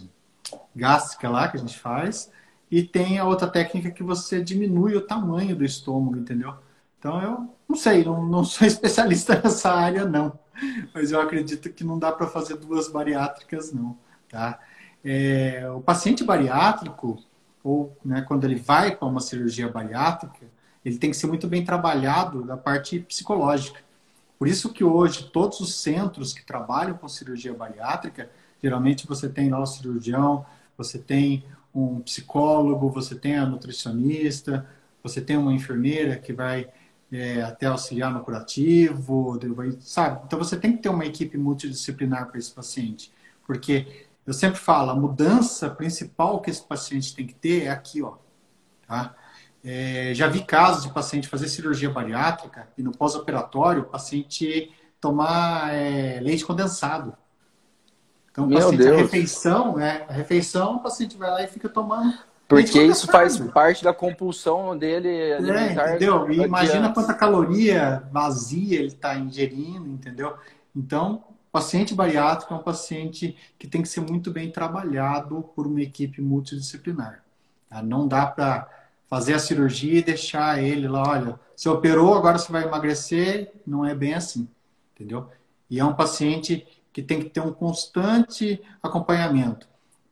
gástrica 0.74 1.31
lá 1.31 1.48
que 1.48 1.57
a 1.57 1.61
gente 1.61 1.79
faz, 1.79 2.31
e 2.70 2.83
tem 2.83 3.18
a 3.18 3.24
outra 3.24 3.48
técnica 3.48 3.90
que 3.90 4.02
você 4.02 4.42
diminui 4.42 4.96
o 4.96 5.07
tamanho 5.07 5.57
do 5.57 5.64
estômago, 5.64 6.18
entendeu? 6.18 6.55
Então 6.98 7.22
eu 7.22 7.54
não 7.68 7.76
sei, 7.76 8.04
não, 8.04 8.24
não 8.26 8.44
sou 8.44 8.66
especialista 8.68 9.40
nessa 9.42 9.72
área, 9.72 10.04
não. 10.04 10.38
Mas 10.94 11.12
eu 11.12 11.20
acredito 11.20 11.70
que 11.70 11.85
não 11.85 11.98
dá 11.98 12.11
para 12.11 12.26
fazer 12.26 12.56
duas 12.56 12.88
bariátricas, 12.88 13.72
não. 13.72 13.96
Tá? 14.28 14.59
É, 15.04 15.68
o 15.70 15.80
paciente 15.80 16.24
bariátrico, 16.24 17.22
ou 17.62 17.96
né, 18.04 18.22
quando 18.22 18.44
ele 18.44 18.56
vai 18.56 18.94
para 18.96 19.06
uma 19.06 19.20
cirurgia 19.20 19.68
bariátrica, 19.68 20.46
ele 20.85 20.98
tem 20.98 21.11
que 21.11 21.16
ser 21.16 21.26
muito 21.26 21.46
bem 21.46 21.64
trabalhado 21.64 22.42
da 22.44 22.56
parte 22.56 23.00
psicológica. 23.00 23.80
Por 24.38 24.46
isso 24.46 24.72
que 24.72 24.85
hoje 24.85 25.30
todos 25.32 25.61
os 25.61 25.74
centros 25.74 26.32
que 26.32 26.44
trabalham 26.44 26.96
com 26.96 27.09
cirurgia 27.09 27.54
bariátrica, 27.54 28.30
geralmente 28.62 29.06
você 29.06 29.28
tem 29.28 29.50
lá 29.50 29.61
o 29.61 29.66
cirurgião, 29.66 30.44
você 30.76 30.98
tem 30.98 31.44
um 31.74 32.00
psicólogo, 32.00 32.90
você 32.90 33.14
tem 33.14 33.37
a 33.37 33.46
nutricionista, 33.46 34.66
você 35.02 35.20
tem 35.20 35.37
uma 35.37 35.52
enfermeira 35.52 36.16
que 36.16 36.32
vai 36.32 36.68
é, 37.10 37.42
até 37.42 37.66
auxiliar 37.66 38.12
no 38.12 38.20
curativo, 38.20 39.38
sabe? 39.80 40.22
Então 40.26 40.38
você 40.38 40.56
tem 40.56 40.72
que 40.76 40.82
ter 40.82 40.88
uma 40.88 41.04
equipe 41.04 41.38
multidisciplinar 41.38 42.28
para 42.28 42.38
esse 42.38 42.50
paciente, 42.50 43.12
porque 43.46 44.06
eu 44.26 44.32
sempre 44.32 44.58
falo, 44.58 44.90
a 44.90 44.94
mudança 44.94 45.70
principal 45.70 46.40
que 46.40 46.50
esse 46.50 46.62
paciente 46.62 47.14
tem 47.14 47.26
que 47.26 47.34
ter 47.34 47.64
é 47.64 47.70
aqui, 47.70 48.02
ó, 48.02 48.14
tá? 48.86 49.14
É, 49.64 50.12
já 50.14 50.28
vi 50.28 50.44
casos 50.44 50.84
de 50.84 50.92
paciente 50.92 51.28
fazer 51.28 51.48
cirurgia 51.48 51.90
bariátrica 51.90 52.68
e 52.78 52.82
no 52.82 52.92
pós-operatório 52.92 53.82
o 53.82 53.86
paciente 53.86 54.72
tomar 55.00 55.74
é, 55.74 56.20
leite 56.20 56.44
condensado. 56.44 57.16
Então, 58.30 58.46
o 58.46 58.52
paciente, 58.52 58.86
a 58.86 58.96
refeição, 58.96 59.76
né? 59.76 60.04
A 60.08 60.12
refeição, 60.12 60.76
o 60.76 60.80
paciente 60.80 61.16
vai 61.16 61.30
lá 61.30 61.42
e 61.42 61.48
fica 61.48 61.68
tomando 61.68 62.16
porque 62.48 62.80
isso 62.82 63.06
faz 63.09 63.38
parte 63.38 63.82
da 63.82 63.92
compulsão 63.92 64.76
dele 64.76 65.32
alimentar. 65.32 65.88
É, 65.88 65.90
entendeu? 65.90 66.30
E 66.30 66.42
imagina 66.42 66.92
quanta 66.92 67.12
caloria 67.12 68.02
vazia 68.12 68.78
ele 68.78 68.88
está 68.88 69.16
ingerindo, 69.16 69.88
entendeu? 69.88 70.35
Então, 70.74 71.24
paciente 71.50 71.94
bariátrico 71.94 72.52
é 72.52 72.56
um 72.59 72.62
paciente 72.62 73.37
que 73.59 73.66
tem 73.66 73.82
que 73.82 73.88
ser 73.88 74.00
muito 74.00 74.30
bem 74.30 74.50
trabalhado 74.50 75.42
por 75.54 75.66
uma 75.66 75.80
equipe 75.80 76.20
multidisciplinar. 76.20 77.24
Tá? 77.68 77.82
Não 77.82 78.06
dá 78.06 78.26
para 78.26 78.68
fazer 79.09 79.35
a 79.35 79.38
cirurgia 79.38 80.00
e 80.00 80.02
deixar 80.02 80.62
ele 80.62 80.87
lá, 80.87 81.02
olha, 81.09 81.40
você 81.54 81.68
operou, 81.68 82.14
agora 82.14 82.38
você 82.38 82.52
vai 82.52 82.64
emagrecer. 82.64 83.52
Não 83.66 83.85
é 83.85 83.94
bem 83.94 84.14
assim, 84.14 84.46
entendeu? 84.94 85.28
E 85.70 85.80
é 85.80 85.85
um 85.85 85.94
paciente 85.94 86.66
que 86.92 87.02
tem 87.02 87.20
que 87.20 87.30
ter 87.30 87.40
um 87.40 87.52
constante 87.52 88.62
acompanhamento 88.82 89.66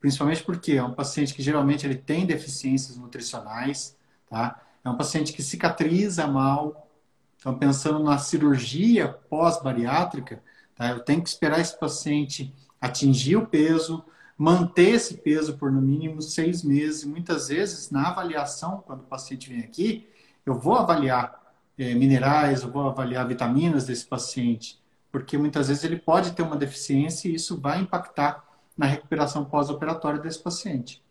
principalmente 0.05 0.43
porque 0.43 0.73
é 0.73 0.85
um 0.85 0.93
paciente 0.93 1.33
que 1.33 1.43
geralmente 1.43 1.87
ele 1.87 1.95
tem 1.95 2.27
deficiências 2.27 2.99
nutricionais, 2.99 3.97
tá? 4.29 4.61
É 4.85 4.90
um 4.90 4.99
paciente 4.99 5.33
que 5.33 5.43
cicatriza 5.43 6.27
mal. 6.27 6.90
Então, 7.38 7.57
pensando 7.57 8.01
na 8.01 8.19
cirurgia 8.19 9.09
pós-bariátrica, 9.09 10.43
tá? 10.77 10.90
eu 10.90 11.01
tenho 11.01 11.23
que 11.23 11.31
esperar 11.31 11.59
esse 11.59 11.81
paciente 11.81 12.55
atingir 12.79 13.37
o 13.37 13.47
peso, 13.47 14.05
manter 14.37 14.90
esse 14.90 15.14
peso 15.14 15.57
por 15.57 15.73
no 15.73 15.81
mínimo 15.81 16.21
seis 16.21 16.62
meses. 16.62 17.05
Muitas 17.05 17.49
vezes, 17.49 17.90
na 17.90 18.09
avaliação, 18.09 18.85
quando 18.87 19.01
o 19.01 19.05
paciente 19.05 19.49
vem 19.49 19.61
aqui, 19.61 20.07
eu 20.45 20.55
vou 20.55 20.75
avaliar 20.75 21.55
é, 21.79 21.95
minerais, 21.95 22.62
eu 22.62 22.71
vou 22.71 22.87
avaliar 22.87 23.27
vitaminas 23.27 23.87
desse 23.87 24.05
paciente, 24.05 24.79
porque 25.11 25.38
muitas 25.38 25.69
vezes 25.69 25.83
ele 25.83 25.97
pode 25.97 26.33
ter 26.33 26.43
uma 26.43 26.57
deficiência 26.57 27.27
e 27.27 27.37
isso 27.37 27.59
vai 27.59 27.81
impactar 27.81 28.45
na 28.77 28.87
recuperação 28.87 29.45
pós-operatória 29.45 30.20
desse 30.20 30.39
paciente. 30.39 31.03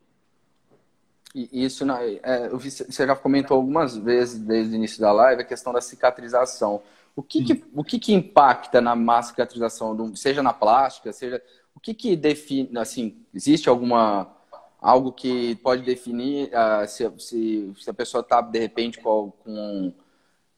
E 1.34 1.66
isso, 1.66 1.84
é, 1.92 2.50
vi, 2.58 2.70
você 2.70 3.08
já 3.08 3.16
comentou 3.16 3.58
algumas 3.58 3.98
vezes 3.98 4.40
desde 4.40 4.76
o 4.76 4.78
início 4.78 5.02
da 5.02 5.12
live 5.12 5.42
a 5.42 5.46
questão 5.46 5.74
da 5.74 5.82
cicatrização. 5.82 6.82
O 7.16 7.24
que, 7.24 7.44
que 7.44 7.64
o 7.74 7.84
que, 7.84 8.00
que, 8.00 8.14
impacta 8.14 8.80
na 8.80 8.96
má 8.96 9.22
cicatrização, 9.22 10.16
seja 10.16 10.44
na 10.44 10.54
plástica, 10.54 11.12
seja 11.12 11.42
o 11.76 11.80
que, 11.80 11.94
que 11.94 12.16
define, 12.16 12.78
assim, 12.78 13.18
existe 13.34 13.68
alguma 13.68 14.32
algo 14.80 15.12
que 15.14 15.56
pode 15.58 15.82
definir 15.82 16.50
uh, 16.50 16.88
se, 16.88 17.10
se, 17.18 17.74
se, 17.80 17.90
a 17.90 17.94
pessoa 17.94 18.22
está 18.22 18.42
de 18.42 18.60
repente 18.60 19.00
com, 19.00 19.32
com 19.32 19.94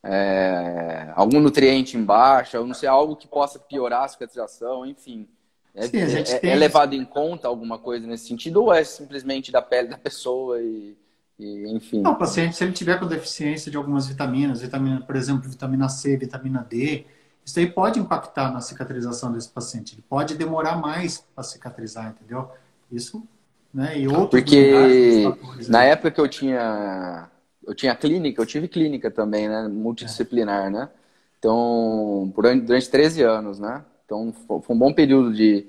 é, 0.01 1.12
algum 1.16 1.39
nutriente 1.39 1.95
embaixo, 1.95 2.58
ou 2.58 2.66
não 2.66 2.74
sei, 2.74 2.89
algo 2.89 3.16
que 3.16 3.28
possa 3.28 3.60
piorar 3.60 4.03
a 4.03 4.08
cicatrização, 4.08 4.86
enfim. 4.86 5.28
É, 5.76 5.88
Sim, 5.88 5.97
é, 5.97 6.49
é, 6.49 6.55
levado 6.55 6.93
em 6.93 7.03
conta 7.03 7.47
alguma 7.47 7.78
coisa 7.78 8.07
nesse 8.07 8.28
sentido 8.28 8.63
ou 8.63 8.73
é 8.73 8.84
simplesmente 8.84 9.51
da 9.51 9.61
pele 9.61 9.89
da 9.89 9.97
pessoa 9.97 10.61
e, 10.61 10.95
e 11.38 11.69
enfim? 11.69 12.01
Não, 12.01 12.13
o 12.13 12.15
paciente, 12.15 12.55
se 12.55 12.63
ele 12.63 12.71
tiver 12.71 12.97
com 12.99 13.05
deficiência 13.05 13.69
de 13.69 13.76
algumas 13.76 14.07
vitaminas, 14.07 14.61
vitamina, 14.61 15.01
por 15.01 15.15
exemplo, 15.15 15.49
vitamina 15.49 15.89
C, 15.89 16.15
vitamina 16.15 16.65
D, 16.69 17.05
isso 17.45 17.59
aí 17.59 17.69
pode 17.69 17.99
impactar 17.99 18.51
na 18.51 18.61
cicatrização 18.61 19.32
desse 19.34 19.49
paciente. 19.49 19.95
Ele 19.95 20.03
pode 20.07 20.36
demorar 20.36 20.78
mais 20.78 21.23
para 21.36 21.43
cicatrizar, 21.43 22.07
entendeu? 22.09 22.49
Isso 22.91 23.28
né? 23.76 23.99
E 23.99 24.07
outros 24.07 24.30
Porque 24.41 25.26
na 25.67 25.84
época 25.84 26.09
que 26.09 26.21
eu 26.21 26.30
tinha 26.30 27.30
eu 27.67 27.76
tinha 27.76 27.93
clínica, 27.93 28.41
eu 28.41 28.45
tive 28.45 28.69
clínica 28.69 29.11
também, 29.11 29.49
né? 29.49 29.67
Multidisciplinar, 29.67 30.67
é. 30.67 30.69
né? 30.69 30.89
Então, 31.38 32.32
durante 32.34 32.89
13 32.89 33.23
anos, 33.23 33.59
né? 33.59 33.84
Então, 34.06 34.32
foi 34.34 34.76
um 34.76 34.80
bom 34.80 34.93
período 34.93 35.34
de. 35.34 35.68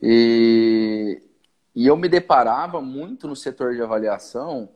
E, 0.00 1.22
e 1.74 1.86
eu 1.86 1.96
me 1.96 2.08
deparava 2.08 2.80
muito 2.80 3.28
no 3.28 3.36
setor 3.36 3.74
de 3.74 3.82
avaliação 3.82 4.68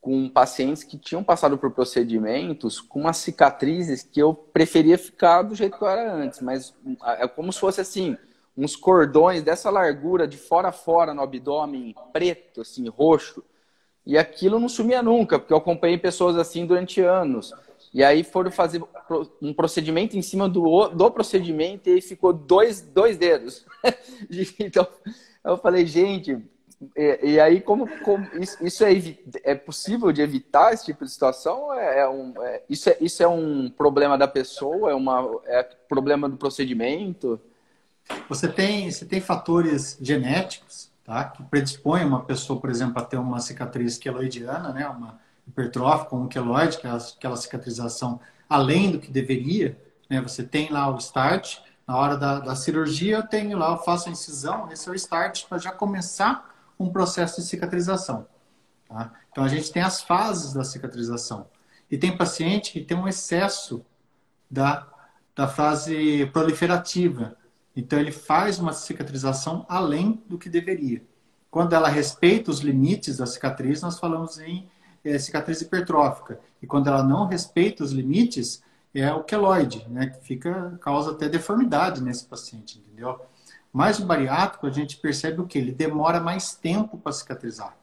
com 0.00 0.28
pacientes 0.28 0.82
que 0.82 0.98
tinham 0.98 1.22
passado 1.22 1.56
por 1.56 1.70
procedimentos 1.70 2.80
com 2.80 3.02
umas 3.02 3.18
cicatrizes 3.18 4.02
que 4.02 4.20
eu 4.20 4.34
preferia 4.34 4.98
ficar 4.98 5.42
do 5.42 5.54
jeito 5.54 5.78
que 5.78 5.84
eu 5.84 5.88
era 5.88 6.12
antes, 6.12 6.40
mas 6.40 6.74
é 7.20 7.28
como 7.28 7.52
se 7.52 7.60
fosse 7.60 7.80
assim, 7.80 8.16
uns 8.56 8.74
cordões 8.74 9.44
dessa 9.44 9.70
largura 9.70 10.26
de 10.26 10.36
fora 10.36 10.68
a 10.68 10.72
fora 10.72 11.14
no 11.14 11.22
abdômen, 11.22 11.94
preto, 12.12 12.62
assim, 12.62 12.88
roxo, 12.88 13.44
e 14.04 14.18
aquilo 14.18 14.58
não 14.58 14.68
sumia 14.68 15.02
nunca, 15.02 15.38
porque 15.38 15.52
eu 15.52 15.58
acompanhei 15.58 15.96
pessoas 15.96 16.36
assim 16.36 16.66
durante 16.66 17.00
anos. 17.00 17.54
E 17.92 18.02
aí 18.02 18.24
foram 18.24 18.50
fazer 18.50 18.82
um 19.40 19.52
procedimento 19.52 20.16
em 20.16 20.22
cima 20.22 20.48
do, 20.48 20.88
do 20.88 21.10
procedimento 21.10 21.90
e 21.90 22.00
ficou 22.00 22.32
dois, 22.32 22.80
dois 22.80 23.18
dedos. 23.18 23.66
então, 24.58 24.86
eu 25.44 25.58
falei, 25.58 25.84
gente, 25.84 26.42
e, 26.96 27.32
e 27.32 27.40
aí 27.40 27.60
como, 27.60 27.86
como 28.00 28.26
isso, 28.40 28.64
isso, 28.64 28.84
é, 28.84 28.92
é 29.44 29.54
possível 29.54 30.10
de 30.10 30.22
evitar 30.22 30.72
esse 30.72 30.86
tipo 30.86 31.04
de 31.04 31.10
situação? 31.10 31.72
É, 31.74 32.00
é 32.00 32.08
um, 32.08 32.32
é, 32.42 32.62
isso, 32.68 32.88
é, 32.88 32.96
isso 33.00 33.22
é 33.22 33.28
um 33.28 33.68
problema 33.68 34.16
da 34.16 34.26
pessoa? 34.26 34.90
É, 34.90 34.94
uma, 34.94 35.40
é 35.44 35.62
problema 35.88 36.28
do 36.28 36.36
procedimento? 36.36 37.38
Você 38.28 38.48
tem, 38.48 38.90
você 38.90 39.04
tem 39.04 39.20
fatores 39.20 39.98
genéticos 40.00 40.90
tá, 41.04 41.24
que 41.24 41.42
predispõem 41.44 42.04
uma 42.04 42.24
pessoa, 42.24 42.58
por 42.58 42.70
exemplo, 42.70 43.00
a 43.00 43.04
ter 43.04 43.18
uma 43.18 43.38
cicatriz 43.38 43.98
queloidiana, 43.98 44.72
né, 44.72 44.88
uma 44.88 45.20
hipertrófica, 45.46 46.14
um 46.14 46.28
queloide, 46.28 46.78
que 46.78 46.86
é 46.86 46.90
aquela 46.90 47.36
cicatrização 47.36 48.20
além 48.48 48.90
do 48.90 48.98
que 48.98 49.10
deveria. 49.10 49.78
Né, 50.08 50.20
você 50.20 50.42
tem 50.42 50.70
lá 50.70 50.90
o 50.90 50.98
start, 50.98 51.58
na 51.86 51.96
hora 51.96 52.16
da, 52.16 52.38
da 52.40 52.54
cirurgia 52.54 53.16
eu 53.16 53.26
tenho 53.26 53.58
lá, 53.58 53.72
eu 53.72 53.78
faço 53.78 54.08
a 54.08 54.12
incisão, 54.12 54.70
esse 54.70 54.88
é 54.88 54.92
o 54.92 54.94
start 54.94 55.46
para 55.46 55.58
já 55.58 55.72
começar 55.72 56.54
um 56.78 56.90
processo 56.90 57.40
de 57.40 57.46
cicatrização. 57.46 58.26
Tá? 58.88 59.12
Então 59.30 59.44
a 59.44 59.48
gente 59.48 59.72
tem 59.72 59.82
as 59.82 60.02
fases 60.02 60.52
da 60.52 60.64
cicatrização. 60.64 61.46
E 61.90 61.98
tem 61.98 62.16
paciente 62.16 62.72
que 62.72 62.80
tem 62.80 62.96
um 62.96 63.08
excesso 63.08 63.84
da, 64.50 64.86
da 65.34 65.48
fase 65.48 66.26
proliferativa. 66.32 67.36
Então 67.76 67.98
ele 67.98 68.12
faz 68.12 68.58
uma 68.58 68.72
cicatrização 68.72 69.66
além 69.68 70.22
do 70.28 70.38
que 70.38 70.48
deveria. 70.48 71.02
Quando 71.50 71.74
ela 71.74 71.88
respeita 71.88 72.50
os 72.50 72.60
limites 72.60 73.18
da 73.18 73.26
cicatriz, 73.26 73.82
nós 73.82 73.98
falamos 73.98 74.38
em 74.38 74.70
é, 75.04 75.18
cicatriz 75.18 75.60
hipertrófica. 75.60 76.40
E 76.60 76.66
quando 76.66 76.88
ela 76.88 77.02
não 77.02 77.26
respeita 77.26 77.82
os 77.82 77.92
limites, 77.92 78.62
é 78.94 79.12
o 79.12 79.24
queloide, 79.24 79.86
né, 79.88 80.06
que 80.06 80.24
fica 80.24 80.78
causa 80.80 81.12
até 81.12 81.28
deformidade 81.28 82.02
nesse 82.02 82.26
paciente, 82.26 82.78
entendeu? 82.78 83.20
Mas 83.72 83.98
o 83.98 84.04
bariátrico, 84.04 84.66
a 84.66 84.70
gente 84.70 84.98
percebe 84.98 85.40
o 85.40 85.46
que? 85.46 85.58
Ele 85.58 85.72
demora 85.72 86.20
mais 86.20 86.54
tempo 86.54 86.98
para 86.98 87.12
cicatrizar. 87.12 87.74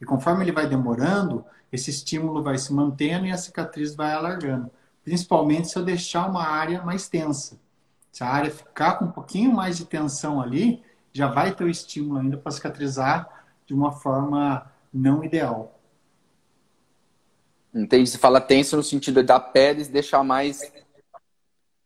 E 0.00 0.04
conforme 0.04 0.44
ele 0.44 0.52
vai 0.52 0.68
demorando, 0.68 1.44
esse 1.72 1.90
estímulo 1.90 2.42
vai 2.42 2.56
se 2.58 2.72
mantendo 2.72 3.26
e 3.26 3.32
a 3.32 3.36
cicatriz 3.36 3.94
vai 3.94 4.12
alargando. 4.12 4.70
Principalmente 5.02 5.68
se 5.68 5.76
eu 5.76 5.84
deixar 5.84 6.28
uma 6.28 6.44
área 6.44 6.82
mais 6.82 7.08
tensa. 7.08 7.58
Se 8.12 8.22
a 8.22 8.28
área 8.28 8.50
ficar 8.50 8.94
com 8.94 9.06
um 9.06 9.10
pouquinho 9.10 9.52
mais 9.52 9.76
de 9.76 9.84
tensão 9.84 10.40
ali, 10.40 10.82
já 11.12 11.26
vai 11.26 11.54
ter 11.54 11.64
o 11.64 11.68
estímulo 11.68 12.20
ainda 12.20 12.36
para 12.36 12.52
cicatrizar 12.52 13.28
de 13.66 13.74
uma 13.74 13.90
forma 13.90 14.70
não 14.92 15.24
ideal. 15.24 15.75
Entendi. 17.76 18.10
Você 18.10 18.18
fala 18.18 18.40
tenso 18.40 18.76
no 18.76 18.82
sentido 18.82 19.22
da 19.22 19.38
pele 19.38 19.84
deixar 19.84 20.24
mais. 20.24 20.60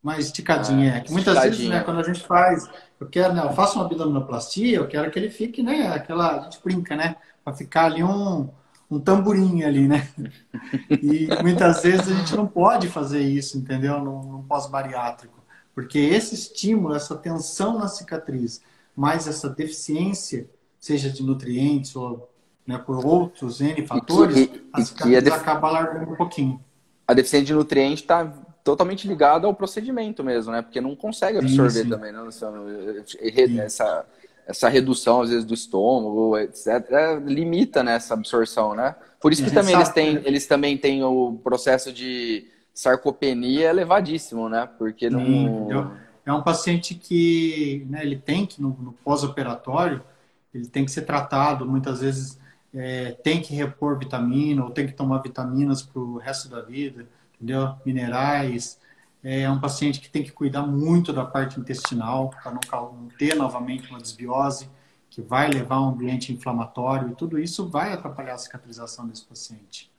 Mais 0.03 0.27
esticadinha. 0.27 0.95
Ah, 0.95 0.99
é. 1.07 1.11
Muitas 1.11 1.43
vezes, 1.43 1.69
né, 1.69 1.81
quando 1.83 2.01
a 2.01 2.03
gente 2.03 2.21
faz 2.21 2.69
eu 3.01 3.09
quero, 3.09 3.33
né, 3.33 3.43
eu 3.43 3.53
faço 3.55 3.77
uma 3.77 3.87
abdominoplastia, 3.87 4.77
eu 4.77 4.87
quero 4.87 5.11
que 5.11 5.19
ele 5.19 5.31
fique, 5.31 5.63
né, 5.63 5.89
aquela, 5.89 6.41
a 6.41 6.43
gente 6.43 6.61
brinca, 6.63 6.95
né, 6.95 7.17
para 7.43 7.55
ficar 7.55 7.87
ali 7.87 8.05
um, 8.05 8.51
um 8.91 9.01
tamborim 9.01 9.63
ali, 9.63 9.89
né? 9.89 10.07
E 10.91 11.29
muitas 11.43 11.83
vezes 11.83 12.09
a 12.09 12.15
gente 12.15 12.37
não 12.37 12.47
pode 12.47 12.89
fazer 12.89 13.21
isso, 13.21 13.57
entendeu? 13.57 13.99
No, 14.01 14.23
no 14.23 14.43
pós-bariátrico. 14.43 15.43
Porque 15.75 15.99
esse 15.99 16.35
estímulo, 16.35 16.95
essa 16.95 17.17
tensão 17.17 17.79
na 17.79 17.89
cicatriz, 17.89 18.61
mais 18.95 19.27
essa 19.27 19.49
deficiência, 19.49 20.51
seja 20.79 21.09
de 21.09 21.23
nutrientes 21.23 21.97
ou 21.97 22.30
né, 22.71 22.79
por 22.79 23.05
outros 23.05 23.61
N 23.61 23.85
fatores, 23.85 24.37
e 24.37 24.47
que, 24.47 24.57
e, 24.57 24.71
a 24.73 24.81
cicatriz 24.81 25.17
a 25.17 25.21
def... 25.21 25.35
acaba 25.35 25.69
alargando 25.69 26.13
um 26.13 26.17
pouquinho. 26.17 26.61
A 27.07 27.13
deficiência 27.13 27.47
de 27.47 27.55
nutrientes 27.55 28.01
está 28.01 28.33
totalmente 28.63 29.09
ligado 29.09 29.47
ao 29.47 29.55
procedimento 29.55 30.23
mesmo, 30.23 30.53
né? 30.53 30.63
Porque 30.63 30.81
não 30.81 30.95
consegue 30.95 31.39
absorver 31.39 31.71
sim, 31.71 31.83
sim. 31.83 31.89
também, 31.89 32.13
né, 32.13 33.65
Essa, 33.65 34.07
essa 34.47 34.69
redução, 34.69 35.23
às 35.23 35.31
vezes, 35.31 35.45
do 35.45 35.53
estômago, 35.53 36.39
etc., 36.39 36.69
limita 37.25 37.83
né, 37.83 37.97
essa 37.97 38.15
absorção, 38.15 38.75
né? 38.75 38.95
Por 39.21 39.33
isso 39.33 39.45
que 39.45 39.51
também 39.51 39.75
eles 39.75 39.89
têm, 39.89 40.23
eles 40.25 40.47
também 40.47 40.79
têm 40.79 41.03
o 41.03 41.41
processo 41.43 41.93
de 41.93 42.47
sarcopenia 42.73 43.71
elevadíssimo, 43.71 44.49
né? 44.49 44.69
Porque 44.79 45.11
não... 45.11 45.99
É 46.25 46.33
um 46.33 46.43
paciente 46.43 46.95
que 46.95 47.85
né, 47.89 48.03
ele 48.03 48.17
tem 48.17 48.47
que, 48.47 48.63
no, 48.63 48.69
no 48.69 48.93
pós-operatório, 48.93 50.01
ele 50.55 50.69
tem 50.69 50.85
que 50.85 50.91
ser 50.91 51.03
tratado, 51.03 51.67
muitas 51.67 52.01
vezes 52.01 52.40
é, 52.75 53.13
tem 53.13 53.41
que 53.41 53.55
repor 53.55 53.99
vitamina 53.99 54.65
ou 54.65 54.71
tem 54.71 54.87
que 54.87 54.93
tomar 54.93 55.19
vitaminas 55.19 55.83
para 55.83 56.01
o 56.01 56.19
resto 56.19 56.49
da 56.49 56.61
vida 56.63 57.07
entendeu? 57.41 57.75
minerais. 57.85 58.79
É 59.23 59.51
um 59.51 59.61
paciente 59.61 60.01
que 60.01 60.09
tem 60.09 60.23
que 60.23 60.33
cuidar 60.33 60.63
muito 60.63 61.13
da 61.13 61.25
parte 61.25 61.59
intestinal 61.59 62.31
para 62.43 62.53
não 62.53 63.09
ter 63.19 63.35
novamente 63.35 63.89
uma 63.91 64.01
desbiose 64.01 64.69
que 65.11 65.21
vai 65.21 65.49
levar 65.49 65.77
a 65.77 65.83
um 65.83 65.89
ambiente 65.89 66.33
inflamatório 66.33 67.11
e 67.11 67.15
tudo 67.15 67.39
isso 67.39 67.69
vai 67.69 67.93
atrapalhar 67.93 68.35
a 68.35 68.39
cicatrização 68.39 69.07
desse 69.07 69.25
paciente. 69.25 69.91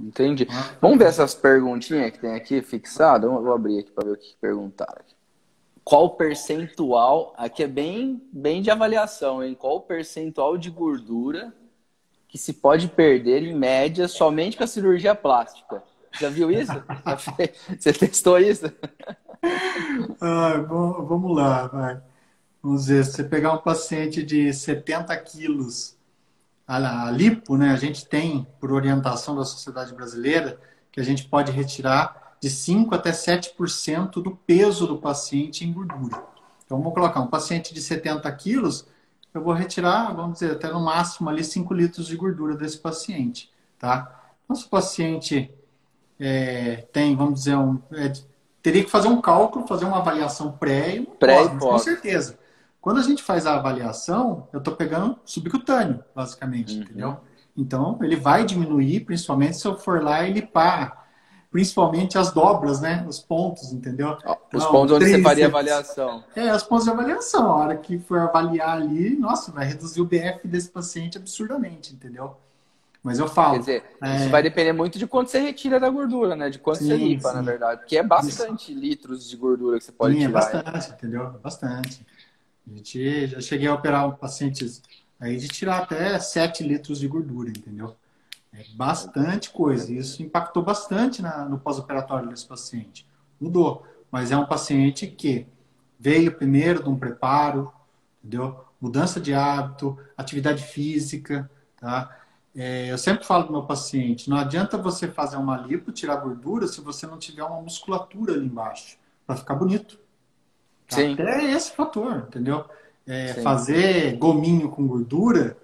Entendi. 0.00 0.48
Vamos 0.80 0.98
ver 0.98 1.04
essas 1.04 1.34
perguntinhas 1.34 2.10
que 2.12 2.18
tem 2.18 2.34
aqui 2.34 2.62
fixadas. 2.62 3.30
Vou 3.30 3.52
abrir 3.52 3.80
aqui 3.80 3.90
para 3.90 4.04
ver 4.06 4.12
o 4.12 4.16
que 4.16 4.34
perguntaram. 4.40 5.04
Qual 5.84 6.10
percentual, 6.10 7.34
aqui 7.36 7.62
é 7.62 7.68
bem, 7.68 8.22
bem 8.32 8.62
de 8.62 8.70
avaliação, 8.70 9.44
hein? 9.44 9.54
Qual 9.54 9.82
percentual 9.82 10.56
de 10.56 10.70
gordura 10.70 11.52
que 12.32 12.38
se 12.38 12.54
pode 12.54 12.88
perder 12.88 13.42
em 13.42 13.54
média 13.54 14.08
somente 14.08 14.56
com 14.56 14.64
a 14.64 14.66
cirurgia 14.66 15.14
plástica? 15.14 15.82
Já 16.18 16.30
viu 16.30 16.50
isso? 16.50 16.72
Você 17.78 17.92
testou 17.92 18.38
isso? 18.38 18.72
Ah, 20.18 20.56
bom, 20.66 21.04
vamos 21.04 21.36
lá, 21.36 21.66
vai. 21.66 22.00
Vamos 22.62 22.86
ver, 22.86 23.04
se 23.04 23.12
você 23.12 23.24
pegar 23.24 23.52
um 23.52 23.58
paciente 23.58 24.22
de 24.22 24.50
70 24.50 25.14
quilos, 25.18 25.94
a 26.66 27.10
lipo, 27.10 27.58
né, 27.58 27.70
a 27.70 27.76
gente 27.76 28.06
tem, 28.06 28.46
por 28.58 28.72
orientação 28.72 29.36
da 29.36 29.44
Sociedade 29.44 29.92
Brasileira, 29.92 30.58
que 30.90 31.00
a 31.00 31.04
gente 31.04 31.24
pode 31.24 31.52
retirar 31.52 32.36
de 32.40 32.48
5 32.48 32.94
até 32.94 33.10
7% 33.10 34.22
do 34.22 34.30
peso 34.30 34.86
do 34.86 34.96
paciente 34.96 35.66
em 35.66 35.72
gordura. 35.72 36.22
Então, 36.64 36.78
vamos 36.78 36.94
colocar 36.94 37.20
um 37.20 37.26
paciente 37.26 37.74
de 37.74 37.82
70 37.82 38.30
quilos, 38.32 38.86
eu 39.34 39.42
vou 39.42 39.54
retirar, 39.54 40.14
vamos 40.14 40.34
dizer, 40.34 40.52
até 40.52 40.70
no 40.70 40.80
máximo 40.80 41.30
ali 41.30 41.42
5 41.42 41.72
litros 41.72 42.06
de 42.06 42.16
gordura 42.16 42.54
desse 42.56 42.78
paciente, 42.78 43.50
tá? 43.78 44.20
Nosso 44.48 44.68
paciente 44.68 45.50
é, 46.20 46.86
tem, 46.92 47.16
vamos 47.16 47.40
dizer, 47.40 47.56
um, 47.56 47.80
é, 47.92 48.12
teria 48.62 48.84
que 48.84 48.90
fazer 48.90 49.08
um 49.08 49.20
cálculo, 49.20 49.66
fazer 49.66 49.84
uma 49.84 49.98
avaliação 49.98 50.52
pré 50.52 50.96
e 50.96 51.06
pré 51.06 51.48
pós, 51.48 51.58
com 51.58 51.78
certeza. 51.78 52.38
Quando 52.80 52.98
a 52.98 53.02
gente 53.02 53.22
faz 53.22 53.46
a 53.46 53.54
avaliação, 53.54 54.48
eu 54.52 54.58
estou 54.58 54.74
pegando 54.74 55.18
subcutâneo, 55.24 56.04
basicamente, 56.14 56.74
uhum. 56.74 56.82
entendeu? 56.82 57.20
Então, 57.56 57.98
ele 58.02 58.16
vai 58.16 58.44
diminuir, 58.44 59.00
principalmente 59.00 59.56
se 59.56 59.66
eu 59.66 59.76
for 59.76 60.02
lá 60.02 60.26
e 60.26 60.32
limpar, 60.32 61.01
principalmente 61.52 62.16
as 62.16 62.32
dobras, 62.32 62.80
né? 62.80 63.04
Os 63.06 63.20
pontos, 63.20 63.72
entendeu? 63.72 64.16
Os 64.16 64.38
então, 64.54 64.72
pontos 64.72 64.96
onde 64.96 65.04
você 65.04 65.22
faria 65.22 65.46
avaliação. 65.46 66.24
É, 66.34 66.52
os 66.54 66.62
pontos 66.62 66.86
de 66.86 66.90
avaliação. 66.90 67.52
A 67.52 67.56
hora 67.56 67.76
que 67.76 67.98
for 67.98 68.18
avaliar 68.20 68.70
ali, 68.70 69.14
nossa, 69.14 69.52
vai 69.52 69.66
reduzir 69.66 70.00
o 70.00 70.06
BF 70.06 70.48
desse 70.48 70.70
paciente 70.70 71.18
absurdamente, 71.18 71.92
entendeu? 71.92 72.34
Mas 73.02 73.18
eu 73.18 73.28
falo. 73.28 73.54
Quer 73.54 73.58
dizer, 73.58 73.84
é... 74.00 74.16
isso 74.16 74.30
vai 74.30 74.42
depender 74.42 74.72
muito 74.72 74.98
de 74.98 75.06
quanto 75.06 75.30
você 75.30 75.40
retira 75.40 75.78
da 75.78 75.90
gordura, 75.90 76.34
né? 76.34 76.48
De 76.48 76.58
quanto 76.58 76.78
sim, 76.78 76.86
você 76.86 76.96
limpa, 76.96 77.28
sim. 77.28 77.34
na 77.34 77.42
verdade. 77.42 77.80
Porque 77.80 77.98
é 77.98 78.02
bastante 78.02 78.72
isso. 78.72 78.80
litros 78.80 79.28
de 79.28 79.36
gordura 79.36 79.78
que 79.78 79.84
você 79.84 79.92
pode 79.92 80.14
sim, 80.14 80.24
é 80.24 80.26
tirar. 80.26 80.40
É 80.40 80.62
bastante, 80.62 80.90
entendeu? 80.92 81.30
Bastante. 81.42 82.06
A 82.66 82.76
gente 82.76 83.26
já 83.26 83.40
cheguei 83.40 83.68
a 83.68 83.74
operar 83.74 84.08
um 84.08 84.12
paciente 84.12 84.64
aí 85.20 85.36
de 85.36 85.48
tirar 85.48 85.82
até 85.82 86.18
7 86.18 86.62
litros 86.62 86.98
de 86.98 87.08
gordura, 87.08 87.50
entendeu? 87.50 87.94
É 88.52 88.64
bastante 88.74 89.50
coisa. 89.50 89.92
Isso 89.92 90.22
impactou 90.22 90.62
bastante 90.62 91.22
na, 91.22 91.44
no 91.44 91.58
pós-operatório 91.58 92.28
desse 92.28 92.46
paciente. 92.46 93.06
Mudou. 93.40 93.86
Mas 94.10 94.30
é 94.30 94.36
um 94.36 94.46
paciente 94.46 95.06
que 95.06 95.46
veio 95.98 96.36
primeiro 96.36 96.82
de 96.82 96.88
um 96.88 96.98
preparo, 96.98 97.72
entendeu? 98.22 98.64
mudança 98.82 99.20
de 99.20 99.32
hábito, 99.32 99.96
atividade 100.16 100.64
física, 100.64 101.48
tá? 101.80 102.18
É, 102.54 102.90
eu 102.90 102.98
sempre 102.98 103.24
falo 103.24 103.44
para 103.44 103.52
meu 103.52 103.62
paciente, 103.62 104.28
não 104.28 104.36
adianta 104.36 104.76
você 104.76 105.06
fazer 105.06 105.36
uma 105.36 105.56
lipo, 105.56 105.92
tirar 105.92 106.16
gordura, 106.16 106.66
se 106.66 106.80
você 106.80 107.06
não 107.06 107.16
tiver 107.16 107.44
uma 107.44 107.62
musculatura 107.62 108.34
ali 108.34 108.44
embaixo, 108.44 108.98
para 109.24 109.36
ficar 109.36 109.54
bonito. 109.54 109.98
Tá? 110.88 110.96
Sim. 110.96 111.16
É 111.18 111.52
esse 111.52 111.70
fator, 111.70 112.26
entendeu? 112.28 112.64
É, 113.06 113.34
fazer 113.34 114.16
gominho 114.16 114.68
com 114.68 114.86
gordura, 114.86 115.56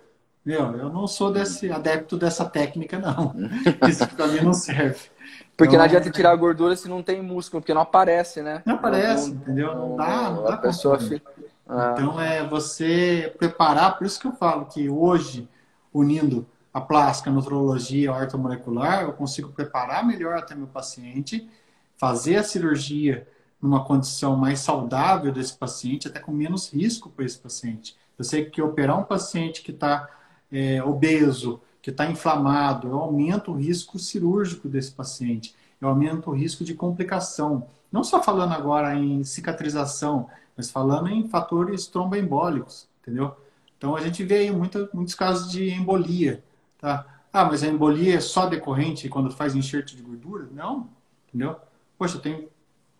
meu, 0.44 0.76
eu 0.76 0.88
não 0.88 1.06
sou 1.06 1.32
desse 1.32 1.70
adepto 1.70 2.16
dessa 2.16 2.44
técnica, 2.44 2.98
não. 2.98 3.34
Isso 3.88 4.06
para 4.08 4.26
mim 4.28 4.40
não 4.40 4.52
serve. 4.52 5.10
Porque 5.56 5.74
então, 5.74 5.78
não 5.78 5.84
adianta 5.84 6.10
tirar 6.10 6.30
a 6.30 6.36
gordura 6.36 6.76
se 6.76 6.88
não 6.88 7.02
tem 7.02 7.20
músculo, 7.20 7.60
porque 7.60 7.74
não 7.74 7.82
aparece, 7.82 8.40
né? 8.40 8.62
Não 8.64 8.76
aparece, 8.76 9.30
não, 9.30 9.36
entendeu? 9.36 9.74
Não, 9.74 9.88
não 9.90 9.96
dá, 9.96 10.30
não 10.30 10.44
dá. 10.44 10.54
A 10.54 10.56
pessoa 10.56 10.98
fica... 10.98 11.30
ah. 11.68 11.90
Então 11.92 12.20
é 12.20 12.46
você 12.46 13.34
preparar, 13.38 13.98
por 13.98 14.06
isso 14.06 14.20
que 14.20 14.26
eu 14.26 14.32
falo 14.32 14.66
que 14.66 14.88
hoje, 14.88 15.48
unindo 15.92 16.46
a 16.72 16.80
plástica, 16.80 17.28
a 17.28 17.32
nutrologia, 17.32 18.10
a 18.10 18.16
ortomolecular, 18.16 19.02
eu 19.02 19.12
consigo 19.12 19.50
preparar 19.50 20.06
melhor 20.06 20.38
até 20.38 20.54
meu 20.54 20.68
paciente, 20.68 21.48
fazer 21.96 22.36
a 22.36 22.42
cirurgia 22.44 23.26
numa 23.60 23.84
condição 23.84 24.36
mais 24.36 24.60
saudável 24.60 25.32
desse 25.32 25.56
paciente, 25.56 26.06
até 26.06 26.20
com 26.20 26.30
menos 26.30 26.72
risco 26.72 27.10
para 27.10 27.24
esse 27.24 27.38
paciente. 27.38 27.96
Eu 28.16 28.24
sei 28.24 28.44
que 28.44 28.62
operar 28.62 28.98
um 28.98 29.04
paciente 29.04 29.62
que 29.62 29.72
está 29.72 30.08
é, 30.50 30.82
obeso, 30.82 31.60
que 31.80 31.90
está 31.90 32.10
inflamado, 32.10 32.88
eu 32.88 32.98
aumento 32.98 33.52
o 33.52 33.56
risco 33.56 33.98
cirúrgico 33.98 34.68
desse 34.68 34.92
paciente, 34.92 35.54
eu 35.80 35.88
aumento 35.88 36.30
o 36.30 36.34
risco 36.34 36.64
de 36.64 36.74
complicação. 36.74 37.66
Não 37.90 38.04
só 38.04 38.22
falando 38.22 38.52
agora 38.52 38.94
em 38.94 39.24
cicatrização, 39.24 40.28
mas 40.56 40.70
falando 40.70 41.08
em 41.08 41.28
fatores 41.28 41.86
tromboembólicos, 41.86 42.88
entendeu? 43.00 43.34
Então 43.76 43.94
a 43.94 44.00
gente 44.00 44.24
vê 44.24 44.38
aí 44.38 44.50
muitos 44.50 45.14
casos 45.14 45.50
de 45.50 45.70
embolia, 45.70 46.42
Tá? 46.78 47.04
Ah, 47.32 47.44
mas 47.44 47.62
a 47.62 47.66
embolia 47.66 48.16
é 48.16 48.20
só 48.20 48.46
decorrente 48.46 49.08
quando 49.08 49.30
faz 49.30 49.54
enxerto 49.54 49.94
de 49.94 50.02
gordura? 50.02 50.48
Não, 50.52 50.88
entendeu? 51.28 51.56
Poxa, 51.98 52.16
eu 52.16 52.20
tenho 52.20 52.48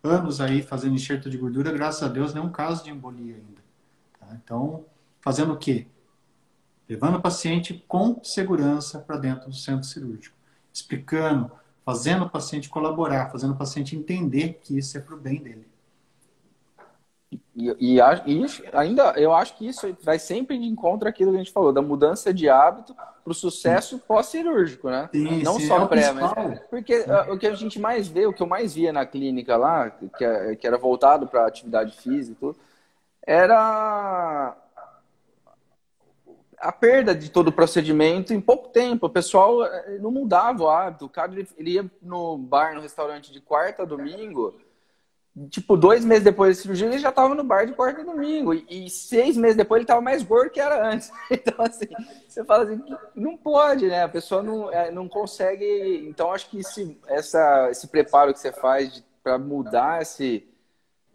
anos 0.02 0.40
aí 0.40 0.62
fazendo 0.62 0.94
enxerto 0.94 1.30
de 1.30 1.38
gordura, 1.38 1.72
graças 1.72 2.02
a 2.02 2.08
Deus, 2.08 2.34
nenhum 2.34 2.50
caso 2.50 2.84
de 2.84 2.90
embolia 2.90 3.36
ainda. 3.36 3.62
Tá? 4.18 4.26
Então, 4.44 4.84
fazendo 5.20 5.52
o 5.52 5.56
quê? 5.56 5.86
Levando 6.88 7.16
o 7.16 7.22
paciente 7.22 7.84
com 7.86 8.18
segurança 8.22 8.98
para 8.98 9.16
dentro 9.16 9.50
do 9.50 9.54
centro 9.54 9.86
cirúrgico, 9.86 10.34
explicando, 10.72 11.50
fazendo 11.84 12.24
o 12.24 12.30
paciente 12.30 12.68
colaborar, 12.68 13.30
fazendo 13.30 13.52
o 13.52 13.56
paciente 13.56 13.94
entender 13.94 14.58
que 14.62 14.78
isso 14.78 14.96
é 14.96 15.00
para 15.00 15.14
o 15.14 15.18
bem 15.18 15.42
dele. 15.42 15.66
E, 17.54 17.76
e, 17.78 17.98
e, 17.98 18.46
ainda 18.72 19.12
eu 19.16 19.34
acho 19.34 19.56
que 19.56 19.66
isso 19.66 19.94
vai 20.02 20.18
sempre 20.18 20.58
de 20.58 20.64
encontro 20.64 21.08
aquilo 21.08 21.32
que 21.32 21.36
a 21.36 21.40
gente 21.40 21.52
falou, 21.52 21.72
da 21.72 21.82
mudança 21.82 22.32
de 22.32 22.48
hábito 22.48 22.94
para 22.94 23.32
o 23.32 23.34
sucesso 23.34 23.98
pós-cirúrgico, 23.98 24.88
né? 24.88 25.10
Sim, 25.12 25.42
Não 25.42 25.58
sim, 25.58 25.66
só 25.66 25.82
é 25.82 25.86
pré, 25.86 26.12
mas. 26.12 26.60
Porque 26.70 27.00
uh, 27.00 27.34
o 27.34 27.38
que 27.38 27.46
a 27.46 27.54
gente 27.54 27.78
mais 27.78 28.08
vê, 28.08 28.26
o 28.26 28.32
que 28.32 28.42
eu 28.42 28.46
mais 28.46 28.74
via 28.74 28.92
na 28.92 29.04
clínica 29.04 29.56
lá, 29.56 29.90
que, 29.90 30.56
que 30.56 30.66
era 30.66 30.78
voltado 30.78 31.26
para 31.26 31.46
atividade 31.46 31.94
física 31.96 32.32
e 32.32 32.36
tudo, 32.36 32.58
era 33.26 34.56
a 36.60 36.72
perda 36.72 37.14
de 37.14 37.30
todo 37.30 37.48
o 37.48 37.52
procedimento 37.52 38.32
em 38.32 38.40
pouco 38.40 38.68
tempo. 38.68 39.06
O 39.06 39.10
pessoal 39.10 39.64
eh, 39.64 39.98
não 40.00 40.10
mudava 40.10 40.64
o 40.64 40.68
hábito. 40.68 41.06
O 41.06 41.08
cara 41.08 41.32
ele 41.56 41.70
ia 41.70 41.90
no 42.02 42.36
bar, 42.38 42.74
no 42.74 42.80
restaurante 42.80 43.32
de 43.32 43.40
quarta 43.40 43.82
a 43.82 43.86
domingo 43.86 44.54
tipo, 45.48 45.76
dois 45.76 46.04
meses 46.04 46.24
depois 46.24 46.56
da 46.56 46.62
cirurgia, 46.62 46.88
ele 46.88 46.98
já 46.98 47.10
estava 47.10 47.34
no 47.34 47.44
bar 47.44 47.66
de 47.66 47.72
quarta 47.72 48.00
e 48.00 48.04
domingo. 48.04 48.52
E, 48.54 48.90
seis 48.90 49.36
meses 49.36 49.56
depois 49.56 49.78
ele 49.78 49.84
estava 49.84 50.00
mais 50.00 50.22
gordo 50.22 50.50
que 50.50 50.60
era 50.60 50.90
antes. 50.90 51.10
Então, 51.30 51.64
assim, 51.64 51.86
você 52.26 52.44
fala 52.44 52.64
assim, 52.64 52.82
não 53.14 53.36
pode, 53.36 53.86
né? 53.86 54.02
A 54.02 54.08
pessoa 54.08 54.42
não, 54.42 54.72
é, 54.72 54.90
não 54.90 55.08
consegue. 55.08 56.06
Então, 56.08 56.32
acho 56.32 56.48
que 56.50 56.58
esse, 56.58 56.98
essa, 57.06 57.68
esse 57.70 57.86
preparo 57.86 58.32
que 58.32 58.40
você 58.40 58.50
faz 58.50 59.02
para 59.22 59.38
mudar 59.38 60.02
esse 60.02 60.48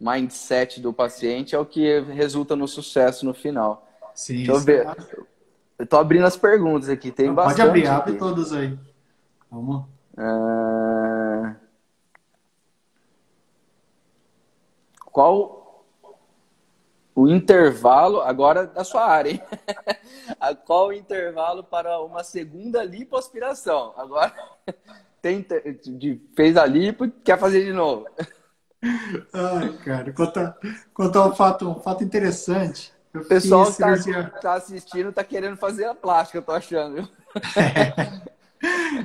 mindset 0.00 0.80
do 0.80 0.92
paciente 0.92 1.54
é 1.54 1.58
o 1.58 1.66
que 1.66 2.00
resulta 2.00 2.56
no 2.56 2.68
sucesso 2.68 3.24
no 3.24 3.34
final. 3.34 3.86
Sim. 4.14 4.36
Deixa 4.36 4.52
eu 4.52 4.60
ver. 4.60 4.86
Eu 5.78 5.86
tô 5.86 5.96
abrindo 5.96 6.26
as 6.26 6.36
perguntas 6.36 6.88
aqui, 6.88 7.10
tem 7.10 7.26
não, 7.26 7.34
bastante. 7.34 7.56
Pode 7.56 7.68
abrir, 7.68 7.86
abre 7.86 8.16
todas 8.16 8.52
aí. 8.52 8.78
Vamos. 9.50 9.84
Uh... 10.16 11.54
qual 15.14 15.64
o 17.14 17.28
intervalo, 17.28 18.20
agora 18.20 18.66
da 18.66 18.82
sua 18.82 19.06
área, 19.06 19.30
hein? 19.30 19.42
qual 20.66 20.88
o 20.88 20.92
intervalo 20.92 21.62
para 21.62 22.00
uma 22.00 22.24
segunda 22.24 22.82
lipoaspiração? 22.82 23.94
Agora 23.96 24.34
tem, 25.22 25.46
fez 26.34 26.56
a 26.56 26.66
lipo, 26.66 27.08
quer 27.22 27.38
fazer 27.38 27.64
de 27.64 27.72
novo. 27.72 28.06
Ai, 29.32 29.72
cara, 29.84 30.12
contar, 30.12 30.58
contar 30.92 31.26
um 31.26 31.34
fato, 31.34 31.68
um 31.68 31.80
fato 31.80 32.04
interessante. 32.04 32.93
O 33.14 33.24
pessoal 33.24 33.70
que 33.70 33.78
tá, 33.78 33.96
cirurgia... 33.96 34.32
tá, 34.40 34.54
assistindo 34.54 35.12
tá 35.12 35.24
querendo 35.24 35.56
fazer 35.56 35.84
a 35.84 35.94
plástica, 35.94 36.38
eu 36.38 36.42
tô 36.42 36.52
achando. 36.52 37.08
É. 37.56 38.34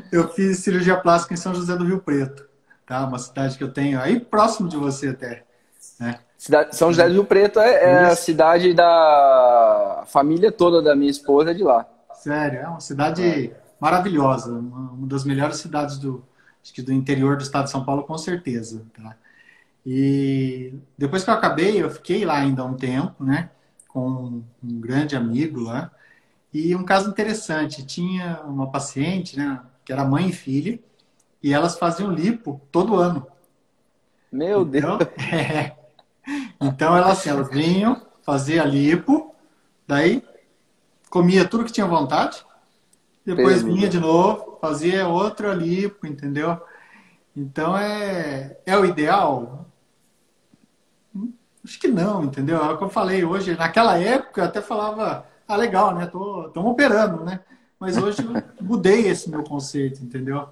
Eu 0.09 0.29
fiz 0.29 0.59
cirurgia 0.59 0.95
plástica 0.95 1.33
em 1.33 1.37
São 1.37 1.53
José 1.53 1.75
do 1.75 1.83
Rio 1.83 1.99
Preto, 1.99 2.47
tá? 2.85 3.05
Uma 3.05 3.19
cidade 3.19 3.57
que 3.57 3.63
eu 3.63 3.73
tenho 3.73 3.99
aí 3.99 4.17
próximo 4.17 4.69
de 4.69 4.77
você 4.77 5.09
até. 5.09 5.43
É. 6.01 6.17
Cidade, 6.37 6.75
São 6.75 6.89
José 6.89 7.05
do 7.05 7.13
Rio 7.13 7.25
Preto 7.25 7.59
é, 7.59 7.83
é 7.83 8.05
a 8.05 8.15
cidade 8.15 8.73
da 8.73 10.05
família 10.07 10.51
toda 10.51 10.81
da 10.81 10.95
minha 10.95 11.11
esposa 11.11 11.51
é 11.51 11.53
de 11.53 11.63
lá. 11.63 11.85
Sério, 12.13 12.59
é 12.59 12.67
uma 12.67 12.79
cidade 12.79 13.53
maravilhosa, 13.79 14.51
uma, 14.51 14.91
uma, 14.91 15.07
das 15.07 15.25
melhores 15.25 15.57
cidades 15.57 15.97
do, 15.97 16.23
acho 16.63 16.73
que 16.73 16.81
do 16.81 16.93
interior 16.93 17.35
do 17.35 17.43
estado 17.43 17.65
de 17.65 17.71
São 17.71 17.83
Paulo, 17.83 18.03
com 18.03 18.17
certeza. 18.17 18.85
Tá? 18.95 19.15
E 19.85 20.73
depois 20.97 21.23
que 21.23 21.29
eu 21.29 21.33
acabei, 21.33 21.81
eu 21.81 21.89
fiquei 21.89 22.23
lá 22.23 22.37
ainda 22.37 22.63
um 22.63 22.75
tempo, 22.75 23.21
né, 23.23 23.49
com 23.99 24.43
um 24.63 24.79
grande 24.79 25.15
amigo 25.15 25.59
lá. 25.59 25.91
E 26.53 26.75
um 26.75 26.83
caso 26.83 27.09
interessante, 27.09 27.85
tinha 27.85 28.41
uma 28.45 28.71
paciente, 28.71 29.37
né, 29.37 29.61
que 29.85 29.91
era 29.91 30.05
mãe 30.05 30.29
e 30.29 30.33
filha, 30.33 30.79
e 31.43 31.53
elas 31.53 31.77
faziam 31.77 32.11
lipo 32.11 32.61
todo 32.71 32.95
ano. 32.95 33.27
Meu 34.31 34.61
então, 34.61 34.97
Deus! 34.97 35.09
É, 35.31 35.75
então 36.61 36.95
elas, 36.95 37.19
assim, 37.19 37.29
elas 37.29 37.49
vinham, 37.49 38.05
fazia 38.21 38.63
lipo, 38.63 39.33
daí 39.87 40.23
comia 41.09 41.47
tudo 41.47 41.63
que 41.63 41.71
tinha 41.71 41.87
vontade, 41.87 42.43
depois 43.25 43.63
vinha 43.63 43.89
de 43.89 43.99
novo, 43.99 44.57
fazia 44.61 45.07
outra 45.07 45.53
lipo, 45.53 46.05
entendeu? 46.05 46.59
Então 47.35 47.75
é, 47.75 48.57
é 48.65 48.77
o 48.77 48.85
ideal? 48.85 49.68
Acho 51.69 51.79
que 51.79 51.87
não, 51.87 52.23
entendeu? 52.23 52.57
É 52.57 52.71
o 52.71 52.77
que 52.79 52.83
eu 52.83 52.89
falei 52.89 53.23
hoje. 53.23 53.55
Naquela 53.55 53.95
época 53.95 54.41
eu 54.41 54.45
até 54.45 54.59
falava, 54.59 55.27
ah, 55.47 55.55
legal, 55.55 55.93
né? 55.93 56.07
Tô, 56.07 56.49
tô 56.49 56.67
operando, 56.67 57.23
né? 57.23 57.41
Mas 57.79 57.95
hoje 57.95 58.23
eu 58.23 58.43
mudei 58.59 59.07
esse 59.07 59.29
meu 59.29 59.43
conceito, 59.43 60.03
entendeu? 60.03 60.49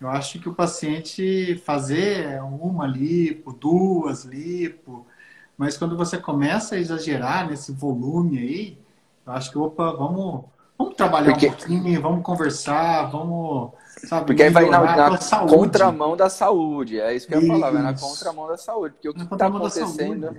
Eu 0.00 0.08
acho 0.08 0.40
que 0.40 0.48
o 0.48 0.54
paciente 0.54 1.60
fazer 1.66 2.42
uma 2.42 2.86
lipo, 2.86 3.52
duas 3.52 4.24
lipo, 4.24 5.06
mas 5.54 5.76
quando 5.76 5.98
você 5.98 6.16
começa 6.16 6.76
a 6.76 6.78
exagerar 6.78 7.46
nesse 7.46 7.70
volume 7.70 8.38
aí, 8.38 8.78
eu 9.26 9.32
acho 9.34 9.50
que, 9.50 9.58
opa, 9.58 9.92
vamos, 9.92 10.46
vamos 10.78 10.94
trabalhar 10.94 11.32
Porque... 11.32 11.46
um 11.46 11.52
pouquinho, 11.52 12.00
vamos 12.00 12.24
conversar, 12.24 13.10
vamos. 13.10 13.72
Sabe, 14.06 14.26
Porque 14.26 14.42
aí 14.42 14.50
vai 14.50 14.68
na, 14.70 15.10
na 15.10 15.46
contramão 15.46 16.16
da 16.16 16.30
saúde. 16.30 16.98
É 17.00 17.14
isso 17.14 17.28
que 17.28 17.34
eu 17.34 17.42
ia 17.42 17.48
falar, 17.48 17.70
vai 17.70 17.82
na 17.82 17.94
contramão 17.94 18.48
da 18.48 18.56
saúde. 18.56 18.94
Porque 18.94 19.10
o 19.10 19.14
que 19.14 19.22
está 19.22 19.46
acontecendo 19.46 20.34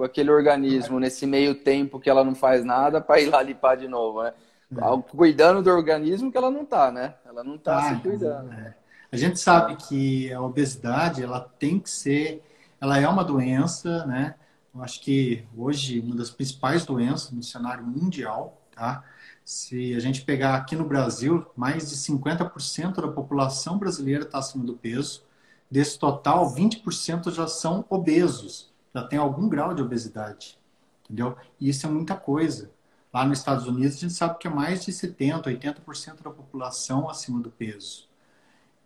com 0.00 0.04
aquele 0.04 0.30
organismo 0.30 0.98
nesse 0.98 1.26
meio 1.26 1.54
tempo 1.54 2.00
que 2.00 2.08
ela 2.08 2.24
não 2.24 2.34
faz 2.34 2.64
nada 2.64 3.02
para 3.02 3.20
ir 3.20 3.26
lá 3.26 3.42
limpar 3.42 3.76
de 3.76 3.86
novo, 3.86 4.22
né? 4.22 4.32
É. 4.74 5.02
Cuidando 5.14 5.62
do 5.62 5.68
organismo 5.68 6.32
que 6.32 6.38
ela 6.38 6.50
não 6.50 6.62
está, 6.62 6.90
né? 6.90 7.16
Ela 7.22 7.44
não 7.44 7.56
está 7.56 7.76
ah, 7.76 7.94
se 7.94 8.00
cuidando. 8.00 8.50
É. 8.50 8.74
A 9.12 9.16
gente 9.18 9.38
sabe 9.38 9.76
que 9.76 10.32
a 10.32 10.40
obesidade, 10.40 11.22
ela 11.22 11.40
tem 11.58 11.78
que 11.78 11.90
ser, 11.90 12.42
ela 12.80 12.98
é 12.98 13.06
uma 13.06 13.22
doença, 13.22 14.06
né? 14.06 14.36
Eu 14.74 14.82
acho 14.82 15.02
que 15.02 15.44
hoje 15.54 16.00
uma 16.00 16.16
das 16.16 16.30
principais 16.30 16.86
doenças 16.86 17.30
no 17.30 17.42
cenário 17.42 17.84
mundial, 17.84 18.58
tá? 18.74 19.04
Se 19.44 19.94
a 19.94 20.00
gente 20.00 20.22
pegar 20.22 20.54
aqui 20.54 20.74
no 20.74 20.84
Brasil, 20.86 21.44
mais 21.54 21.90
de 21.90 21.96
50% 21.96 23.02
da 23.02 23.08
população 23.08 23.76
brasileira 23.76 24.24
está 24.24 24.38
acima 24.38 24.64
do 24.64 24.72
peso. 24.72 25.24
Desse 25.70 25.98
total, 25.98 26.50
20% 26.54 27.30
já 27.30 27.46
são 27.46 27.84
obesos, 27.90 28.69
já 28.94 29.02
tem 29.02 29.18
algum 29.18 29.48
grau 29.48 29.74
de 29.74 29.82
obesidade, 29.82 30.58
entendeu? 31.04 31.36
E 31.60 31.68
isso 31.68 31.86
é 31.86 31.90
muita 31.90 32.16
coisa. 32.16 32.70
Lá 33.12 33.24
nos 33.24 33.38
Estados 33.38 33.66
Unidos, 33.66 33.96
a 33.96 34.00
gente 34.00 34.12
sabe 34.12 34.38
que 34.38 34.46
é 34.46 34.50
mais 34.50 34.84
de 34.84 34.92
70%, 34.92 35.44
80% 35.44 36.22
da 36.22 36.30
população 36.30 37.08
acima 37.08 37.40
do 37.40 37.50
peso. 37.50 38.08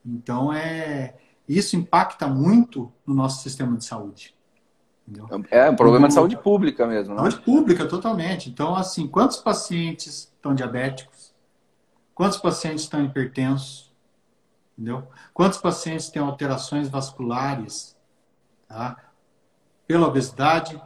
Então, 0.04 0.52
é, 0.52 1.14
isso 1.48 1.76
impacta 1.76 2.26
muito 2.26 2.92
no 3.06 3.14
nosso 3.14 3.42
sistema 3.42 3.76
de 3.76 3.84
saúde. 3.84 4.34
Entendeu? 5.06 5.28
É 5.50 5.70
um 5.70 5.76
problema 5.76 6.08
de 6.08 6.14
saúde 6.14 6.36
pública 6.36 6.86
mesmo. 6.86 7.14
Né? 7.14 7.20
Saúde 7.20 7.40
pública, 7.42 7.86
totalmente. 7.86 8.48
Então, 8.48 8.74
assim, 8.74 9.06
quantos 9.06 9.36
pacientes 9.36 10.32
estão 10.34 10.54
diabéticos? 10.54 11.34
Quantos 12.14 12.38
pacientes 12.38 12.84
estão 12.84 13.04
hipertensos? 13.04 13.92
Entendeu? 14.76 15.06
Quantos 15.34 15.58
pacientes 15.58 16.08
têm 16.08 16.22
alterações 16.22 16.88
vasculares? 16.88 17.94
Tá? 18.66 18.96
Pela 19.86 20.06
obesidade, 20.06 20.80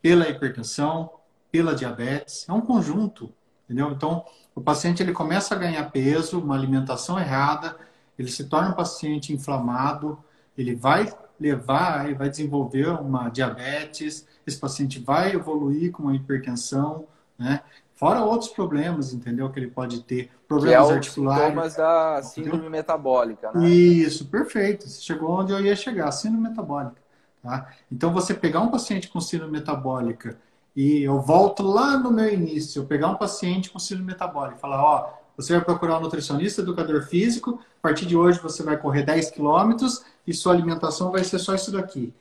pela 0.00 0.28
hipertensão, 0.28 1.10
pela 1.50 1.74
diabetes. 1.74 2.46
É 2.48 2.52
um 2.52 2.60
conjunto. 2.60 3.32
Entendeu? 3.64 3.90
Então, 3.90 4.24
o 4.54 4.60
paciente 4.60 5.02
ele 5.02 5.12
começa 5.12 5.54
a 5.54 5.58
ganhar 5.58 5.90
peso, 5.90 6.40
uma 6.40 6.54
alimentação 6.54 7.18
errada, 7.18 7.76
ele 8.18 8.30
se 8.30 8.44
torna 8.44 8.70
um 8.70 8.74
paciente 8.74 9.32
inflamado, 9.32 10.18
ele 10.56 10.74
vai 10.74 11.12
levar 11.40 12.10
e 12.10 12.14
vai 12.14 12.28
desenvolver 12.28 12.88
uma 13.00 13.28
diabetes, 13.28 14.26
esse 14.46 14.58
paciente 14.58 14.98
vai 14.98 15.32
evoluir 15.32 15.90
com 15.90 16.04
uma 16.04 16.14
hipertensão, 16.14 17.06
né? 17.38 17.62
Fora 17.94 18.24
outros 18.24 18.50
problemas, 18.50 19.14
entendeu? 19.14 19.48
Que 19.50 19.60
ele 19.60 19.70
pode 19.70 20.02
ter. 20.02 20.30
Problemas 20.48 20.86
que 20.86 20.92
é 20.92 20.96
articulares. 20.96 21.44
Sintomas 21.46 21.76
da 21.76 22.22
síndrome 22.22 22.56
entendeu? 22.56 22.70
metabólica, 22.70 23.52
né? 23.52 23.68
Isso, 23.68 24.26
perfeito. 24.26 24.88
Você 24.88 25.00
chegou 25.00 25.30
onde 25.30 25.52
eu 25.52 25.60
ia 25.60 25.76
chegar, 25.76 26.10
síndrome 26.10 26.48
metabólica. 26.48 27.01
Tá? 27.42 27.68
Então, 27.90 28.12
você 28.12 28.32
pegar 28.32 28.60
um 28.60 28.68
paciente 28.68 29.08
com 29.08 29.20
síndrome 29.20 29.52
metabólica 29.52 30.38
e 30.76 31.02
eu 31.02 31.20
volto 31.20 31.62
lá 31.62 31.98
no 31.98 32.10
meu 32.10 32.32
início, 32.32 32.80
eu 32.80 32.86
pegar 32.86 33.08
um 33.08 33.16
paciente 33.16 33.70
com 33.70 33.78
síndrome 33.78 34.12
metabólica 34.12 34.56
e 34.56 34.60
falar, 34.60 34.82
ó, 34.82 35.12
você 35.36 35.54
vai 35.54 35.64
procurar 35.64 35.98
um 35.98 36.02
nutricionista, 36.02 36.62
educador 36.62 37.02
físico, 37.02 37.60
a 37.78 37.82
partir 37.82 38.06
de 38.06 38.16
hoje 38.16 38.38
você 38.38 38.62
vai 38.62 38.76
correr 38.76 39.02
10 39.02 39.30
quilômetros 39.30 40.04
e 40.26 40.32
sua 40.32 40.52
alimentação 40.52 41.10
vai 41.10 41.24
ser 41.24 41.38
só 41.38 41.54
isso 41.54 41.72
daqui. 41.72 42.14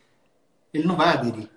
Ele 0.73 0.87
não 0.87 0.95
vai 0.95 1.09
aderir. 1.09 1.49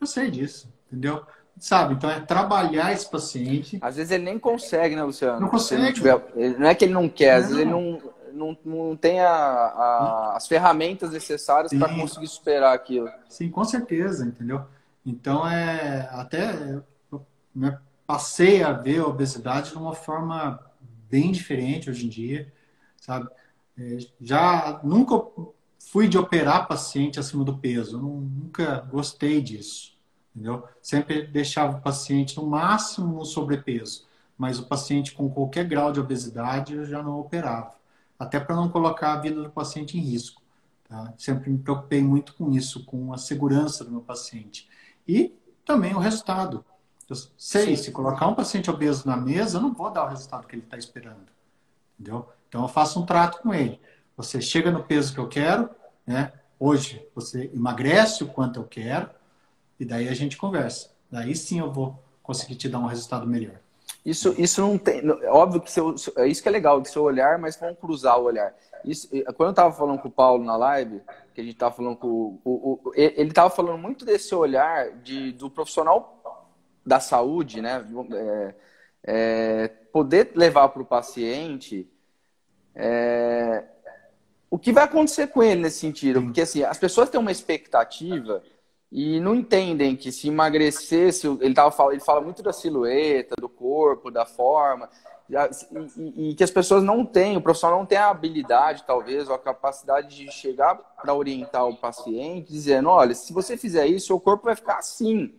Eu 0.00 0.06
sei 0.06 0.30
disso, 0.30 0.68
entendeu? 0.90 1.22
Sabe? 1.58 1.94
Então 1.94 2.10
é 2.10 2.18
trabalhar 2.18 2.92
esse 2.92 3.08
paciente. 3.08 3.78
Às 3.80 3.96
vezes 3.96 4.10
ele 4.10 4.24
nem 4.24 4.38
consegue, 4.38 4.96
né, 4.96 5.04
Luciano? 5.04 5.40
Não 5.40 5.48
consegue. 5.48 5.82
Não, 5.82 5.92
tiver... 5.92 6.58
não, 6.58 6.66
é 6.66 6.74
que 6.74 6.84
ele 6.86 6.94
não 6.94 7.08
quer, 7.08 7.34
às 7.34 7.42
vezes 7.44 7.58
ele 7.58 7.70
não, 7.70 8.00
não, 8.32 8.56
não 8.64 8.96
tem 8.96 9.20
a, 9.20 9.30
a, 9.30 10.36
as 10.36 10.46
ferramentas 10.46 11.10
necessárias 11.10 11.72
para 11.72 11.94
conseguir 11.94 12.28
superar 12.28 12.74
aquilo. 12.74 13.08
Sim, 13.28 13.50
com 13.50 13.64
certeza, 13.64 14.26
entendeu? 14.26 14.64
Então 15.04 15.46
é 15.46 16.08
até 16.12 16.80
né, 17.54 17.78
passei 18.06 18.62
a 18.62 18.72
ver 18.72 19.00
a 19.00 19.06
obesidade 19.06 19.70
de 19.70 19.76
uma 19.76 19.94
forma 19.94 20.60
bem 21.08 21.30
diferente 21.32 21.90
hoje 21.90 22.06
em 22.06 22.08
dia, 22.08 22.52
sabe? 22.96 23.28
É, 23.78 23.98
já 24.20 24.80
nunca 24.82 25.14
fui 25.78 26.08
de 26.08 26.16
operar 26.16 26.68
paciente 26.68 27.18
acima 27.18 27.44
do 27.44 27.58
peso. 27.58 27.96
Eu 27.96 28.02
nunca 28.02 28.80
gostei 28.90 29.40
disso. 29.40 29.92
Entendeu? 30.34 30.66
Sempre 30.80 31.26
deixava 31.26 31.76
o 31.76 31.80
paciente 31.82 32.36
no 32.38 32.46
máximo 32.46 33.18
no 33.18 33.24
sobrepeso, 33.24 34.06
mas 34.36 34.58
o 34.58 34.66
paciente 34.66 35.12
com 35.12 35.28
qualquer 35.28 35.66
grau 35.66 35.92
de 35.92 36.00
obesidade 36.00 36.74
eu 36.74 36.86
já 36.86 37.02
não 37.02 37.20
operava. 37.20 37.74
Até 38.22 38.38
para 38.38 38.54
não 38.54 38.68
colocar 38.68 39.14
a 39.14 39.20
vida 39.20 39.42
do 39.42 39.50
paciente 39.50 39.98
em 39.98 40.00
risco. 40.00 40.40
Tá? 40.88 41.12
Sempre 41.18 41.50
me 41.50 41.58
preocupei 41.58 42.00
muito 42.00 42.34
com 42.34 42.52
isso, 42.52 42.84
com 42.84 43.12
a 43.12 43.18
segurança 43.18 43.84
do 43.84 43.90
meu 43.90 44.00
paciente. 44.00 44.68
E 45.08 45.34
também 45.64 45.92
o 45.94 45.98
resultado. 45.98 46.64
Eu 47.10 47.16
sei, 47.36 47.76
Sim. 47.76 47.82
se 47.82 47.90
colocar 47.90 48.28
um 48.28 48.34
paciente 48.34 48.70
obeso 48.70 49.08
na 49.08 49.16
mesa, 49.16 49.58
eu 49.58 49.62
não 49.62 49.72
vou 49.72 49.90
dar 49.90 50.04
o 50.04 50.08
resultado 50.08 50.46
que 50.46 50.54
ele 50.54 50.62
está 50.62 50.78
esperando. 50.78 51.26
Entendeu? 51.98 52.28
Então 52.48 52.62
eu 52.62 52.68
faço 52.68 53.00
um 53.00 53.04
trato 53.04 53.42
com 53.42 53.52
ele. 53.52 53.80
Você 54.16 54.40
chega 54.40 54.70
no 54.70 54.84
peso 54.84 55.12
que 55.12 55.18
eu 55.18 55.26
quero, 55.26 55.68
né? 56.06 56.32
Hoje 56.60 57.04
você 57.16 57.50
emagrece 57.52 58.22
o 58.22 58.28
quanto 58.28 58.60
eu 58.60 58.64
quero 58.64 59.10
e 59.80 59.84
daí 59.84 60.08
a 60.08 60.14
gente 60.14 60.36
conversa. 60.36 60.90
Daí 61.10 61.34
sim 61.34 61.58
eu 61.58 61.72
vou 61.72 62.00
conseguir 62.22 62.54
te 62.54 62.68
dar 62.68 62.78
um 62.78 62.86
resultado 62.86 63.26
melhor. 63.26 63.61
Isso, 64.04 64.34
isso 64.36 64.60
não 64.60 64.76
tem. 64.76 65.08
Óbvio 65.28 65.60
que 65.60 65.70
seu, 65.70 65.94
é 66.16 66.26
isso 66.26 66.42
que 66.42 66.48
é 66.48 66.52
legal, 66.52 66.80
do 66.80 66.88
seu 66.88 67.02
olhar, 67.02 67.38
mas 67.38 67.56
vamos 67.56 67.78
cruzar 67.78 68.18
o 68.18 68.24
olhar. 68.24 68.52
Isso, 68.84 69.08
quando 69.36 69.48
eu 69.48 69.50
estava 69.50 69.72
falando 69.72 70.00
com 70.00 70.08
o 70.08 70.12
Paulo 70.12 70.42
na 70.44 70.56
live, 70.56 71.00
que 71.32 71.40
a 71.40 71.44
gente 71.44 71.54
estava 71.54 71.74
falando 71.74 71.96
com 71.96 72.08
o, 72.08 72.40
o, 72.44 72.80
o 72.84 72.92
ele 72.94 73.30
estava 73.30 73.48
falando 73.48 73.78
muito 73.78 74.04
desse 74.04 74.34
olhar 74.34 74.90
de, 74.98 75.32
do 75.32 75.48
profissional 75.48 76.20
da 76.84 76.98
saúde, 76.98 77.60
né? 77.60 77.86
É, 78.12 78.54
é, 79.04 79.68
poder 79.92 80.32
levar 80.34 80.68
para 80.68 80.82
o 80.82 80.86
paciente 80.86 81.88
é, 82.74 83.64
o 84.50 84.58
que 84.58 84.72
vai 84.72 84.84
acontecer 84.84 85.28
com 85.28 85.42
ele 85.42 85.62
nesse 85.62 85.78
sentido? 85.78 86.22
Porque 86.22 86.42
assim, 86.42 86.62
as 86.62 86.78
pessoas 86.78 87.08
têm 87.08 87.20
uma 87.20 87.32
expectativa 87.32 88.42
e 88.92 89.18
não 89.20 89.34
entendem 89.34 89.96
que 89.96 90.12
se 90.12 90.28
emagrecer, 90.28 91.14
se 91.14 91.26
ele, 91.26 91.54
tava, 91.54 91.74
ele 91.90 92.00
fala 92.00 92.20
muito 92.20 92.42
da 92.42 92.52
silhueta, 92.52 93.34
do 93.40 93.48
corpo, 93.48 94.10
da 94.10 94.26
forma, 94.26 94.86
e, 95.30 96.30
e, 96.30 96.34
que 96.34 96.44
as 96.44 96.50
pessoas 96.50 96.82
não 96.82 97.06
têm, 97.06 97.38
o 97.38 97.40
profissional 97.40 97.78
não 97.78 97.86
tem 97.86 97.96
a 97.96 98.10
habilidade, 98.10 98.84
talvez, 98.86 99.30
ou 99.30 99.34
a 99.34 99.38
capacidade 99.38 100.14
de 100.14 100.30
chegar 100.30 100.74
para 100.74 101.14
orientar 101.14 101.66
o 101.66 101.76
paciente, 101.76 102.52
dizendo: 102.52 102.90
olha, 102.90 103.14
se 103.14 103.32
você 103.32 103.56
fizer 103.56 103.86
isso, 103.86 104.08
seu 104.08 104.20
corpo 104.20 104.44
vai 104.44 104.54
ficar 104.54 104.76
assim. 104.76 105.34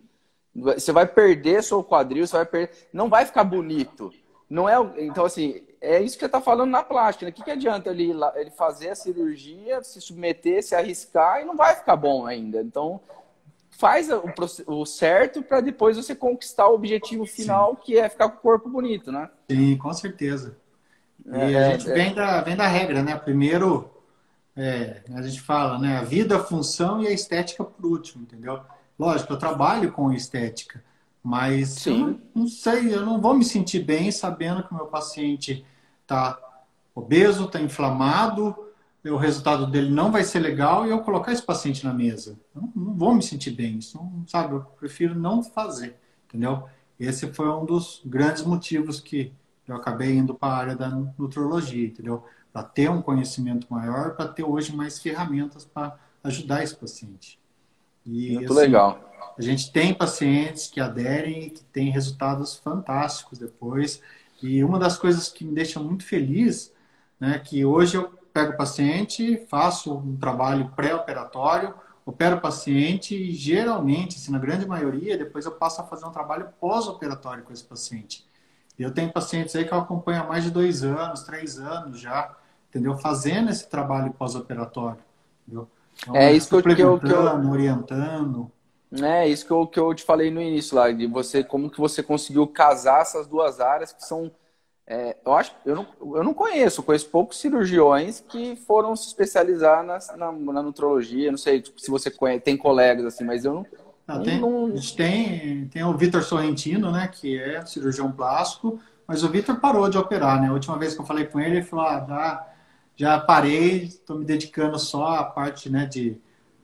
Você 0.55 0.91
vai 0.91 1.05
perder 1.05 1.63
seu 1.63 1.83
quadril, 1.83 2.25
você 2.25 2.37
vai 2.37 2.45
perder. 2.45 2.87
Não 2.91 3.07
vai 3.07 3.23
ficar 3.25 3.43
bonito. 3.43 4.11
Não 4.49 4.67
é. 4.67 4.75
Então, 4.97 5.25
assim, 5.25 5.63
é 5.79 6.01
isso 6.01 6.15
que 6.15 6.21
você 6.21 6.25
está 6.27 6.41
falando 6.41 6.71
na 6.71 6.83
plástica. 6.83 7.25
Né? 7.25 7.31
O 7.31 7.33
que, 7.33 7.43
que 7.43 7.51
adianta 7.51 7.89
ele, 7.91 8.13
ele 8.35 8.51
fazer 8.51 8.89
a 8.89 8.95
cirurgia, 8.95 9.83
se 9.83 9.99
submeter, 10.01 10.63
se 10.63 10.75
arriscar 10.75 11.41
e 11.41 11.45
não 11.45 11.55
vai 11.55 11.75
ficar 11.75 11.95
bom 11.95 12.25
ainda. 12.25 12.61
Então, 12.61 12.99
faz 13.83 14.07
o, 14.09 14.23
o 14.67 14.85
certo 14.85 15.43
para 15.43 15.59
depois 15.59 15.97
você 15.97 16.15
conquistar 16.15 16.69
o 16.69 16.75
objetivo 16.75 17.25
final, 17.25 17.71
Sim. 17.71 17.81
que 17.83 17.97
é 17.97 18.07
ficar 18.07 18.29
com 18.29 18.37
o 18.37 18.41
corpo 18.41 18.69
bonito, 18.69 19.11
né? 19.11 19.29
Sim, 19.51 19.75
com 19.75 19.91
certeza. 19.91 20.55
É, 21.29 21.51
e 21.51 21.57
a 21.57 21.71
gente 21.71 21.91
é, 21.91 21.93
vem, 21.93 22.13
da, 22.13 22.41
vem 22.41 22.55
da 22.55 22.65
regra, 22.65 23.03
né? 23.03 23.13
Primeiro, 23.17 23.91
é, 24.55 25.01
a 25.13 25.21
gente 25.21 25.41
fala, 25.41 25.77
né? 25.77 25.97
A 25.97 26.01
vida, 26.01 26.37
a 26.37 26.43
função 26.43 27.01
e 27.01 27.07
a 27.07 27.11
estética 27.11 27.61
por 27.61 27.85
último, 27.85 28.23
entendeu? 28.23 28.61
Lógico, 28.97 29.33
eu 29.33 29.37
trabalho 29.37 29.91
com 29.91 30.13
estética, 30.13 30.81
mas 31.21 31.85
eu 31.85 31.97
não, 31.97 32.21
não 32.33 32.47
sei, 32.47 32.95
eu 32.95 33.05
não 33.05 33.19
vou 33.19 33.33
me 33.33 33.43
sentir 33.43 33.79
bem 33.79 34.13
sabendo 34.13 34.63
que 34.63 34.71
o 34.71 34.75
meu 34.77 34.85
paciente 34.85 35.65
está 36.03 36.39
obeso, 36.95 37.47
está 37.47 37.59
inflamado, 37.59 38.55
o 39.09 39.17
resultado 39.17 39.67
dele 39.67 39.89
não 39.89 40.11
vai 40.11 40.23
ser 40.23 40.39
legal 40.39 40.85
e 40.85 40.89
eu 40.89 40.99
colocar 40.99 41.33
esse 41.33 41.41
paciente 41.41 41.83
na 41.83 41.93
mesa. 41.93 42.39
Eu 42.55 42.61
não, 42.75 42.93
vou 42.93 43.13
me 43.13 43.21
sentir 43.21 43.51
bem. 43.51 43.77
Isso 43.77 43.97
não, 43.97 44.23
sabe, 44.27 44.53
eu 44.53 44.61
prefiro 44.61 45.13
não 45.13 45.43
fazer, 45.43 45.97
entendeu? 46.27 46.63
Esse 46.99 47.31
foi 47.33 47.49
um 47.49 47.65
dos 47.65 48.01
grandes 48.05 48.43
motivos 48.43 49.01
que 49.01 49.33
eu 49.67 49.75
acabei 49.75 50.13
indo 50.13 50.33
para 50.33 50.53
a 50.53 50.57
área 50.57 50.75
da 50.75 50.89
nutrologia, 50.89 51.87
entendeu? 51.87 52.23
Para 52.51 52.63
ter 52.63 52.89
um 52.89 53.01
conhecimento 53.01 53.67
maior, 53.69 54.15
para 54.15 54.27
ter 54.27 54.43
hoje 54.43 54.73
mais 54.73 54.99
ferramentas 54.99 55.65
para 55.65 55.97
ajudar 56.23 56.63
esse 56.63 56.75
paciente. 56.75 57.39
E, 58.05 58.35
Muito 58.35 58.53
assim, 58.53 58.61
legal. 58.61 59.11
A 59.37 59.41
gente 59.41 59.71
tem 59.71 59.93
pacientes 59.93 60.67
que 60.67 60.79
aderem 60.79 61.47
e 61.47 61.49
que 61.49 61.63
têm 61.65 61.89
resultados 61.89 62.55
fantásticos 62.55 63.39
depois. 63.39 64.01
E 64.41 64.63
uma 64.63 64.77
das 64.77 64.97
coisas 64.97 65.29
que 65.29 65.43
me 65.43 65.53
deixa 65.53 65.79
muito 65.79 66.05
feliz, 66.05 66.71
né, 67.19 67.39
que 67.39 67.65
hoje 67.65 67.97
eu 67.97 68.22
pego 68.33 68.53
o 68.53 68.57
paciente, 68.57 69.45
faço 69.47 69.95
um 69.95 70.17
trabalho 70.17 70.71
pré-operatório, 70.75 71.73
opero 72.05 72.37
o 72.37 72.41
paciente 72.41 73.15
e 73.15 73.31
geralmente, 73.31 74.17
assim, 74.17 74.31
na 74.31 74.39
grande 74.39 74.67
maioria, 74.67 75.17
depois 75.17 75.45
eu 75.45 75.51
passo 75.51 75.81
a 75.81 75.83
fazer 75.83 76.05
um 76.05 76.11
trabalho 76.11 76.49
pós-operatório 76.59 77.43
com 77.43 77.53
esse 77.53 77.63
paciente. 77.63 78.25
Eu 78.77 78.91
tenho 78.91 79.11
pacientes 79.11 79.55
aí 79.55 79.65
que 79.65 79.73
eu 79.73 79.77
acompanho 79.77 80.23
há 80.23 80.25
mais 80.25 80.43
de 80.43 80.49
dois 80.49 80.83
anos, 80.83 81.21
três 81.23 81.59
anos 81.59 81.99
já, 81.99 82.35
entendeu? 82.69 82.97
Fazendo 82.97 83.51
esse 83.51 83.69
trabalho 83.69 84.11
pós-operatório, 84.11 84.99
entendeu? 85.45 85.67
Então, 86.01 86.15
é 86.15 86.33
isso 86.33 86.49
que 86.49 86.55
eu, 86.55 86.75
que 86.75 86.81
eu, 86.81 86.99
que 86.99 87.11
eu... 87.11 87.49
orientando. 87.51 88.51
É 89.01 89.27
isso 89.27 89.45
que 89.45 89.51
eu, 89.51 89.65
que 89.67 89.79
eu 89.79 89.93
te 89.93 90.03
falei 90.03 90.29
no 90.29 90.41
início 90.41 90.75
lá, 90.75 90.91
de 90.91 91.07
você, 91.07 91.43
como 91.43 91.69
que 91.69 91.79
você 91.79 92.03
conseguiu 92.03 92.45
casar 92.47 93.01
essas 93.01 93.25
duas 93.27 93.59
áreas 93.59 93.93
que 93.93 94.05
são. 94.05 94.31
É, 94.85 95.15
eu 95.25 95.33
acho 95.33 95.55
eu 95.65 95.75
não, 95.75 95.87
eu 96.17 96.23
não 96.23 96.33
conheço, 96.33 96.83
conheço 96.83 97.09
poucos 97.09 97.39
cirurgiões 97.39 98.19
que 98.19 98.57
foram 98.67 98.95
se 98.97 99.07
especializar 99.07 99.81
na, 99.83 99.97
na, 100.17 100.31
na 100.31 100.63
nutrologia. 100.63 101.31
Não 101.31 101.37
sei 101.37 101.61
tipo, 101.61 101.79
se 101.79 101.89
você 101.89 102.11
conhece, 102.11 102.41
tem 102.41 102.57
colegas 102.57 103.05
assim, 103.05 103.23
mas 103.23 103.45
eu 103.45 103.53
não. 103.53 103.65
Ah, 104.05 104.19
tem, 104.19 104.41
não... 104.41 104.65
A 104.65 104.75
gente 104.75 104.95
tem, 104.97 105.67
tem 105.69 105.83
o 105.83 105.93
Vitor 105.95 106.21
Sorrentino, 106.21 106.91
né, 106.91 107.07
que 107.07 107.39
é 107.39 107.65
cirurgião 107.65 108.11
plástico, 108.11 108.77
mas 109.07 109.23
o 109.23 109.29
Vitor 109.29 109.57
parou 109.61 109.89
de 109.89 109.97
operar, 109.97 110.41
né? 110.41 110.49
A 110.49 110.53
última 110.53 110.77
vez 110.77 110.93
que 110.93 110.99
eu 110.99 111.05
falei 111.05 111.25
com 111.25 111.39
ele, 111.39 111.57
ele 111.57 111.65
falou: 111.65 111.85
ah, 111.85 112.05
já, 112.05 112.47
já 112.95 113.19
parei, 113.19 113.83
estou 113.83 114.17
me 114.17 114.25
dedicando 114.25 114.77
só 114.77 115.15
à 115.15 115.23
parte 115.23 115.69
né, 115.69 115.85
de 115.85 116.17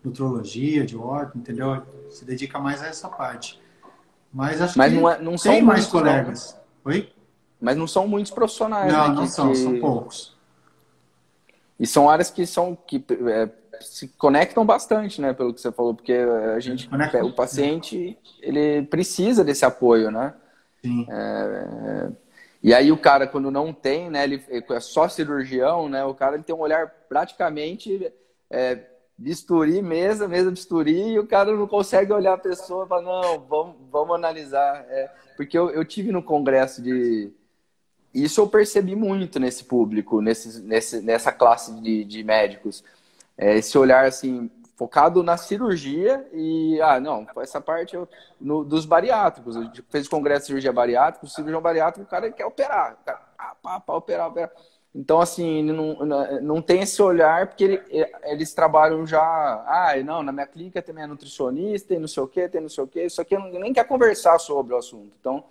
nutrologia, 0.03 0.86
de 0.86 0.97
orto, 0.97 1.38
entendeu? 1.38 1.82
Se 2.09 2.26
dedica 2.26 2.59
mais 2.59 2.82
a 2.82 2.88
essa 2.88 3.07
parte. 3.07 3.61
Mas 4.34 4.61
acho 4.61 4.78
Mas 4.78 4.93
que 4.93 4.99
não, 4.99 5.09
é, 5.09 5.22
não 5.22 5.38
são 5.38 5.61
mais 5.61 5.86
colegas. 5.86 6.57
Não. 6.86 6.91
Oi? 6.91 7.09
Mas 7.60 7.76
não 7.76 7.88
são 7.88 8.07
muitos 8.07 8.32
profissionais. 8.32 8.91
Não, 8.91 9.10
né, 9.10 9.16
não 9.16 9.24
que, 9.24 9.30
são, 9.30 9.49
que... 9.49 9.57
são 9.57 9.80
poucos. 9.80 10.38
E 11.80 11.88
são 11.88 12.10
áreas 12.10 12.30
que 12.30 12.45
são 12.45 12.76
que 12.76 13.03
é, 13.28 13.49
se 13.82 14.07
conectam 14.10 14.66
bastante, 14.66 15.22
né, 15.22 15.34
pelo 15.34 15.53
que 15.53 15.62
você 15.62 15.72
falou, 15.72 15.93
porque 15.93 16.14
a 16.14 16.60
gente, 16.60 16.89
o 17.24 17.34
paciente, 17.34 18.18
ele 18.41 18.84
precisa 18.84 19.43
desse 19.43 19.64
apoio, 19.64 20.12
né? 20.12 20.34
Sim. 20.82 21.07
É, 21.10 22.10
e 22.62 22.74
aí 22.74 22.91
o 22.91 22.97
cara, 22.97 23.26
quando 23.26 23.49
não 23.49 23.72
tem, 23.72 24.10
né, 24.10 24.26
ele 24.26 24.43
é 24.49 24.80
só 24.80 25.07
cirurgião, 25.07 25.88
né, 25.88 26.03
o 26.03 26.14
cara 26.14 26.36
ele 26.36 26.43
tem 26.43 26.53
um 26.53 26.60
olhar 26.60 26.89
praticamente 27.07 28.12
é, 28.49 28.80
bisturi, 29.18 29.82
mesa, 29.82 30.28
mesa, 30.28 30.51
bisturi, 30.51 31.14
e 31.14 31.20
o 31.20 31.28
cara 31.28 31.55
não 31.55 31.68
consegue 31.68 32.12
olhar 32.12 32.34
a 32.34 32.38
pessoa 32.38 32.86
e 32.86 32.88
falar, 32.88 33.01
não, 33.01 33.39
vamos, 33.39 33.76
vamos 33.89 34.16
analisar. 34.16 34.86
É, 34.89 35.10
porque 35.38 35.57
eu, 35.57 35.70
eu 35.70 35.86
tive 35.86 36.12
no 36.12 36.24
congresso 36.24 36.82
de... 36.82 37.32
Isso 38.24 38.41
eu 38.41 38.47
percebi 38.47 38.95
muito 38.95 39.39
nesse 39.39 39.63
público, 39.63 40.22
nesse, 40.22 40.61
nesse, 40.61 41.01
nessa 41.01 41.32
classe 41.32 41.74
de, 41.82 42.03
de 42.03 42.24
médicos. 42.24 42.84
É, 43.38 43.57
esse 43.57 43.78
olhar, 43.78 44.05
assim, 44.05 44.49
focado 44.76 45.22
na 45.22 45.36
cirurgia 45.36 46.26
e, 46.32 46.80
ah, 46.82 46.99
não, 47.01 47.28
essa 47.41 47.59
parte 47.59 47.95
eu, 47.95 48.07
no, 48.39 48.63
dos 48.63 48.86
bariátricos. 48.86 49.57
A 49.57 49.63
gente 49.63 49.84
fez 49.89 50.07
congresso 50.07 50.41
de 50.41 50.47
cirurgia 50.47 50.72
bariátrica, 50.72 51.26
o 51.26 51.30
cirurgião 51.30 51.61
bariátrico, 51.61 52.07
o 52.07 52.09
cara 52.09 52.32
quer 52.32 52.45
operar. 52.45 52.93
O 52.93 53.05
cara, 53.05 53.22
ah, 53.38 53.55
pá, 53.61 53.80
pá, 53.80 53.93
operar, 53.93 54.30
operar. 54.30 54.51
Então, 54.95 55.20
assim, 55.20 55.61
não, 55.61 55.97
não 56.41 56.61
tem 56.61 56.82
esse 56.82 56.99
olhar, 57.01 57.47
porque 57.47 57.63
ele, 57.63 57.82
eles 58.24 58.53
trabalham 58.53 59.05
já. 59.05 59.22
Ah, 59.22 59.93
não, 60.03 60.24
na 60.24 60.32
minha 60.32 60.47
clínica 60.47 60.82
tem 60.82 60.95
minha 60.95 61.07
nutricionista, 61.07 61.89
tem 61.89 61.99
não 61.99 62.07
sei 62.07 62.24
o 62.24 62.28
quê, 62.28 62.49
tem 62.49 62.61
não 62.61 62.70
sei 62.70 62.84
o 62.84 62.88
quê. 62.88 63.05
Isso 63.05 63.22
aqui 63.22 63.38
nem 63.38 63.74
quer 63.74 63.86
conversar 63.86 64.39
sobre 64.39 64.74
o 64.74 64.78
assunto. 64.78 65.11
Então, 65.20 65.43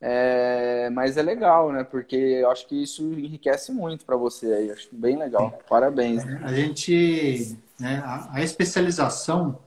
é, 0.00 0.88
mas 0.90 1.16
é 1.16 1.22
legal, 1.22 1.72
né? 1.72 1.84
Porque 1.84 2.16
eu 2.16 2.50
acho 2.50 2.66
que 2.66 2.82
isso 2.82 3.02
enriquece 3.02 3.72
muito 3.72 4.04
para 4.04 4.16
você 4.16 4.46
aí. 4.52 4.70
Acho 4.70 4.88
bem 4.92 5.18
legal. 5.18 5.58
Parabéns. 5.68 6.24
Né? 6.24 6.40
A 6.42 6.52
gente. 6.52 7.58
Né, 7.78 8.02
a, 8.04 8.28
a 8.32 8.42
especialização, 8.42 9.58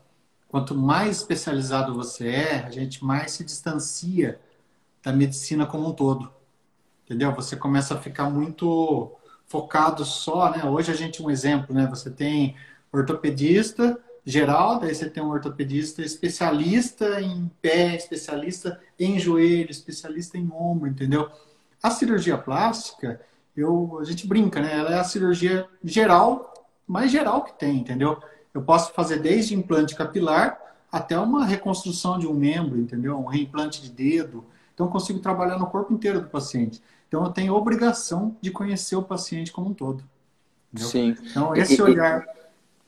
quanto 0.47 0.75
mais 0.75 1.17
especializado 1.17 1.93
você 1.93 2.27
é, 2.29 2.55
a 2.65 2.69
gente 2.69 3.03
mais 3.03 3.31
se 3.31 3.43
distancia 3.43 4.39
da 5.03 5.11
medicina 5.11 5.65
como 5.65 5.89
um 5.89 5.93
todo 5.93 6.31
entendeu? 7.05 7.33
Você 7.33 7.55
começa 7.55 7.93
a 7.93 8.01
ficar 8.01 8.29
muito 8.29 9.11
focado 9.45 10.03
só, 10.03 10.49
né? 10.49 10.65
Hoje 10.65 10.91
a 10.91 10.95
gente 10.95 11.21
um 11.21 11.29
exemplo, 11.29 11.75
né? 11.75 11.87
Você 11.87 12.09
tem 12.09 12.55
ortopedista 12.91 13.99
geral, 14.25 14.79
daí 14.79 14.93
você 14.93 15.09
tem 15.09 15.21
um 15.21 15.29
ortopedista 15.29 16.01
especialista 16.01 17.21
em 17.21 17.51
pé, 17.61 17.95
especialista 17.95 18.79
em 18.99 19.19
joelho, 19.19 19.69
especialista 19.69 20.37
em 20.37 20.49
ombro, 20.51 20.87
entendeu? 20.87 21.29
A 21.81 21.91
cirurgia 21.91 22.37
plástica, 22.37 23.19
eu, 23.55 23.97
a 23.99 24.03
gente 24.03 24.25
brinca, 24.25 24.61
né? 24.61 24.77
Ela 24.79 24.91
é 24.91 24.99
a 24.99 25.03
cirurgia 25.03 25.67
geral, 25.83 26.53
mais 26.87 27.11
geral 27.11 27.43
que 27.43 27.57
tem, 27.59 27.77
entendeu? 27.79 28.17
Eu 28.53 28.61
posso 28.61 28.93
fazer 28.93 29.19
desde 29.19 29.55
implante 29.55 29.95
capilar 29.95 30.59
até 30.91 31.17
uma 31.17 31.43
reconstrução 31.45 32.17
de 32.17 32.27
um 32.27 32.33
membro, 32.33 32.79
entendeu? 32.79 33.17
Um 33.17 33.25
reimplante 33.25 33.81
de 33.81 33.89
dedo. 33.89 34.45
Então, 34.73 34.85
eu 34.85 34.91
consigo 34.91 35.19
trabalhar 35.19 35.57
no 35.57 35.67
corpo 35.67 35.93
inteiro 35.93 36.21
do 36.21 36.29
paciente. 36.29 36.81
Então, 37.07 37.23
eu 37.23 37.31
tenho 37.31 37.53
obrigação 37.53 38.37
de 38.39 38.51
conhecer 38.51 38.95
o 38.95 39.03
paciente 39.03 39.51
como 39.51 39.69
um 39.69 39.73
todo. 39.73 40.03
Entendeu? 40.71 40.89
Sim. 40.89 41.17
Então, 41.29 41.55
esse 41.55 41.81
olhar. 41.81 42.25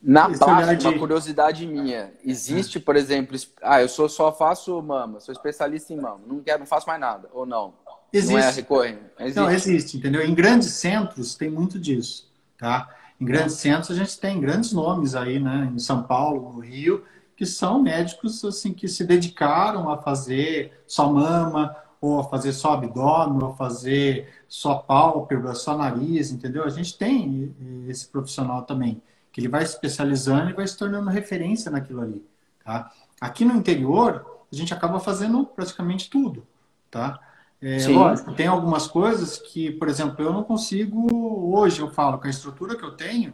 Na 0.07 0.29
esse 0.29 0.37
plástica, 0.37 0.75
de... 0.75 0.87
uma 0.87 0.99
curiosidade 0.99 1.65
minha, 1.65 2.13
existe, 2.23 2.79
por 2.79 2.95
exemplo, 2.95 3.35
ah, 3.59 3.81
eu 3.81 3.89
sou, 3.89 4.07
só 4.07 4.31
faço 4.31 4.79
mama, 4.79 5.19
sou 5.19 5.33
especialista 5.33 5.93
em 5.93 5.97
mama, 5.97 6.19
não 6.27 6.41
quero, 6.41 6.59
não 6.59 6.67
faço 6.67 6.85
mais 6.85 6.99
nada, 6.99 7.27
ou 7.33 7.43
não? 7.43 7.73
Existe. 8.13 8.33
Não 8.33 8.39
é 8.39 8.51
recorrente? 8.51 8.99
Existe. 9.19 9.39
Não, 9.39 9.49
existe, 9.49 9.97
entendeu? 9.97 10.21
Em 10.21 10.35
grandes 10.35 10.69
centros 10.73 11.33
tem 11.33 11.49
muito 11.49 11.79
disso, 11.79 12.31
tá? 12.55 12.87
Em 13.19 13.25
grandes 13.25 13.55
centros 13.55 13.89
a 13.89 13.95
gente 13.95 14.19
tem 14.19 14.39
grandes 14.39 14.73
nomes 14.73 15.15
aí, 15.15 15.39
né? 15.39 15.71
Em 15.73 15.79
São 15.79 16.03
Paulo, 16.03 16.53
no 16.53 16.59
Rio, 16.59 17.03
que 17.35 17.45
são 17.45 17.81
médicos 17.81 18.45
assim 18.45 18.73
que 18.73 18.87
se 18.87 19.03
dedicaram 19.05 19.89
a 19.89 19.97
fazer 19.97 20.83
só 20.85 21.11
mama, 21.11 21.75
ou 21.99 22.23
fazer 22.23 22.53
só 22.53 22.73
abdômen, 22.73 23.43
ou 23.43 23.55
fazer 23.55 24.29
só 24.47 24.75
pálpebra, 24.75 25.55
só 25.55 25.75
nariz, 25.75 26.31
entendeu? 26.31 26.63
A 26.63 26.69
gente 26.69 26.95
tem 26.95 27.55
esse 27.87 28.07
profissional 28.07 28.61
também, 28.61 29.01
que 29.35 29.41
ele 29.41 29.49
vai 29.49 29.65
se 29.65 29.73
especializando 29.73 30.49
e 30.49 30.53
vai 30.53 30.65
se 30.65 30.77
tornando 30.77 31.09
referência 31.09 31.69
naquilo 31.69 31.99
ali, 31.99 32.25
tá? 32.63 32.89
Aqui 33.19 33.43
no 33.43 33.53
interior, 33.53 34.25
a 34.49 34.55
gente 34.55 34.73
acaba 34.73 34.97
fazendo 34.97 35.45
praticamente 35.45 36.09
tudo, 36.09 36.47
tá? 36.89 37.19
É, 37.61 37.85
lógico, 37.89 38.33
tem 38.33 38.47
algumas 38.47 38.87
coisas 38.87 39.37
que, 39.37 39.71
por 39.71 39.89
exemplo, 39.89 40.23
eu 40.23 40.31
não 40.31 40.41
consigo, 40.41 41.53
hoje 41.53 41.81
eu 41.81 41.91
falo, 41.91 42.17
com 42.17 42.27
a 42.27 42.29
estrutura 42.29 42.77
que 42.77 42.85
eu 42.85 42.91
tenho, 42.91 43.33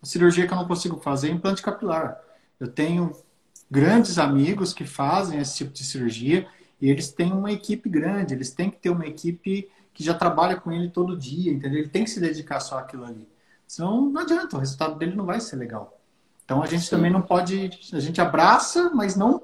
a 0.00 0.06
cirurgia 0.06 0.46
que 0.46 0.52
eu 0.52 0.56
não 0.56 0.68
consigo 0.68 1.00
fazer 1.00 1.30
é 1.30 1.32
implante 1.32 1.60
capilar. 1.60 2.20
Eu 2.60 2.68
tenho 2.68 3.10
grandes 3.68 4.20
amigos 4.20 4.72
que 4.72 4.84
fazem 4.84 5.40
esse 5.40 5.56
tipo 5.56 5.72
de 5.72 5.82
cirurgia 5.82 6.46
e 6.80 6.88
eles 6.88 7.10
têm 7.10 7.32
uma 7.32 7.50
equipe 7.50 7.88
grande, 7.88 8.32
eles 8.32 8.52
têm 8.52 8.70
que 8.70 8.76
ter 8.76 8.90
uma 8.90 9.06
equipe 9.08 9.68
que 9.92 10.04
já 10.04 10.14
trabalha 10.14 10.54
com 10.54 10.70
ele 10.70 10.88
todo 10.88 11.18
dia, 11.18 11.50
entendeu? 11.50 11.80
Ele 11.80 11.88
tem 11.88 12.04
que 12.04 12.10
se 12.10 12.20
dedicar 12.20 12.60
só 12.60 12.78
àquilo 12.78 13.04
ali. 13.04 13.31
Senão 13.72 14.02
não 14.02 14.20
adianta, 14.20 14.54
o 14.54 14.58
resultado 14.60 14.96
dele 14.96 15.16
não 15.16 15.24
vai 15.24 15.40
ser 15.40 15.56
legal. 15.56 15.98
Então 16.44 16.62
a 16.62 16.66
gente 16.66 16.82
Sim. 16.82 16.90
também 16.90 17.10
não 17.10 17.22
pode, 17.22 17.70
a 17.90 18.00
gente 18.00 18.20
abraça, 18.20 18.90
mas 18.94 19.16
não 19.16 19.40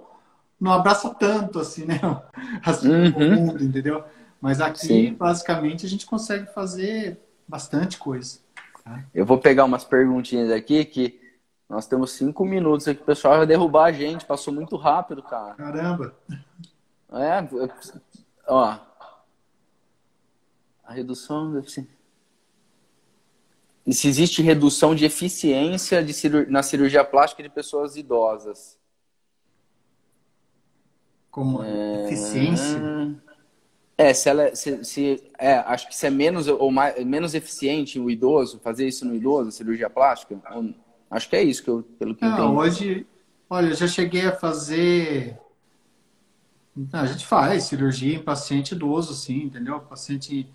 não 0.60 0.70
abraça 0.70 1.14
tanto 1.14 1.58
assim, 1.58 1.86
né? 1.86 1.98
Assim, 2.62 2.90
uhum. 2.90 3.16
o 3.16 3.20
mundo, 3.20 3.64
entendeu? 3.64 4.04
Mas 4.38 4.60
aqui, 4.60 4.86
Sim. 4.86 5.14
basicamente, 5.14 5.86
a 5.86 5.88
gente 5.88 6.04
consegue 6.04 6.44
fazer 6.52 7.18
bastante 7.46 7.96
coisa. 7.96 8.40
Tá? 8.84 9.02
Eu 9.14 9.24
vou 9.24 9.38
pegar 9.38 9.64
umas 9.64 9.84
perguntinhas 9.84 10.50
aqui 10.50 10.84
que 10.84 11.18
nós 11.66 11.86
temos 11.86 12.10
cinco 12.10 12.44
minutos 12.44 12.86
aqui, 12.86 13.00
o 13.00 13.06
pessoal 13.06 13.38
vai 13.38 13.46
derrubar 13.46 13.86
a 13.86 13.92
gente, 13.92 14.26
passou 14.26 14.52
muito 14.52 14.76
rápido, 14.76 15.22
cara. 15.22 15.54
Caramba! 15.54 16.14
É, 17.12 17.48
ó. 18.46 18.76
A 20.84 20.92
redução 20.92 21.52
E 23.88 23.94
se 23.94 24.06
existe 24.06 24.42
redução 24.42 24.94
de 24.94 25.06
eficiência 25.06 26.04
de 26.04 26.12
cirurgia, 26.12 26.52
na 26.52 26.62
cirurgia 26.62 27.02
plástica 27.02 27.42
de 27.42 27.48
pessoas 27.48 27.96
idosas? 27.96 28.78
Como 31.30 31.62
é... 31.62 32.04
eficiência? 32.04 32.78
É, 33.96 34.12
se 34.12 34.28
ela 34.28 34.54
se, 34.54 34.84
se, 34.84 35.30
é, 35.38 35.54
acho 35.54 35.88
que 35.88 35.96
se 35.96 36.06
é 36.06 36.10
menos 36.10 36.46
ou 36.48 36.70
mais, 36.70 37.02
menos 37.02 37.34
eficiente 37.34 37.98
o 37.98 38.10
idoso 38.10 38.60
fazer 38.60 38.86
isso 38.86 39.06
no 39.06 39.14
idoso, 39.14 39.50
cirurgia 39.50 39.88
plástica, 39.88 40.38
ou, 40.54 40.74
acho 41.10 41.26
que 41.26 41.36
é 41.36 41.42
isso 41.42 41.64
que 41.64 41.70
eu 41.70 41.82
pelo 41.98 42.14
que 42.14 42.22
Não, 42.22 42.56
hoje, 42.56 43.06
olha, 43.48 43.68
eu 43.70 43.74
já 43.74 43.88
cheguei 43.88 44.26
a 44.26 44.36
fazer 44.36 45.38
a 46.92 47.06
gente 47.06 47.26
faz 47.26 47.64
cirurgia 47.64 48.16
em 48.16 48.22
paciente 48.22 48.74
idoso, 48.74 49.14
sim, 49.14 49.44
entendeu? 49.44 49.80
Paciente, 49.80 50.46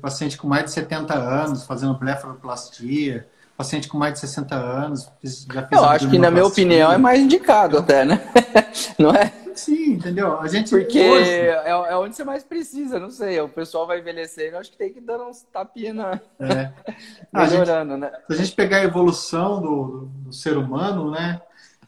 paciente 0.00 0.36
com 0.36 0.48
mais 0.48 0.64
de 0.64 0.70
70 0.72 1.14
anos, 1.14 1.64
fazendo 1.64 1.94
blefaroplastia, 1.94 3.28
paciente 3.56 3.88
com 3.88 3.98
mais 3.98 4.14
de 4.14 4.20
60 4.20 4.54
anos. 4.54 5.10
Já 5.52 5.66
fez 5.66 5.80
Eu 5.80 5.88
acho 5.88 6.08
que, 6.08 6.18
na 6.18 6.30
minha 6.30 6.46
opinião, 6.46 6.90
é 6.90 6.98
mais 6.98 7.20
indicado 7.20 7.78
até, 7.78 8.04
né? 8.04 8.20
Não 8.98 9.10
é? 9.10 9.32
Sim, 9.54 9.92
entendeu? 9.92 10.40
A 10.40 10.48
gente 10.48 10.70
Porque 10.70 10.98
hoje... 10.98 11.30
é, 11.30 11.68
é, 11.68 11.96
onde 11.96 12.16
você 12.16 12.24
mais 12.24 12.42
precisa, 12.42 12.98
não 12.98 13.10
sei. 13.10 13.38
O 13.40 13.48
pessoal 13.48 13.86
vai 13.86 13.98
envelhecendo, 13.98 14.56
acho 14.56 14.70
que 14.70 14.78
tem 14.78 14.92
que 14.92 15.00
dar 15.00 15.18
uns 15.18 15.42
tapinhas 15.52 15.94
na... 15.94 16.20
é. 16.38 16.72
melhorando, 17.32 17.92
gente, 17.92 18.00
né? 18.00 18.12
Se 18.26 18.32
a 18.32 18.36
gente 18.36 18.52
pegar 18.52 18.78
a 18.78 18.84
evolução 18.84 19.60
do, 19.60 20.08
do 20.24 20.32
ser 20.32 20.56
humano, 20.56 21.10
né? 21.10 21.42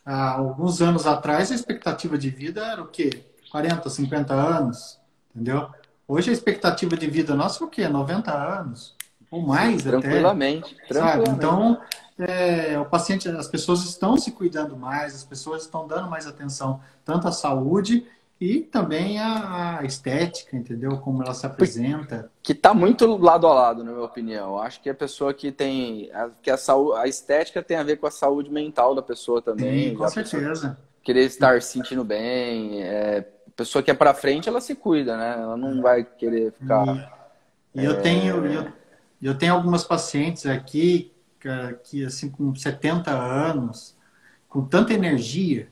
Há 0.04 0.32
alguns 0.32 0.82
anos 0.82 1.06
atrás, 1.06 1.50
a 1.50 1.54
expectativa 1.54 2.18
de 2.18 2.28
vida 2.28 2.66
era 2.66 2.82
o 2.82 2.88
quê? 2.88 3.24
40, 3.50 3.88
50 3.88 4.34
anos, 4.34 4.98
entendeu? 5.34 5.70
Hoje 6.12 6.28
a 6.28 6.32
expectativa 6.34 6.94
de 6.94 7.06
vida 7.06 7.34
nossa 7.34 7.64
é 7.64 7.66
o 7.66 7.70
quê? 7.70 7.88
90 7.88 8.30
anos, 8.30 8.94
ou 9.30 9.40
mais 9.40 9.80
Sim, 9.80 9.88
tranquilamente, 9.88 10.76
até. 10.84 10.88
Tranquilamente. 10.88 11.30
Então, 11.30 11.80
é, 12.18 12.78
o 12.78 12.84
paciente, 12.84 13.30
as 13.30 13.48
pessoas 13.48 13.82
estão 13.82 14.18
se 14.18 14.30
cuidando 14.30 14.76
mais, 14.76 15.14
as 15.14 15.24
pessoas 15.24 15.62
estão 15.62 15.88
dando 15.88 16.10
mais 16.10 16.26
atenção 16.26 16.82
tanto 17.02 17.28
à 17.28 17.32
saúde 17.32 18.06
e 18.38 18.60
também 18.60 19.18
à, 19.18 19.80
estética, 19.84 20.54
entendeu? 20.54 20.98
Como 20.98 21.22
ela 21.22 21.32
se 21.32 21.46
apresenta. 21.46 22.30
Que 22.42 22.52
está 22.52 22.74
muito 22.74 23.06
lado 23.16 23.46
a 23.46 23.54
lado, 23.54 23.82
na 23.82 23.92
minha 23.92 24.04
opinião. 24.04 24.58
Acho 24.58 24.82
que 24.82 24.90
a 24.90 24.94
pessoa 24.94 25.32
que 25.32 25.50
tem. 25.50 26.10
que 26.42 26.50
a, 26.50 26.58
saúde, 26.58 26.98
a 26.98 27.08
estética 27.08 27.62
tem 27.62 27.78
a 27.78 27.82
ver 27.82 27.96
com 27.96 28.06
a 28.06 28.10
saúde 28.10 28.50
mental 28.50 28.94
da 28.94 29.00
pessoa 29.00 29.40
também. 29.40 29.88
Sim, 29.88 29.96
com 29.96 30.08
certeza. 30.08 30.76
Querer 31.02 31.24
estar 31.24 31.62
se 31.62 31.72
sentindo 31.72 32.04
bem, 32.04 32.82
é, 32.82 33.24
pessoa 33.56 33.82
que 33.82 33.90
é 33.90 33.94
para 33.94 34.14
frente, 34.14 34.48
ela 34.48 34.60
se 34.60 34.74
cuida, 34.74 35.16
né? 35.16 35.36
Ela 35.40 35.56
não 35.56 35.80
vai 35.80 36.04
querer 36.04 36.52
ficar. 36.52 37.30
E, 37.74 37.80
e 37.80 37.84
eu 37.84 37.92
é... 37.92 38.00
tenho 38.00 38.46
eu, 38.46 38.72
eu, 39.22 39.34
tenho 39.36 39.54
algumas 39.54 39.84
pacientes 39.84 40.46
aqui 40.46 41.12
que 41.84 42.04
assim 42.04 42.30
com 42.30 42.54
70 42.54 43.10
anos, 43.10 43.96
com 44.48 44.64
tanta 44.64 44.92
energia, 44.92 45.68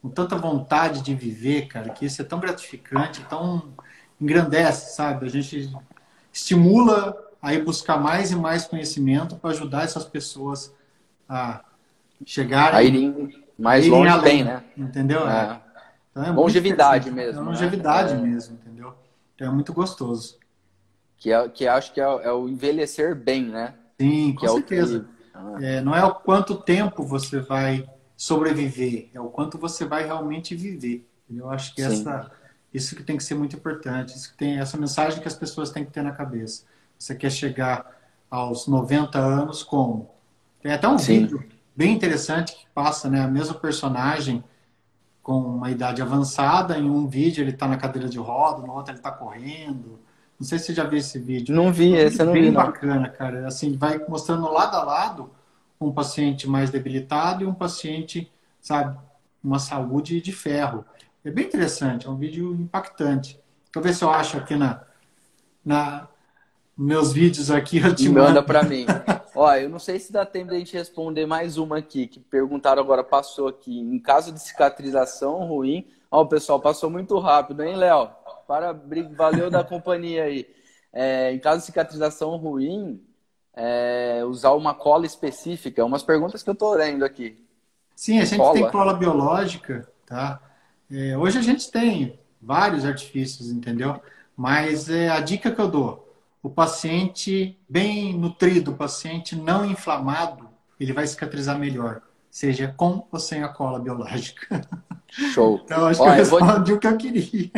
com 0.00 0.08
tanta 0.08 0.36
vontade 0.36 1.02
de 1.02 1.14
viver, 1.14 1.66
cara, 1.66 1.90
que 1.90 2.06
isso 2.06 2.22
é 2.22 2.24
tão 2.24 2.40
gratificante, 2.40 3.24
tão 3.28 3.74
engrandece, 4.20 4.96
sabe? 4.96 5.26
A 5.26 5.30
gente 5.30 5.70
estimula 6.32 7.16
a 7.40 7.54
ir 7.54 7.64
buscar 7.64 7.98
mais 7.98 8.30
e 8.30 8.36
mais 8.36 8.64
conhecimento 8.66 9.36
para 9.36 9.50
ajudar 9.50 9.84
essas 9.84 10.04
pessoas 10.04 10.74
a 11.28 11.62
chegar 12.24 12.74
a 12.74 12.82
irem 12.82 13.44
mais 13.58 13.86
longe 13.86 14.08
além, 14.08 14.24
tem, 14.24 14.44
né? 14.44 14.64
Entendeu? 14.76 15.28
É. 15.28 15.60
Então 16.10 16.24
é 16.24 16.30
longevidade 16.30 17.10
mesmo. 17.10 17.40
É 17.40 17.44
longevidade 17.44 18.14
né? 18.14 18.22
mesmo, 18.22 18.54
entendeu? 18.54 18.94
Então 19.34 19.48
é 19.48 19.50
muito 19.50 19.72
gostoso. 19.72 20.38
Que, 21.16 21.32
é, 21.32 21.48
que 21.48 21.66
acho 21.66 21.92
que 21.92 22.00
é, 22.00 22.04
é 22.04 22.32
o 22.32 22.48
envelhecer 22.48 23.14
bem, 23.14 23.44
né? 23.46 23.74
Sim, 23.98 24.34
com 24.34 24.40
que 24.40 24.48
certeza. 24.48 24.96
É 24.96 25.00
que... 25.00 25.06
ah. 25.34 25.58
é, 25.60 25.80
não 25.80 25.94
é 25.94 26.04
o 26.04 26.14
quanto 26.14 26.56
tempo 26.56 27.02
você 27.04 27.40
vai 27.40 27.88
sobreviver, 28.16 29.08
é 29.14 29.20
o 29.20 29.28
quanto 29.28 29.56
você 29.56 29.84
vai 29.84 30.04
realmente 30.04 30.54
viver. 30.54 31.06
Eu 31.34 31.48
acho 31.50 31.74
que 31.74 31.80
essa, 31.80 32.30
isso 32.72 32.94
que 32.94 33.02
tem 33.02 33.16
que 33.16 33.24
ser 33.24 33.34
muito 33.34 33.56
importante, 33.56 34.16
isso 34.16 34.32
que 34.32 34.36
tem 34.36 34.58
essa 34.58 34.76
mensagem 34.76 35.20
que 35.22 35.28
as 35.28 35.34
pessoas 35.34 35.70
têm 35.70 35.84
que 35.84 35.90
ter 35.90 36.02
na 36.02 36.12
cabeça. 36.12 36.64
Você 36.98 37.14
quer 37.14 37.30
chegar 37.30 37.98
aos 38.30 38.66
90 38.66 39.18
anos 39.18 39.62
como? 39.62 40.10
Tem 40.60 40.72
até 40.72 40.86
um 40.86 40.98
Sim. 40.98 41.20
vídeo 41.20 41.44
bem 41.74 41.94
interessante 41.94 42.54
que 42.54 42.66
passa 42.74 43.08
né, 43.08 43.22
a 43.22 43.28
mesma 43.28 43.54
personagem 43.54 44.44
com 45.30 45.38
uma 45.38 45.70
idade 45.70 46.02
avançada. 46.02 46.76
Em 46.76 46.90
um 46.90 47.06
vídeo 47.06 47.40
ele 47.40 47.52
está 47.52 47.68
na 47.68 47.76
cadeira 47.76 48.08
de 48.08 48.18
roda, 48.18 48.66
no 48.66 48.74
outro 48.74 48.90
ele 48.90 48.98
está 48.98 49.12
correndo. 49.12 50.00
Não 50.36 50.44
sei 50.44 50.58
se 50.58 50.66
você 50.66 50.74
já 50.74 50.82
viu 50.82 50.98
esse 50.98 51.20
vídeo. 51.20 51.54
Não 51.54 51.72
vi, 51.72 51.94
é 51.94 52.02
um 52.02 52.06
esse 52.08 52.20
eu 52.20 52.26
não 52.26 52.32
bem 52.32 52.42
vi. 52.42 52.48
Bem 52.48 52.56
bacana, 52.56 53.08
cara. 53.08 53.46
Assim, 53.46 53.76
vai 53.76 53.96
mostrando 54.08 54.50
lado 54.52 54.76
a 54.76 54.82
lado 54.82 55.30
um 55.80 55.92
paciente 55.92 56.48
mais 56.48 56.70
debilitado 56.70 57.44
e 57.44 57.46
um 57.46 57.54
paciente, 57.54 58.28
sabe, 58.60 58.98
uma 59.42 59.60
saúde 59.60 60.20
de 60.20 60.32
ferro. 60.32 60.84
É 61.24 61.30
bem 61.30 61.44
interessante, 61.44 62.08
é 62.08 62.10
um 62.10 62.16
vídeo 62.16 62.52
impactante. 62.52 63.34
Deixa 63.66 63.76
eu 63.76 63.82
ver 63.82 63.94
se 63.94 64.02
eu 64.02 64.10
acho 64.10 64.36
aqui 64.36 64.56
na, 64.56 64.82
na 65.64 66.08
meus 66.76 67.12
vídeos 67.12 67.52
aqui. 67.52 67.78
Eu 67.78 67.94
te 67.94 68.08
Manda 68.08 68.42
para 68.42 68.64
mim. 68.64 68.84
Ó, 69.42 69.50
eu 69.54 69.70
não 69.70 69.78
sei 69.78 69.98
se 69.98 70.12
dá 70.12 70.26
tempo 70.26 70.50
da 70.50 70.58
gente 70.58 70.76
responder 70.76 71.24
mais 71.24 71.56
uma 71.56 71.78
aqui, 71.78 72.06
que 72.06 72.20
perguntaram 72.20 72.82
agora, 72.82 73.02
passou 73.02 73.48
aqui. 73.48 73.80
Em 73.80 73.98
caso 73.98 74.30
de 74.32 74.38
cicatrização 74.38 75.46
ruim, 75.46 75.86
ó, 76.10 76.20
o 76.20 76.26
pessoal 76.26 76.60
passou 76.60 76.90
muito 76.90 77.18
rápido, 77.18 77.62
hein, 77.62 77.74
Léo? 77.74 78.10
Para, 78.46 78.78
valeu 79.16 79.50
da 79.50 79.64
companhia 79.64 80.24
aí. 80.24 80.46
É, 80.92 81.32
em 81.32 81.38
caso 81.38 81.60
de 81.60 81.64
cicatrização 81.64 82.36
ruim, 82.36 83.02
é, 83.54 84.22
usar 84.26 84.50
uma 84.50 84.74
cola 84.74 85.06
específica, 85.06 85.86
umas 85.86 86.02
perguntas 86.02 86.42
que 86.42 86.50
eu 86.50 86.54
tô 86.54 86.74
lendo 86.74 87.02
aqui. 87.02 87.42
Sim, 87.96 88.18
a 88.20 88.26
gente 88.26 88.40
cola. 88.40 88.52
tem 88.52 88.70
cola 88.70 88.92
biológica, 88.92 89.90
tá? 90.04 90.38
É, 90.92 91.16
hoje 91.16 91.38
a 91.38 91.42
gente 91.42 91.70
tem 91.70 92.20
vários 92.42 92.84
artifícios, 92.84 93.50
entendeu? 93.50 94.02
Mas 94.36 94.90
é, 94.90 95.08
a 95.08 95.20
dica 95.20 95.50
que 95.50 95.60
eu 95.62 95.68
dou, 95.68 96.09
o 96.42 96.48
paciente 96.48 97.58
bem 97.68 98.14
nutrido, 98.16 98.72
o 98.72 98.76
paciente 98.76 99.36
não 99.36 99.64
inflamado, 99.64 100.48
ele 100.78 100.92
vai 100.92 101.06
cicatrizar 101.06 101.58
melhor, 101.58 102.00
seja 102.30 102.74
com 102.76 103.06
ou 103.10 103.18
sem 103.18 103.42
a 103.42 103.48
cola 103.48 103.78
biológica. 103.78 104.60
Show. 105.08 105.60
Então, 105.64 105.86
acho 105.86 106.02
Olha, 106.02 106.12
que 106.12 106.20
eu 106.20 106.24
respondi 106.24 106.70
vou... 106.70 106.76
o 106.76 106.80
que 106.80 106.86
eu 106.86 106.96
queria. 106.96 107.50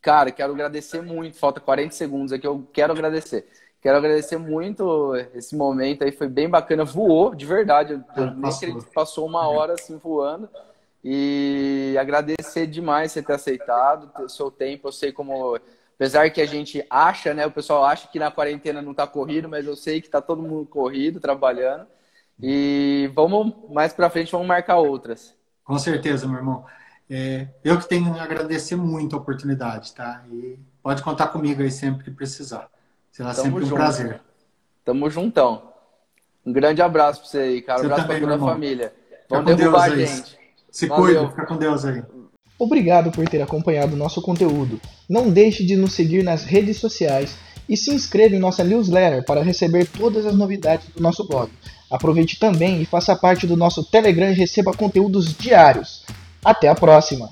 Cara, 0.00 0.30
quero 0.30 0.52
agradecer 0.52 1.02
muito. 1.02 1.36
Falta 1.36 1.60
40 1.60 1.92
segundos 1.94 2.32
aqui, 2.32 2.46
eu 2.46 2.66
quero 2.72 2.92
agradecer. 2.92 3.46
Quero 3.82 3.98
agradecer 3.98 4.36
muito 4.36 5.16
esse 5.34 5.56
momento 5.56 6.04
aí, 6.04 6.12
foi 6.12 6.28
bem 6.28 6.48
bacana. 6.48 6.84
Voou, 6.84 7.34
de 7.34 7.44
verdade. 7.44 7.94
Eu, 7.94 8.04
eu 8.16 8.30
nem 8.30 8.48
acredito 8.48 8.84
que 8.84 8.94
passou 8.94 9.26
uma 9.26 9.48
hora 9.48 9.74
assim 9.74 9.98
voando. 9.98 10.48
E 11.02 11.96
agradecer 11.98 12.68
demais 12.68 13.10
você 13.10 13.20
ter 13.20 13.32
aceitado 13.32 14.08
o 14.22 14.28
seu 14.28 14.52
tempo. 14.52 14.86
Eu 14.86 14.92
sei 14.92 15.10
como, 15.10 15.58
apesar 15.94 16.30
que 16.30 16.40
a 16.40 16.46
gente 16.46 16.84
acha, 16.88 17.32
né? 17.34 17.46
O 17.46 17.50
pessoal 17.50 17.84
acha 17.84 18.08
que 18.08 18.18
na 18.18 18.30
quarentena 18.30 18.82
não 18.82 18.92
está 18.92 19.06
corrido, 19.06 19.48
mas 19.48 19.66
eu 19.66 19.76
sei 19.76 20.00
que 20.00 20.08
está 20.08 20.20
todo 20.20 20.42
mundo 20.42 20.66
corrido, 20.66 21.20
trabalhando. 21.20 21.86
E 22.40 23.10
vamos 23.14 23.54
mais 23.70 23.92
para 23.92 24.10
frente, 24.10 24.32
vamos 24.32 24.46
marcar 24.46 24.76
outras. 24.76 25.34
Com 25.64 25.78
certeza, 25.78 26.26
meu 26.26 26.38
irmão. 26.38 26.64
É, 27.08 27.48
eu 27.62 27.78
que 27.78 27.86
tenho 27.88 28.12
que 28.12 28.20
agradecer 28.20 28.74
muito 28.74 29.14
a 29.14 29.18
oportunidade, 29.18 29.92
tá? 29.94 30.24
E 30.32 30.58
pode 30.82 31.02
contar 31.02 31.28
comigo 31.28 31.62
aí 31.62 31.70
sempre 31.70 32.04
que 32.04 32.10
precisar. 32.10 32.68
Será 33.10 33.34
Tamo 33.34 33.42
sempre 33.44 33.64
um 33.64 33.66
junto. 33.66 33.74
prazer. 33.74 34.20
Tamo 34.84 35.10
juntão. 35.10 35.72
Um 36.44 36.52
grande 36.52 36.82
abraço 36.82 37.20
para 37.20 37.28
você 37.28 37.38
aí, 37.38 37.62
cara. 37.62 37.82
Um 37.82 37.84
abraço 37.84 38.06
para 38.06 38.20
toda 38.20 38.34
a 38.34 38.38
família. 38.38 38.92
Vamos 39.28 39.56
derrubar 39.56 39.92
a 39.92 39.96
gente. 39.96 40.38
Se 40.70 40.86
Valeu. 40.86 41.04
cuida, 41.04 41.28
fica 41.30 41.46
com 41.46 41.56
Deus 41.56 41.84
aí. 41.84 42.02
Obrigado 42.62 43.10
por 43.10 43.28
ter 43.28 43.42
acompanhado 43.42 43.96
nosso 43.96 44.22
conteúdo. 44.22 44.80
Não 45.08 45.28
deixe 45.28 45.66
de 45.66 45.74
nos 45.74 45.94
seguir 45.94 46.22
nas 46.22 46.44
redes 46.44 46.76
sociais 46.76 47.34
e 47.68 47.76
se 47.76 47.92
inscreva 47.92 48.36
em 48.36 48.38
nossa 48.38 48.62
newsletter 48.62 49.24
para 49.24 49.42
receber 49.42 49.84
todas 49.84 50.24
as 50.24 50.36
novidades 50.36 50.86
do 50.94 51.02
nosso 51.02 51.26
blog. 51.26 51.50
Aproveite 51.90 52.38
também 52.38 52.80
e 52.80 52.84
faça 52.84 53.16
parte 53.16 53.48
do 53.48 53.56
nosso 53.56 53.82
Telegram 53.82 54.30
e 54.30 54.34
receba 54.34 54.72
conteúdos 54.72 55.36
diários. 55.36 56.04
Até 56.44 56.68
a 56.68 56.74
próxima! 56.76 57.30